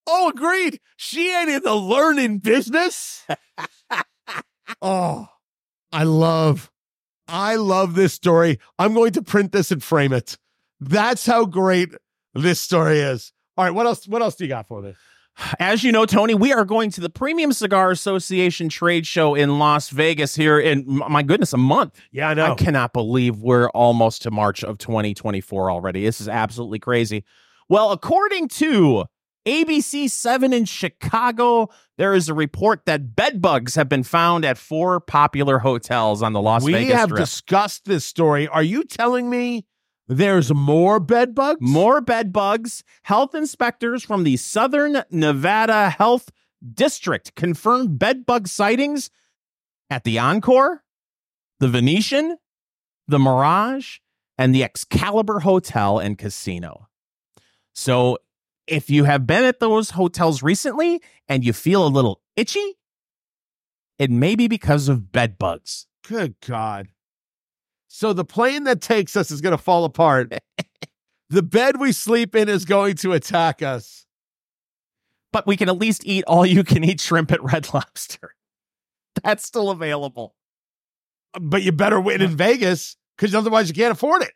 Oh, 0.08 0.30
agreed. 0.30 0.80
She 0.98 1.34
ain't 1.34 1.50
in 1.50 1.64
the 1.64 1.76
learning 1.76 2.40
business. 2.40 3.26
oh, 4.82 5.28
I 5.92 6.04
love, 6.04 6.72
I 7.28 7.56
love 7.56 7.96
this 7.96 8.14
story. 8.14 8.60
I'm 8.80 8.94
going 8.94 9.12
to 9.14 9.22
print 9.22 9.52
this 9.52 9.72
and 9.72 9.84
frame 9.84 10.14
it. 10.14 10.38
That's 10.80 11.26
how 11.26 11.46
great 11.46 11.90
this 12.34 12.60
story 12.60 13.00
is. 13.00 13.32
All 13.58 13.66
right, 13.66 13.74
what 13.74 13.86
else? 13.86 14.08
What 14.08 14.22
else 14.22 14.36
do 14.36 14.46
you 14.46 14.50
got 14.50 14.68
for 14.68 14.82
this? 14.82 14.98
As 15.60 15.84
you 15.84 15.92
know, 15.92 16.06
Tony, 16.06 16.34
we 16.34 16.54
are 16.54 16.66
going 16.66 16.92
to 16.92 17.02
the 17.02 17.10
Premium 17.10 17.54
Cigar 17.54 17.92
Association 17.92 18.70
trade 18.70 19.08
show 19.08 19.34
in 19.34 19.60
Las 19.60 19.90
Vegas 19.90 20.36
here 20.36 20.60
in, 20.60 20.84
my 20.88 21.24
goodness, 21.24 21.54
a 21.54 21.58
month. 21.58 22.00
Yeah, 22.12 22.30
I 22.30 22.34
know. 22.34 22.52
I 22.52 22.56
cannot 22.56 22.94
believe 22.94 23.38
we're 23.38 23.70
almost 23.70 24.24
to 24.24 24.32
March 24.32 24.64
of 24.64 24.78
2024 24.78 25.72
already. 25.72 26.04
This 26.04 26.22
is 26.22 26.28
absolutely 26.28 26.80
crazy. 26.80 27.24
Well, 27.72 27.94
according 27.94 28.50
to 28.50 29.06
ABC 29.48 30.10
7 30.10 30.52
in 30.52 30.66
Chicago, 30.66 31.70
there 31.98 32.14
is 32.14 32.28
a 32.28 32.34
report 32.34 32.82
that 32.86 33.16
bed 33.16 33.42
bugs 33.42 33.76
have 33.76 33.88
been 33.88 34.04
found 34.04 34.44
at 34.44 34.58
four 34.58 35.00
popular 35.00 35.60
hotels 35.60 36.22
on 36.22 36.34
the 36.34 36.42
Las 36.42 36.66
we 36.66 36.74
Vegas 36.74 36.96
have 36.96 37.08
Strip. 37.08 37.20
discussed 37.22 37.86
this 37.86 38.04
story. 38.04 38.46
Are 38.50 38.62
you 38.62 38.84
telling 38.84 39.30
me 39.30 39.66
there's 40.06 40.54
more 40.54 41.00
bed 41.00 41.34
bugs? 41.34 41.62
More 41.62 42.02
bed 42.02 42.34
bugs. 42.34 42.84
Health 43.04 43.34
inspectors 43.34 44.04
from 44.04 44.26
the 44.26 44.36
Southern 44.36 45.04
Nevada 45.10 45.92
Health 45.92 46.30
District 46.74 47.34
confirmed 47.36 47.98
bed 47.98 48.26
bug 48.26 48.50
sightings 48.50 49.10
at 49.90 50.04
the 50.04 50.20
Encore, 50.20 50.84
the 51.62 51.70
Venetian, 51.70 52.36
the 53.08 53.18
Mirage, 53.18 54.00
and 54.38 54.54
the 54.54 54.62
Excalibur 54.62 55.40
Hotel 55.40 56.00
and 56.00 56.18
Casino. 56.18 56.90
So, 57.74 58.18
if 58.68 58.90
you 58.90 59.04
have 59.06 59.28
been 59.28 59.44
at 59.44 59.60
those 59.60 59.92
hotels 59.92 60.44
recently 60.44 61.02
and 61.28 61.44
you 61.44 61.52
feel 61.52 61.86
a 61.86 61.90
little 61.90 62.22
itchy, 62.36 62.78
it 64.00 64.10
may 64.10 64.36
be 64.36 64.48
because 64.48 64.88
of 64.88 65.12
bed 65.12 65.38
bugs. 65.38 65.88
Good 66.08 66.36
God. 66.46 66.88
So 67.88 68.14
the 68.14 68.26
plane 68.26 68.64
that 68.64 68.82
takes 68.82 69.16
us 69.16 69.32
is 69.32 69.42
going 69.42 69.52
to 69.52 69.62
fall 69.62 69.84
apart. 69.84 70.34
the 71.30 71.44
bed 71.44 71.80
we 71.80 71.92
sleep 71.92 72.36
in 72.36 72.48
is 72.48 72.64
going 72.66 72.96
to 72.96 73.14
attack 73.14 73.62
us. 73.62 74.06
But 75.34 75.46
we 75.46 75.58
can 75.58 75.70
at 75.70 75.78
least 75.78 76.04
eat 76.06 76.24
all 76.26 76.46
you 76.46 76.64
can 76.64 76.84
eat 76.84 77.02
shrimp 77.02 77.32
at 77.32 77.44
Red 77.44 77.68
Lobster. 77.74 78.34
That's 79.24 79.46
still 79.46 79.70
available. 79.70 80.36
But 81.40 81.64
you 81.64 81.72
better 81.72 82.00
win 82.00 82.22
in 82.22 82.30
Vegas 82.38 82.96
because 83.18 83.36
otherwise 83.36 83.68
you 83.68 83.76
can't 83.76 83.92
afford 83.92 84.24
it. 84.24 84.34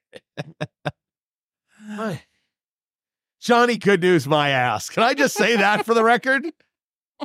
Johnny 3.46 3.78
Good 3.78 4.02
News, 4.02 4.28
my 4.28 4.50
ass. 4.50 4.90
Can 4.90 5.04
I 5.04 5.14
just 5.14 5.36
say 5.36 5.56
that 5.56 5.86
for 5.86 5.94
the 5.94 6.04
record? 6.04 6.48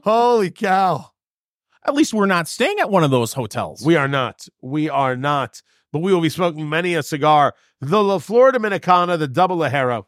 Holy 0.05 0.51
cow. 0.51 1.13
At 1.87 1.95
least 1.95 2.13
we're 2.13 2.27
not 2.27 2.47
staying 2.47 2.79
at 2.79 2.91
one 2.91 3.03
of 3.03 3.11
those 3.11 3.33
hotels. 3.33 3.87
We 3.87 3.97
are 3.97 4.07
not. 4.07 4.47
We 4.61 4.91
are 4.91 5.17
not. 5.17 5.63
But 5.95 6.01
we 6.01 6.13
will 6.13 6.21
be 6.21 6.29
smoking 6.29 6.69
many 6.69 6.95
a 6.95 7.03
cigar. 7.03 7.55
The 7.81 8.05
La 8.05 8.19
Flor 8.19 8.53
Dominicana, 8.53 9.19
the 9.19 9.29
double 9.29 9.57
Ligero, 9.57 10.05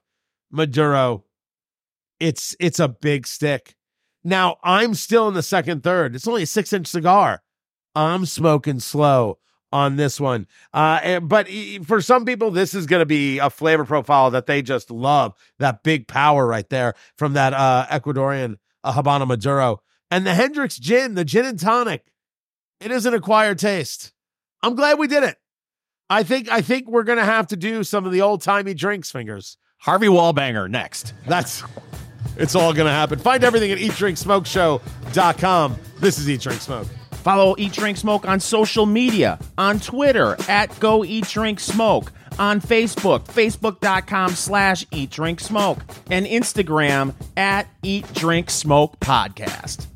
Maduro. 0.51 1.25
It's 2.21 2.55
it's 2.61 2.79
a 2.79 2.89
big 2.89 3.27
stick. 3.27 3.75
Now 4.23 4.59
I'm 4.63 4.93
still 4.93 5.29
in 5.29 5.35
the 5.35 5.43
second 5.43 5.83
third. 5.83 6.15
It's 6.15 6.29
only 6.29 6.43
a 6.43 6.47
six 6.47 6.75
inch 6.75 6.89
cigar. 6.89 7.43
I'm 7.95 8.27
smoking 8.27 8.81
slow 8.81 9.39
on 9.73 9.97
this 9.97 10.21
one. 10.21 10.47
Uh, 10.73 11.21
but 11.21 11.49
e- 11.49 11.79
for 11.79 12.01
some 12.01 12.25
people, 12.25 12.51
this 12.51 12.75
is 12.75 12.87
going 12.87 13.01
to 13.01 13.07
be 13.07 13.39
a 13.39 13.51
flavor 13.51 13.85
profile 13.85 14.31
that 14.31 14.47
they 14.47 14.63
just 14.63 14.91
love. 14.91 15.35
That 15.59 15.83
big 15.83 16.07
power 16.07 16.47
right 16.47 16.69
there 16.69 16.95
from 17.17 17.33
that 17.33 17.55
uh, 17.55 17.87
Ecuadorian 17.91 18.57
uh, 18.85 18.93
Habano 18.93 19.27
Maduro 19.27 19.81
and 20.11 20.27
the 20.27 20.35
Hendrick's 20.35 20.79
gin, 20.79 21.15
the 21.15 21.25
gin 21.25 21.47
and 21.47 21.59
tonic. 21.59 22.05
It 22.81 22.91
is 22.91 23.07
an 23.07 23.15
acquired 23.15 23.59
taste. 23.59 24.13
I'm 24.63 24.75
glad 24.75 24.99
we 24.99 25.07
did 25.07 25.23
it. 25.23 25.37
I 26.11 26.23
think 26.25 26.51
I 26.51 26.61
think 26.61 26.89
we're 26.89 27.05
gonna 27.05 27.25
have 27.25 27.47
to 27.49 27.57
do 27.57 27.83
some 27.85 28.05
of 28.05 28.13
the 28.13 28.21
old 28.21 28.43
timey 28.43 28.75
drinks 28.75 29.11
fingers. 29.11 29.57
Harvey 29.79 30.09
Wallbanger 30.09 30.69
next. 30.69 31.15
That's 31.27 31.63
it's 32.37 32.55
all 32.55 32.75
gonna 32.75 32.91
happen. 32.91 33.19
Find 33.19 33.43
everything 33.45 33.71
at 33.73 33.79
eatdrinksmokeshow.com. 33.79 35.77
This 36.01 36.19
is 36.19 36.29
Eat, 36.29 36.41
Drink, 36.43 36.61
Smoke. 36.61 36.87
Follow 37.23 37.55
Eat 37.57 37.73
Drink 37.73 37.97
Smoke 37.97 38.27
on 38.27 38.41
social 38.41 38.85
media, 38.85 39.39
on 39.57 39.79
Twitter 39.79 40.37
at 40.49 40.79
Go 40.81 41.05
Eat 41.05 41.29
Drink 41.29 41.61
Smoke, 41.61 42.13
on 42.39 42.61
Facebook, 42.61 43.27
facebook.com 43.27 44.33
slash 44.33 44.85
Eat 44.91 45.11
Drink 45.11 45.39
Smoke, 45.39 45.79
and 46.11 46.27
Instagram 46.27 47.15
at 47.37 47.69
Eat 47.83 48.13
Drink 48.15 48.51
Smoke 48.51 48.99
Podcast. 49.01 49.87